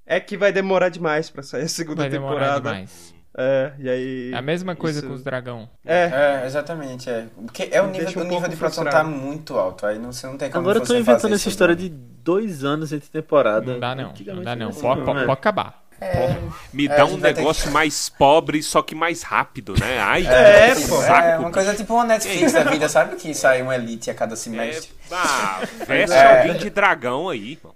[0.05, 2.61] é que vai demorar demais para sair a segunda vai temporada.
[2.61, 3.20] Demorar demais.
[3.37, 4.33] É, e aí.
[4.35, 5.07] A mesma coisa isso...
[5.07, 5.69] com os dragão.
[5.85, 6.41] É.
[6.43, 7.09] é, exatamente.
[7.09, 7.27] É.
[7.45, 9.85] Porque é o nível, um o nível de produção tá muito alto.
[9.85, 12.91] Aí não, você não tem como Agora eu tô inventando essa história de dois anos
[12.91, 13.71] entre temporada.
[13.71, 14.13] Não dá não.
[14.25, 14.69] Não dá não.
[14.69, 15.81] Assim, pode, pode, pode acabar.
[16.03, 16.35] É,
[16.73, 17.69] me dá um negócio que...
[17.69, 19.99] mais pobre, só que mais rápido, né?
[19.99, 20.99] Ai, é, pô.
[20.99, 23.15] Saco, é uma coisa tipo uma Netflix da vida, sabe?
[23.17, 24.91] Que sai uma Elite a cada semestre.
[25.11, 26.39] É, ah, veste é.
[26.39, 27.75] alguém de dragão aí, mano.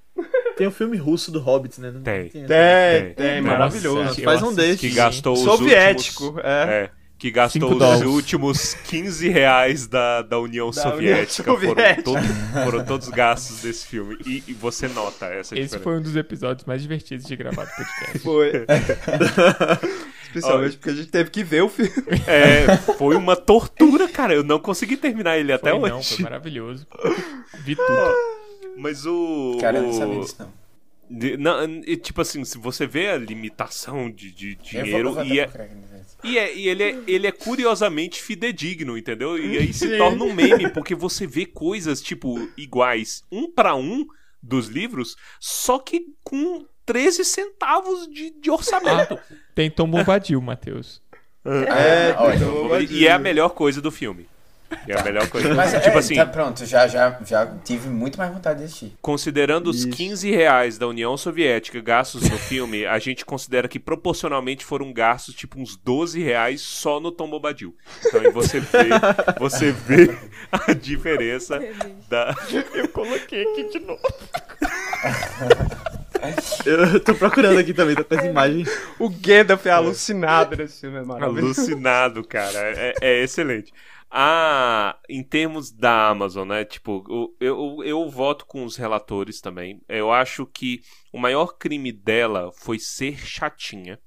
[0.58, 1.92] Tem um filme russo do Hobbit, né?
[2.04, 2.30] Tem.
[2.30, 4.22] Tem, tem, tem, maravilhoso.
[4.22, 4.80] Faz um desses.
[4.80, 6.46] Que gastou Soviético, os últimos...
[6.46, 6.92] é.
[6.92, 8.04] é que gastou os dólares.
[8.04, 11.54] últimos 15 reais da, da União da Soviética.
[11.54, 12.04] União Soviética.
[12.04, 14.18] Foram, todo, foram todos gastos desse filme.
[14.26, 17.72] E, e você nota essa Esse foi um dos episódios mais divertidos de gravar do
[17.72, 18.20] podcast.
[18.20, 18.66] Foi.
[20.28, 21.94] Especialmente porque a gente teve que ver o filme.
[22.28, 24.34] É, foi uma tortura, cara.
[24.34, 25.92] Eu não consegui terminar ele até foi, hoje.
[25.92, 26.86] Não, foi maravilhoso.
[27.64, 28.35] Vi tudo.
[28.78, 29.58] Mas o.
[29.60, 29.84] Cara, o...
[29.84, 30.66] eu não sabia disso, não.
[31.08, 35.50] De, não, e, tipo assim, se você vê a limitação de, de dinheiro e, é,
[36.24, 39.38] e, é, e ele, é, ele é curiosamente fidedigno, entendeu?
[39.38, 44.08] E aí se torna um meme, porque você vê coisas, tipo, iguais um para um
[44.42, 49.14] dos livros, só que com 13 centavos de, de orçamento.
[49.14, 51.02] Ah, tem Tom Bombadil, Matheus.
[51.46, 54.28] É, é, olha, e é a melhor coisa do filme.
[54.88, 55.54] É a melhor coisa.
[55.54, 58.94] Mas tipo é, assim, tá pronto, já, já, já tive muito mais vontade de assistir.
[59.02, 64.66] Considerando os 15 reais da União Soviética gastos no filme, a gente considera que proporcionalmente
[64.66, 67.76] foram gastos tipo uns 12 reais só no Tom Bobadil.
[68.06, 68.90] Então aí você vê,
[69.40, 70.18] você vê
[70.52, 71.60] a diferença
[72.10, 72.36] da.
[72.74, 74.02] Eu coloquei aqui de novo.
[76.66, 78.70] Eu tô procurando aqui também, tá as imagens.
[78.98, 81.62] O Gandalf é alucinado nesse filme, é maravilhoso.
[81.62, 82.60] Alucinado, cara.
[82.60, 83.72] É, é excelente.
[84.10, 86.64] Ah, em termos da Amazon, né?
[86.64, 89.82] Tipo, eu, eu, eu voto com os relatores também.
[89.90, 94.00] Eu acho que o maior crime dela foi ser chatinha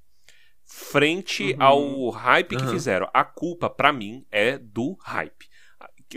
[0.69, 1.63] frente uhum.
[1.63, 2.69] ao hype que uhum.
[2.69, 3.09] fizeram.
[3.13, 5.48] A culpa, para mim, é do hype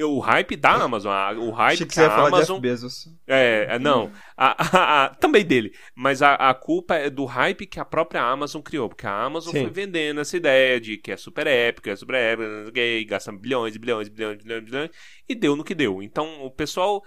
[0.01, 2.57] o hype da Amazon, o hype Achei que, que a Amazon.
[2.57, 3.09] Jeff Bezos.
[3.27, 4.11] É, é, não.
[4.35, 5.75] A, a, a, também dele.
[5.95, 8.89] Mas a, culpa é do hype que a própria Amazon criou.
[8.89, 9.63] Porque a Amazon Sim.
[9.65, 13.77] foi vendendo essa ideia de que é super épica, é super épica, gay, gasta bilhões,
[13.77, 14.91] bilhões, bilhões, bilhões, bilhões,
[15.29, 16.03] e deu no que deu.
[16.03, 17.03] Então o pessoal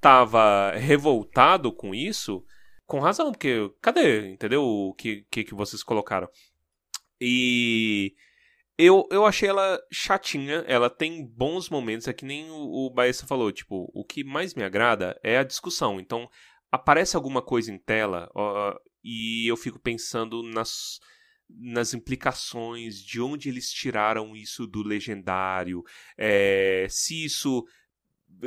[0.00, 2.44] tava revoltado com isso,
[2.86, 4.62] com razão, porque cadê, entendeu?
[4.62, 6.28] O que, que, que vocês colocaram?
[7.20, 8.14] E
[8.78, 13.26] eu, eu achei ela chatinha, ela tem bons momentos, é que nem o, o Baessa
[13.26, 15.98] falou, tipo, o que mais me agrada é a discussão.
[15.98, 16.30] Então,
[16.70, 21.00] aparece alguma coisa em tela ó, e eu fico pensando nas,
[21.48, 25.82] nas implicações, de onde eles tiraram isso do legendário,
[26.16, 27.66] é, se isso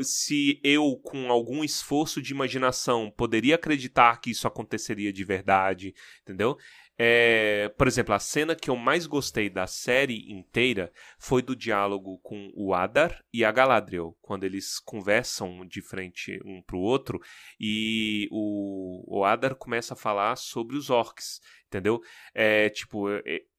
[0.04, 6.58] se eu, com algum esforço de imaginação, poderia acreditar que isso aconteceria de verdade, entendeu?
[7.04, 12.20] É, por exemplo, a cena que eu mais gostei da série inteira foi do diálogo
[12.20, 17.20] com o Adar e a Galadriel, quando eles conversam de frente um para o outro
[17.60, 22.00] e o, o Adar começa a falar sobre os orcs, entendeu?
[22.36, 23.08] É, tipo,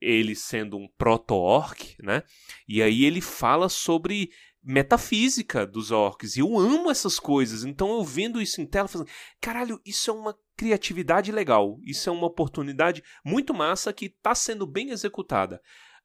[0.00, 2.22] ele sendo um proto-orc, né?
[2.68, 4.30] E aí ele fala sobre
[4.62, 6.36] metafísica dos orcs.
[6.36, 7.64] E eu amo essas coisas.
[7.64, 9.10] Então eu vendo isso em tela, falando,
[9.40, 11.78] caralho, isso é uma criatividade legal.
[11.82, 15.60] Isso é uma oportunidade muito massa que está sendo bem executada.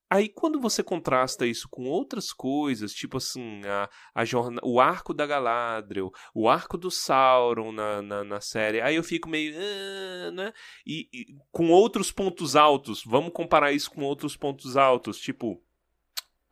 [0.09, 5.13] Aí quando você contrasta isso com outras coisas, tipo assim, a, a jorna, o arco
[5.13, 9.53] da Galadriel, o arco do Sauron na, na, na série, aí eu fico meio.
[9.57, 10.53] Ah, né?
[10.85, 15.61] E, e, com outros pontos altos, vamos comparar isso com outros pontos altos, tipo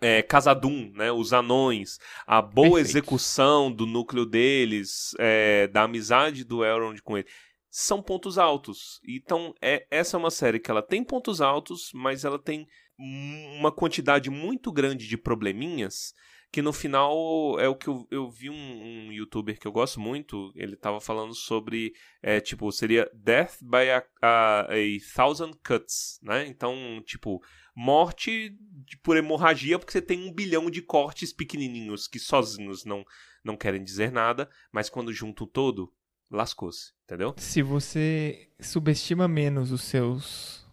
[0.01, 1.97] é, Casadum, né, os anões,
[2.27, 2.89] a boa Perfeito.
[2.89, 7.27] execução do núcleo deles, é, da amizade do Elrond com ele,
[7.69, 8.99] são pontos altos.
[9.07, 12.67] Então, é, essa é uma série que ela tem pontos altos, mas ela tem
[12.97, 16.13] uma quantidade muito grande de probleminhas
[16.55, 19.99] que no final é o que eu, eu vi um, um, youtuber que eu gosto
[19.99, 24.77] muito, ele tava falando sobre, é, tipo, seria Death by a, a, a
[25.13, 26.47] Thousand Cuts, né?
[26.47, 27.43] Então, tipo,
[27.75, 28.57] morte
[29.03, 33.03] por hemorragia porque você tem um bilhão de cortes pequenininhos que sozinhos não
[33.43, 35.91] não querem dizer nada, mas quando junta o todo,
[36.31, 37.35] lascou-se, entendeu?
[37.35, 40.65] Se você subestima menos os seus.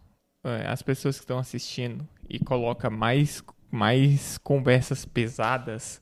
[0.44, 3.42] é, as pessoas que estão assistindo e coloca mais,
[3.72, 6.00] mais conversas pesadas,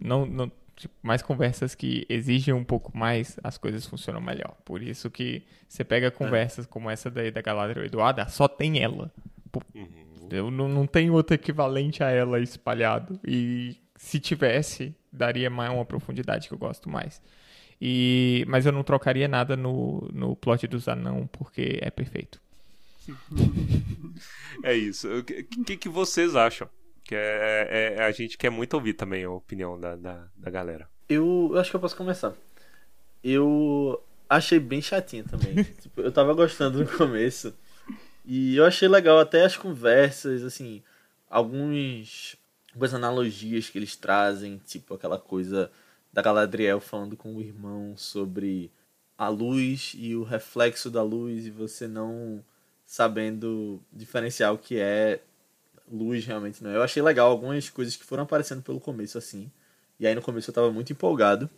[0.00, 4.56] não, não, tipo, mais conversas que exigem um pouco mais, as coisas funcionam melhor.
[4.64, 9.12] Por isso que você pega conversas como essa daí da Galadriel Eduarda, só tem ela.
[9.50, 9.60] Pô,
[10.30, 13.18] Eu não, não tem outro equivalente a ela espalhado.
[13.26, 17.20] E se tivesse, daria mais uma profundidade que eu gosto mais.
[17.80, 22.40] E, mas eu não trocaria nada no, no plot dos anão, porque é perfeito.
[24.64, 25.08] É isso.
[25.18, 26.68] O que, que, que vocês acham?
[27.08, 30.86] Que é, é- a gente quer muito ouvir também a opinião da, da, da galera.
[31.08, 32.34] Eu, eu acho que eu posso começar.
[33.24, 35.64] Eu achei bem chatinho também.
[35.80, 37.54] Tipo, eu tava gostando no começo.
[38.26, 40.82] E eu achei legal até as conversas, assim,
[41.30, 42.36] alguns,
[42.74, 45.70] algumas analogias que eles trazem, tipo aquela coisa
[46.12, 48.70] da Galadriel falando com o irmão sobre
[49.16, 52.44] a luz e o reflexo da luz e você não
[52.84, 55.22] sabendo diferenciar o que é
[55.90, 56.76] luz realmente não é.
[56.76, 59.50] Eu achei legal algumas coisas que foram aparecendo pelo começo assim.
[59.98, 61.48] E aí no começo eu tava muito empolgado.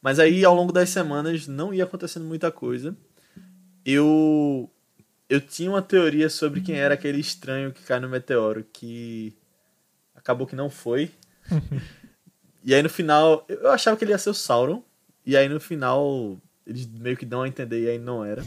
[0.00, 2.96] Mas aí ao longo das semanas não ia acontecendo muita coisa.
[3.84, 4.70] Eu
[5.28, 9.34] eu tinha uma teoria sobre quem era aquele estranho que cai no meteoro que
[10.14, 11.10] acabou que não foi.
[12.62, 14.82] e aí no final eu achava que ele ia ser o Sauron.
[15.24, 18.42] E aí no final eles meio que dão a entender e aí não era.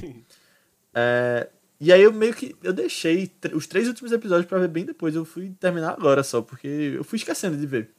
[0.94, 1.50] É,
[1.80, 5.16] e aí eu meio que eu deixei os três últimos episódios pra ver bem depois.
[5.16, 7.92] Eu fui terminar agora só, porque eu fui esquecendo de ver.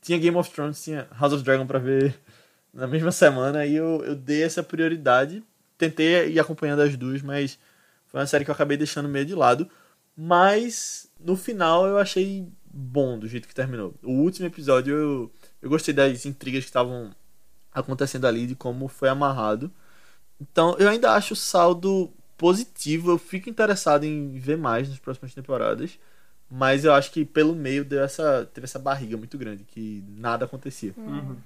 [0.00, 2.18] Tinha Game of Thrones, tinha House of Dragon pra ver
[2.74, 5.42] na mesma semana e eu, eu dei essa prioridade.
[5.78, 7.58] Tentei ir acompanhando as duas, mas
[8.06, 9.70] foi uma série que eu acabei deixando meio de lado.
[10.16, 13.94] Mas no final eu achei bom do jeito que terminou.
[14.02, 15.32] O último episódio eu,
[15.62, 17.14] eu gostei das intrigas que estavam
[17.72, 19.70] acontecendo ali, de como foi amarrado.
[20.40, 23.10] Então eu ainda acho o saldo positivo.
[23.10, 25.98] Eu fico interessado em ver mais nas próximas temporadas.
[26.50, 30.46] Mas eu acho que pelo meio deu essa, teve essa barriga muito grande, que nada
[30.46, 30.92] acontecia.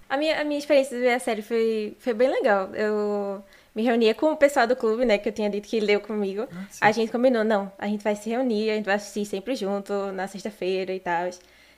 [0.09, 2.75] A minha, a minha experiência de ver a série foi, foi bem legal.
[2.75, 3.45] Eu
[3.75, 6.49] me reunia com o pessoal do clube, né, que eu tinha dito que leu comigo.
[6.81, 9.93] a gente combinou, não, a gente vai se reunir, a gente vai assistir sempre junto,
[10.13, 11.29] na sexta-feira e tal.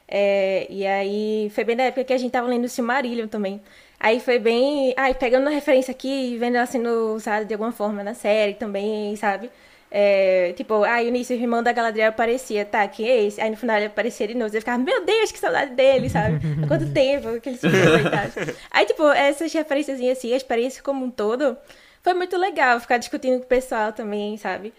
[0.06, 3.60] É, e aí foi bem na época que a gente tava lendo o Silmarillion também.
[3.98, 7.72] Aí foi bem, ai, pegando uma referência aqui e vendo ela sendo usada de alguma
[7.72, 9.50] forma na série também, sabe?
[9.90, 13.40] É, tipo, aí o início o irmão da Galadriel aparecia, tá, quem é esse?
[13.40, 16.40] Aí no final ele aparecia de novo, eu ficava, meu Deus, que saudade dele, sabe?
[16.62, 18.54] Há quanto tempo que ele tal.
[18.70, 21.56] Aí, tipo, essas referências assim, a experiência como um todo,
[22.02, 24.74] foi muito legal ficar discutindo com o pessoal também, sabe?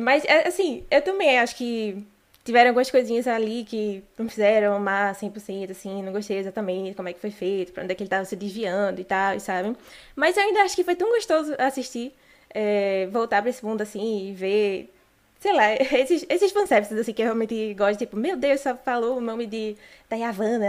[0.00, 2.06] Mas, é, assim, eu também acho que
[2.44, 7.12] tiveram algumas coisinhas ali que não fizeram amar 100%, assim, não gostei exatamente como é
[7.12, 9.76] que foi feito, pra onde é que ele tava se desviando e tal, sabe?
[10.16, 12.12] Mas eu ainda acho que foi tão gostoso assistir,
[12.50, 14.92] é, voltar pra esse mundo, assim, e ver,
[15.38, 19.18] sei lá, esses, esses fanservices, assim, que eu realmente gosto, tipo, meu Deus, só falou
[19.18, 19.76] o nome de,
[20.10, 20.16] da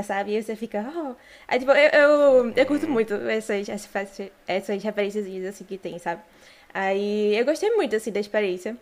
[0.03, 0.35] sabe?
[0.37, 1.15] E você fica, oh.
[1.47, 6.21] Aí, tipo, eu, eu, eu curto muito essas, essas, essas referências, assim, que tem, sabe?
[6.73, 8.77] Aí eu gostei muito, assim, da experiência.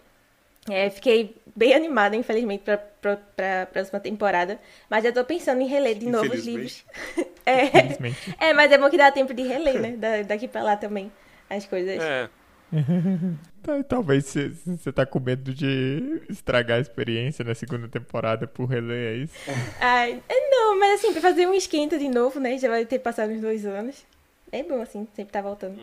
[0.69, 4.59] É, fiquei bem animada, infelizmente, pra, pra, pra próxima temporada.
[4.89, 6.85] Mas já tô pensando em reler de novo os livros.
[7.47, 8.35] Infelizmente.
[8.39, 9.91] É, é, mas é bom que dá tempo de reler, né?
[9.97, 11.11] Da- daqui pra lá também,
[11.49, 12.01] as coisas.
[12.01, 12.29] É,
[13.61, 14.33] Tá, Talvez
[14.65, 19.33] você tá com medo de estragar a experiência na segunda temporada por reler, é isso?
[19.79, 22.57] Ai, é, não, mas assim, pra fazer um esquenta de novo, né?
[22.57, 24.03] Já vai ter passado uns dois anos.
[24.51, 25.79] É bom, assim, sempre tá voltando.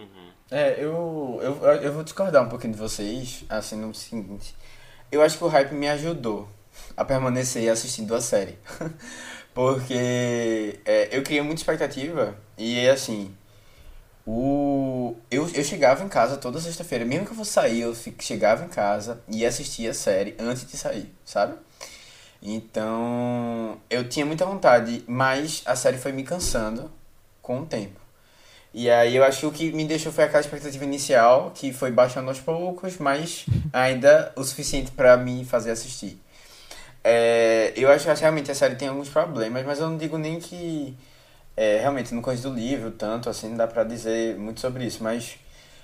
[0.50, 4.54] É, eu, eu, eu vou discordar um pouquinho de vocês, assim, no seguinte.
[5.10, 6.48] Eu acho que o hype me ajudou
[6.96, 8.58] a permanecer assistindo a série.
[9.54, 13.34] Porque é, eu criei muita expectativa e, assim,
[14.26, 15.16] o...
[15.30, 18.68] eu, eu chegava em casa toda sexta-feira, mesmo que eu fosse sair, eu chegava em
[18.68, 21.54] casa e assistia a série antes de sair, sabe?
[22.40, 26.90] Então, eu tinha muita vontade, mas a série foi me cansando
[27.42, 28.07] com o tempo.
[28.72, 31.90] E aí eu acho que o que me deixou foi aquela expectativa inicial, que foi
[31.90, 36.20] baixando aos poucos, mas ainda o suficiente pra me fazer assistir.
[37.04, 40.38] É, eu acho que realmente a série tem alguns problemas, mas eu não digo nem
[40.40, 40.96] que
[41.56, 45.02] é, realmente não conheço do livro tanto, assim, não dá pra dizer muito sobre isso,
[45.02, 45.36] mas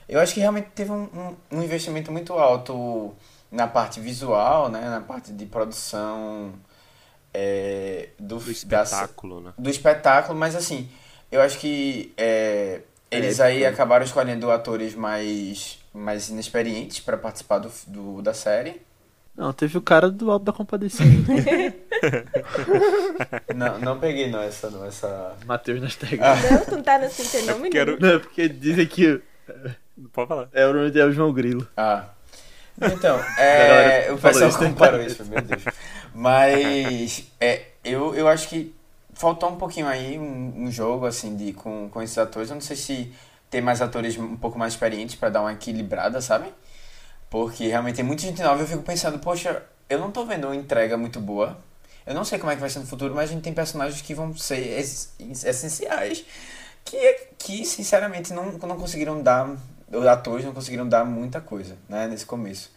[0.09, 1.05] eu acho que realmente teve um,
[1.53, 3.15] um, um investimento muito alto
[3.51, 6.53] na parte visual, né, na parte de produção
[7.33, 9.53] é, do, do da- espetáculo, né?
[9.57, 10.89] do espetáculo, mas assim,
[11.35, 12.81] eu acho que é,
[13.11, 13.67] eles É, aí foi.
[13.67, 18.81] acabaram escolhendo atores mais, mais inexperientes pra participar do, do, da série.
[19.37, 21.05] Não, teve o cara do Alto da Compadecida.
[23.55, 25.35] Não, não peguei não essa, não, essa...
[25.47, 26.21] Matheus nas tags.
[26.21, 26.35] Ah.
[26.51, 27.71] Não, tu não tá no Twitter, não, menino.
[27.71, 29.21] quero- Não, é porque dizem que
[30.13, 30.49] Pode falar.
[30.53, 31.67] é o nome dele é o João Grilo.
[31.77, 32.05] Ah.
[32.81, 35.63] Então, é, o pessoal isso, comparou isso, meu Deus.
[36.15, 38.74] Mas é, eu, eu acho que
[39.15, 42.51] faltou um pouquinho aí um, um jogo assim de com, com esses atores.
[42.51, 43.13] Eu não sei se
[43.49, 46.53] tem mais atores um pouco mais experientes pra dar uma equilibrada, sabe?
[47.31, 50.57] Porque realmente tem muita gente nova eu fico pensando, poxa, eu não tô vendo uma
[50.57, 51.57] entrega muito boa.
[52.07, 54.03] Eu não sei como é que vai ser no futuro, mas a gente tem personagens
[54.03, 54.59] que vão ser
[55.19, 56.25] essenciais.
[56.85, 59.57] Que, que sinceramente não, não conseguiram dar.
[59.91, 62.71] Os atores não conseguiram dar muita coisa, né, nesse começo.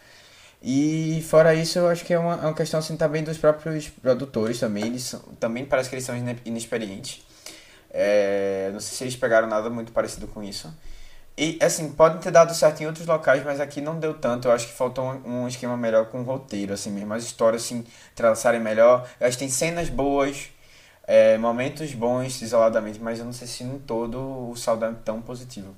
[0.62, 3.90] E fora isso, eu acho que é uma, é uma questão assim também dos próprios
[3.90, 4.86] produtores também.
[4.88, 7.22] Eles são, também parece que eles são ine- inexperientes.
[7.92, 10.74] É, não sei se eles pegaram nada muito parecido com isso.
[11.38, 14.48] E assim, podem ter dado certo em outros locais, mas aqui não deu tanto.
[14.48, 17.14] Eu acho que faltou um, um esquema melhor com o roteiro, assim mesmo.
[17.14, 17.86] As histórias assim,
[18.16, 19.08] traçarem melhor.
[19.20, 20.50] Que tem cenas boas,
[21.08, 25.22] é, momentos bons isoladamente, mas eu não sei se no todo o saldo é tão
[25.22, 25.76] positivo.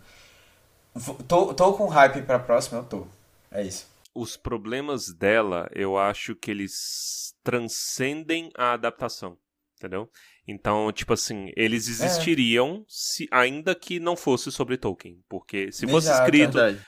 [1.28, 3.08] Tô, tô com hype pra próxima, eu tô.
[3.52, 3.89] É isso.
[4.14, 9.38] Os problemas dela, eu acho que eles transcendem a adaptação,
[9.77, 10.10] entendeu?
[10.48, 11.90] Então, tipo assim, eles É.
[11.90, 16.86] existiriam se ainda que não fosse sobre Tolkien, porque se fosse Exato, escrito Verdade.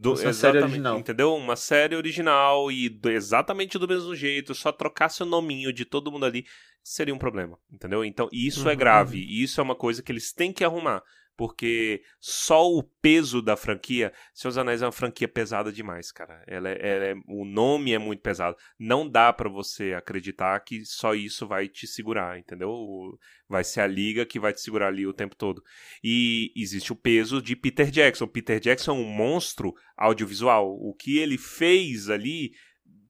[0.00, 0.98] do, uma série exatamente, original.
[0.98, 1.34] entendeu?
[1.34, 6.10] Uma série original e do- exatamente do mesmo jeito, só trocasse o nominho de todo
[6.10, 6.46] mundo ali,
[6.82, 8.04] seria um problema, entendeu?
[8.04, 8.78] Então, isso é Uhum.
[8.78, 11.02] grave, e isso é uma coisa que eles têm que arrumar,
[11.40, 16.44] porque só o peso da franquia, Seus Anéis é uma franquia pesada demais, cara.
[16.46, 18.58] Ela é, ela é- o nome é muito pesado.
[18.78, 22.70] Não dá pra você acreditar que só isso vai te segurar, entendeu?
[23.48, 25.62] Vai ser a liga que vai te segurar ali o tempo todo.
[26.04, 28.26] E existe o peso de Peter Jackson.
[28.26, 30.68] Peter Jackson é um monstro audiovisual.
[30.70, 32.50] O que ele fez ali,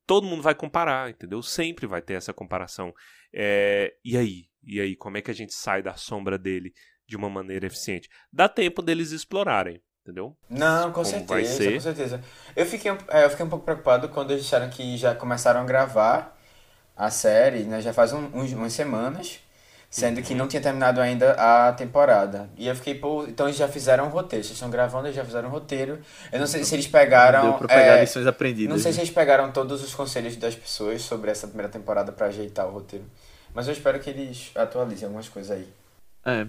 [0.06, 1.42] todo mundo vai comparar, entendeu?
[1.42, 2.94] Sempre vai ter essa comparação.
[3.34, 4.44] É, e aí?
[4.62, 6.72] E aí, como é que a gente sai da sombra dele
[7.10, 8.08] de uma maneira eficiente?
[8.32, 10.36] Dá tempo deles explorarem, entendeu?
[10.48, 11.74] Não, com Como certeza, vai ser?
[11.74, 12.20] com certeza.
[12.54, 15.60] Eu fiquei, um- é, eu fiquei um pouco preocupado quando eles disseram que já começaram
[15.60, 16.38] a gravar
[16.96, 17.80] a série, né?
[17.80, 19.40] Já faz um- uns- umas semanas,
[19.90, 22.48] sendo que não tinha terminado ainda a temporada.
[22.56, 24.44] E eu fiquei, pô, então eles já fizeram o roteiro.
[24.44, 25.98] Vocês estão gravando, eles já fizeram o roteiro.
[26.30, 27.42] Eu não sei se eles pegaram.
[27.42, 28.72] Deu pra pegar é, lições aprendidas.
[28.72, 29.02] não sei se né?
[29.04, 33.04] eles pegaram todos os conselhos das pessoas sobre essa primeira temporada pra ajeitar o roteiro.
[33.52, 35.68] Mas eu espero que eles atualizem algumas coisas aí.
[36.24, 36.46] É.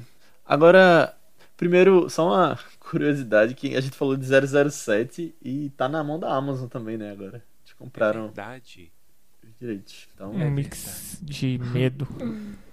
[0.51, 1.15] Agora,
[1.55, 4.25] primeiro, só uma curiosidade que a gente falou de
[4.69, 7.37] 007 e tá na mão da Amazon também, né, agora.
[7.37, 8.91] Eles É compraram verdade.
[9.41, 10.09] os direitos.
[10.13, 12.05] Então, Um mix de medo.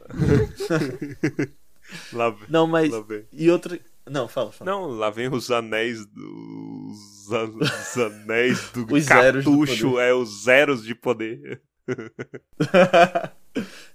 [2.13, 3.25] Lá, vem- não, mas lá vem.
[3.33, 3.79] e outra,
[4.11, 4.71] não, fala, fala.
[4.71, 6.89] Não, lá vem os anéis do.
[6.91, 11.63] Os, an- os anéis do Os cartucho, é os zeros de poder.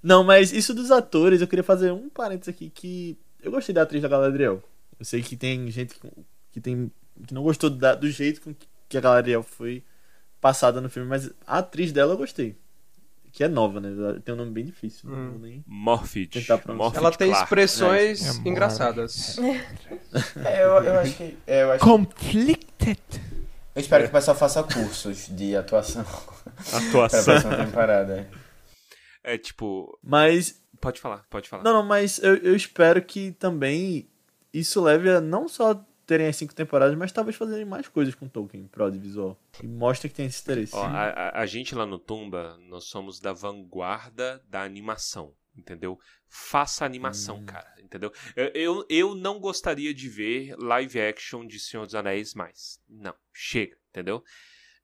[0.01, 3.81] não, mas isso dos atores, eu queria fazer um parênteses aqui que eu gostei da
[3.83, 4.61] atriz da Galadriel.
[4.99, 6.09] Eu sei que tem gente que,
[6.51, 6.91] que tem
[7.27, 8.55] que não gostou da- do jeito com
[8.89, 9.83] que a Galadriel foi
[10.41, 12.55] passada no filme, mas a atriz dela eu gostei.
[13.31, 13.89] Que é nova, né?
[13.89, 15.09] Ela Tem um nome bem difícil.
[15.39, 15.63] Nem...
[15.65, 16.35] Morphid.
[16.95, 17.43] Ela tem Clark.
[17.45, 19.37] expressões É, engraçadas.
[20.45, 21.37] É, eu, eu acho que.
[21.47, 22.99] é, eu, acho, Conflicted.
[23.75, 26.03] eu espero que o pessoal faça cursos de atuação
[26.69, 27.23] pra Atuação.
[27.23, 28.29] próxima temporada.
[29.23, 29.97] É tipo.
[30.03, 31.63] Mas Pode falar, pode falar.
[31.63, 34.07] Não, não, mas eu, eu espero que também
[34.53, 35.73] isso leve a não só
[36.05, 39.39] terem as cinco temporadas, mas talvez fazerem mais coisas com Tolkien pro audiovisual.
[39.63, 40.75] E mostra que tem esse interesse.
[40.75, 45.97] Ó, a, a- gente lá no Tumba, nós somos da vanguarda da animação, entendeu?
[46.27, 47.45] Faça animação, Hum.
[47.45, 48.11] cara, entendeu?
[48.35, 52.81] Eu, eu, eu não gostaria de ver live action de Senhor dos Anéis mais.
[52.89, 54.21] Não, chega, entendeu?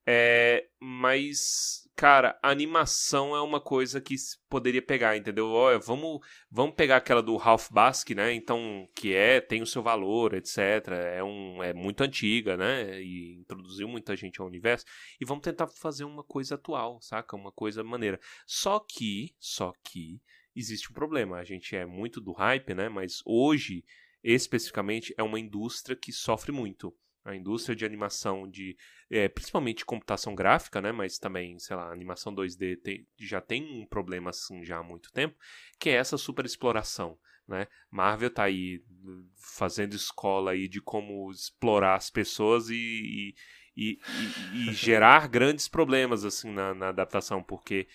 [0.05, 4.15] É, mas, cara, animação é uma coisa que
[4.49, 5.49] poderia pegar, entendeu?
[5.49, 8.31] Olha, vamos, vamos pegar aquela do Ralph Basque, né?
[8.33, 10.57] Então, que é, tem o seu valor, etc.
[10.93, 13.01] É, um, é muito antiga, né?
[13.01, 14.85] E introduziu muita gente ao universo.
[15.19, 17.35] E vamos tentar fazer uma coisa atual, saca?
[17.35, 18.17] Uma coisa maneira.
[18.47, 20.21] Só que, só que,
[20.55, 21.35] existe um problema.
[21.35, 22.87] A gente é muito do hype, né?
[22.87, 23.83] Mas hoje,
[24.23, 26.95] especificamente, é uma indústria que sofre muito.
[27.29, 28.75] A indústria de animação, de
[29.09, 30.91] é, principalmente computação gráfica, né?
[30.91, 35.11] Mas também, sei lá, animação 2D tem- já tem um problema assim já há muito
[35.11, 35.35] tempo,
[35.79, 37.67] que é essa super exploração, né?
[37.91, 39.25] Marvel tá aí uh,
[39.57, 43.33] fazendo escola aí de como explorar as pessoas e,
[43.75, 47.87] e, e- e gerar grandes problemas assim na, na adaptação, porque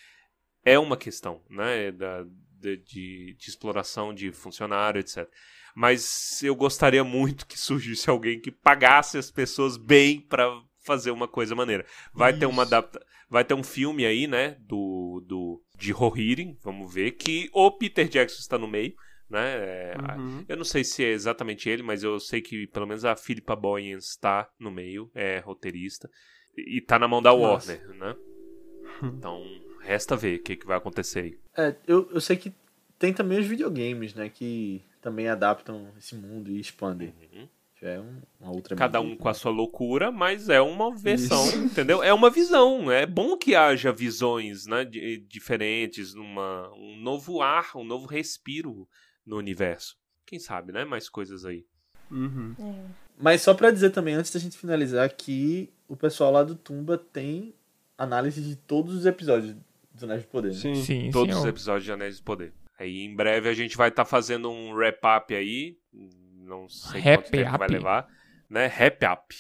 [0.64, 1.92] é uma questão, né?
[1.92, 2.24] Da,
[2.60, 5.32] de, de, de exploração de funcionário, etc.
[5.74, 10.48] Mas eu gostaria muito que surgisse alguém que pagasse as pessoas bem para
[10.84, 11.84] fazer uma coisa maneira.
[12.12, 13.04] Vai ter uma adapta...
[13.28, 18.08] vai ter um filme aí, né, do, do de Rohirrim, vamos ver que o Peter
[18.08, 18.94] Jackson está no meio,
[19.28, 19.56] né?
[19.56, 20.44] É, Uhum.
[20.48, 23.56] Eu não sei se é exatamente ele, mas eu sei que pelo menos a Philippa
[23.56, 26.08] Boyens está no meio, é roteirista
[26.56, 27.72] e tá na mão da Nossa.
[27.72, 28.16] Warner, né?
[29.02, 29.42] Então,
[29.80, 31.38] resta ver o que, que vai acontecer aí.
[31.56, 32.52] É, eu, eu sei que
[32.98, 34.28] tem também os videogames, né?
[34.28, 37.12] Que também adaptam esse mundo e expandem.
[37.32, 37.46] Uhum.
[37.82, 39.18] É um- uma outra Cada um mídia.
[39.18, 42.02] com a sua loucura, mas é uma versão, entendeu?
[42.02, 42.90] É uma visão.
[42.90, 48.88] É bom que haja visões né, di- diferentes, numa, um novo ar, um novo respiro
[49.26, 49.98] no universo.
[50.24, 50.82] Quem sabe, né?
[50.86, 51.66] Mais coisas aí.
[52.10, 52.54] Uhum.
[53.18, 56.96] Mas só pra dizer também, antes da gente finalizar, que o pessoal lá do Tumba
[56.96, 57.54] tem
[57.98, 59.54] análise de todos os episódios
[59.92, 60.48] do Anéis de Poder.
[60.48, 60.54] né?
[60.54, 60.74] Sim.
[60.76, 61.52] Sim, Todos os senhor.
[61.52, 62.52] episódios de Anéis do Poder.
[62.78, 65.76] Aí em breve a gente vai estar fazendo um wrap-up aí.
[65.92, 67.72] Não sei quanto Wrap tempo vai up.
[67.72, 68.08] levar.
[68.50, 68.66] Né?
[68.66, 69.34] Wrap-up.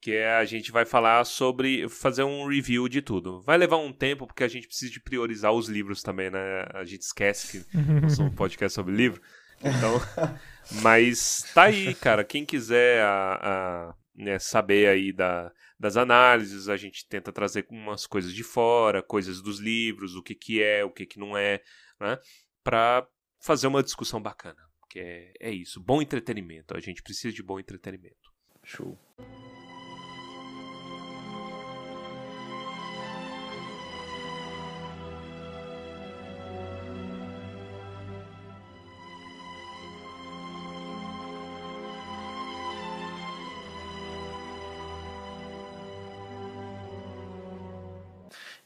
[0.00, 1.88] Que é a gente vai falar sobre.
[1.88, 3.40] fazer um review de tudo.
[3.42, 6.66] Vai levar um tempo, porque a gente precisa de priorizar os livros também, né?
[6.74, 9.22] A gente esquece que nós somos um podcast sobre livro.
[9.60, 9.98] Então.
[10.82, 12.22] mas tá aí, cara.
[12.22, 15.50] Quem quiser a, a, né, saber aí da,
[15.80, 20.34] das análises, a gente tenta trazer umas coisas de fora, coisas dos livros, o que
[20.34, 21.62] que é, o que que não é,
[22.00, 22.18] né?
[22.64, 23.06] Pra
[23.40, 24.60] fazer uma discussão bacana.
[24.80, 26.76] Porque é, é isso, bom entretenimento.
[26.76, 28.32] A gente precisa de bom entretenimento.
[28.64, 28.98] Show.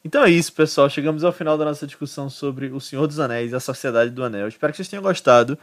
[0.08, 0.88] Então é isso, pessoal.
[0.88, 4.24] Chegamos ao final da nossa discussão sobre O Senhor dos Anéis e a Sociedade do
[4.24, 4.48] Anel.
[4.48, 5.58] Espero que vocês tenham gostado.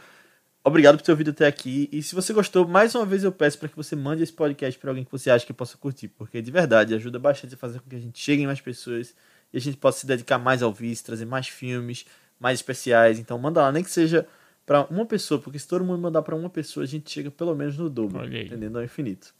[0.62, 1.88] Obrigado por ter ouvido até aqui.
[1.90, 4.78] E se você gostou, mais uma vez eu peço para que você mande esse podcast
[4.78, 7.80] para alguém que você acha que possa curtir, porque de verdade ajuda bastante a fazer
[7.80, 9.16] com que a gente chegue em mais pessoas
[9.52, 12.06] e a gente possa se dedicar mais ao vice, trazer mais filmes,
[12.38, 13.18] mais especiais.
[13.18, 14.28] Então manda lá, nem que seja
[14.64, 17.56] para uma pessoa, porque se todo mundo mandar para uma pessoa, a gente chega pelo
[17.56, 19.34] menos no dobro, entendendo ao infinito.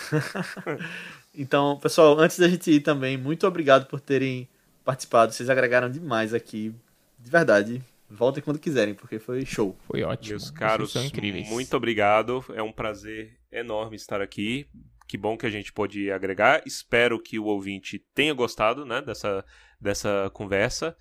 [1.33, 4.49] então, pessoal, antes da gente ir também, muito obrigado por terem
[4.85, 5.33] participado.
[5.33, 6.75] Vocês agregaram demais aqui.
[7.17, 7.81] De verdade.
[8.11, 9.77] Voltem quando quiserem, porque foi show.
[9.87, 10.31] Foi ótimo.
[10.39, 11.49] Meus caros, são incríveis.
[11.49, 12.45] muito obrigado.
[12.55, 14.67] É um prazer enorme estar aqui.
[15.07, 16.63] Que bom que a gente pôde agregar.
[16.67, 19.45] Espero que o ouvinte tenha gostado, né, dessa,
[19.81, 20.97] dessa conversa.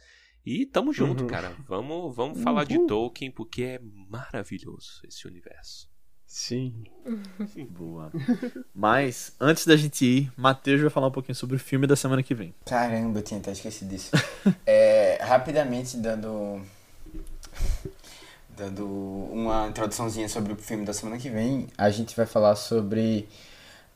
[0.45, 1.27] E tamo junto, Uhum.
[1.29, 1.53] cara.
[1.67, 3.79] Vamos, vamos falar de Tolkien, porque é
[4.09, 5.89] maravilhoso esse universo.
[6.25, 6.83] Sim.
[7.69, 8.11] Boa.
[8.73, 12.21] Mas, antes da gente ir, Matheus vai falar um pouquinho sobre o filme da semana
[12.23, 12.53] que vem.
[12.65, 14.11] Caramba, eu tinha até esquecido disso.
[14.65, 16.61] É, rapidamente, dando.
[18.49, 23.27] Dando uma introduçãozinha sobre o filme da semana que vem, a gente vai falar sobre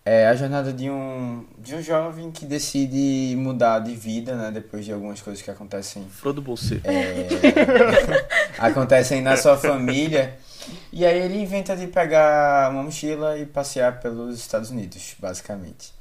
[0.04, 4.52] é, a jornada de um, de um jovem que decide mudar de vida, né?
[4.52, 6.84] Depois de algumas coisas que acontecem Frodo Bolseiro.
[6.86, 7.28] é,
[8.58, 10.38] acontecem na sua família.
[10.92, 15.94] E aí ele inventa de pegar uma mochila e passear pelos Estados Unidos, basicamente.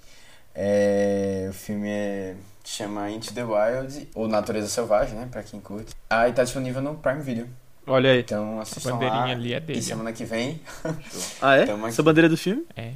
[0.54, 2.34] É, o filme é,
[2.70, 5.28] chama Into the Wild, ou Natureza Selvagem, né?
[5.30, 5.94] Pra quem curte.
[6.08, 7.48] Ah, e tá disponível no Prime Video.
[7.86, 8.20] Olha aí.
[8.20, 9.30] Então A assistam bandeirinha lá.
[9.32, 9.82] ali é E dele.
[9.82, 10.60] semana que vem.
[11.42, 11.66] Ah, é?
[11.66, 11.92] Tamo aqui.
[11.94, 12.64] Essa bandeira do filme?
[12.76, 12.92] É.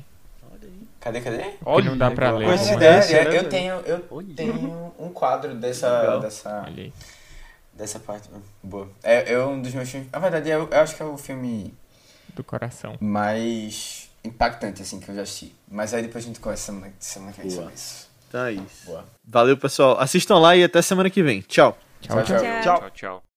[1.01, 1.45] Cadê, cadê?
[1.67, 4.35] Olha, não dá pra ler, Mas coincidência, é, né, eu tenho, eu Olha.
[4.35, 6.21] tenho um quadro dessa, Legal.
[6.21, 6.93] dessa, Olha aí.
[7.75, 8.31] dessa parte.
[8.63, 8.89] Boa.
[9.03, 10.09] É, é um dos meus filmes.
[10.11, 11.75] Na verdade, eu, eu acho que é o filme
[12.35, 12.97] Do coração.
[13.01, 15.55] mais impactante, assim, que eu já assisti.
[15.69, 18.04] Mas aí depois a gente conversa semana, semana que vem sobre isso.
[18.35, 18.86] Então é isso.
[18.86, 19.05] Boa.
[19.24, 19.97] Valeu, pessoal.
[20.01, 21.40] Assistam lá e até semana que vem.
[21.43, 21.78] Tchau.
[22.01, 22.36] Tchau, tchau.
[22.40, 22.81] Tchau.
[22.81, 23.23] Tchau, tchau.
[23.23, 23.34] É,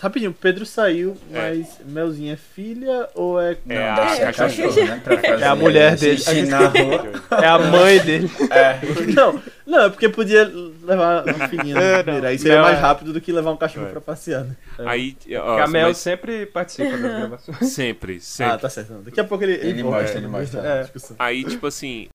[0.00, 3.56] rapidinho, Pedro saiu, mas Melzinha é filha ou é.
[3.64, 4.84] Não, É, a ser a cachorra.
[4.84, 5.02] né?
[5.40, 6.18] É a mulher dele.
[6.18, 7.12] xixi na rua.
[7.42, 8.30] É a mãe dele.
[8.50, 8.78] É.
[9.14, 10.44] Não, não, é porque podia
[10.82, 12.22] levar uma filhinha É, no primeiro.
[12.22, 12.28] não.
[12.30, 12.80] Aí seria Não, mais é.
[12.80, 13.90] rápido do que levar um cachorro É.
[13.90, 14.56] pra passear, né?
[14.86, 17.54] Aí, ó, Camel mas sempre participa da gravação.
[17.62, 18.52] sempre, sempre.
[18.54, 18.92] Ah, tá certo.
[19.04, 20.00] Daqui a pouco ele, Ele volta.
[20.00, 20.60] mostra, ele mostra.
[20.60, 20.80] É.
[20.82, 21.14] É.
[21.18, 22.08] Aí, tipo assim,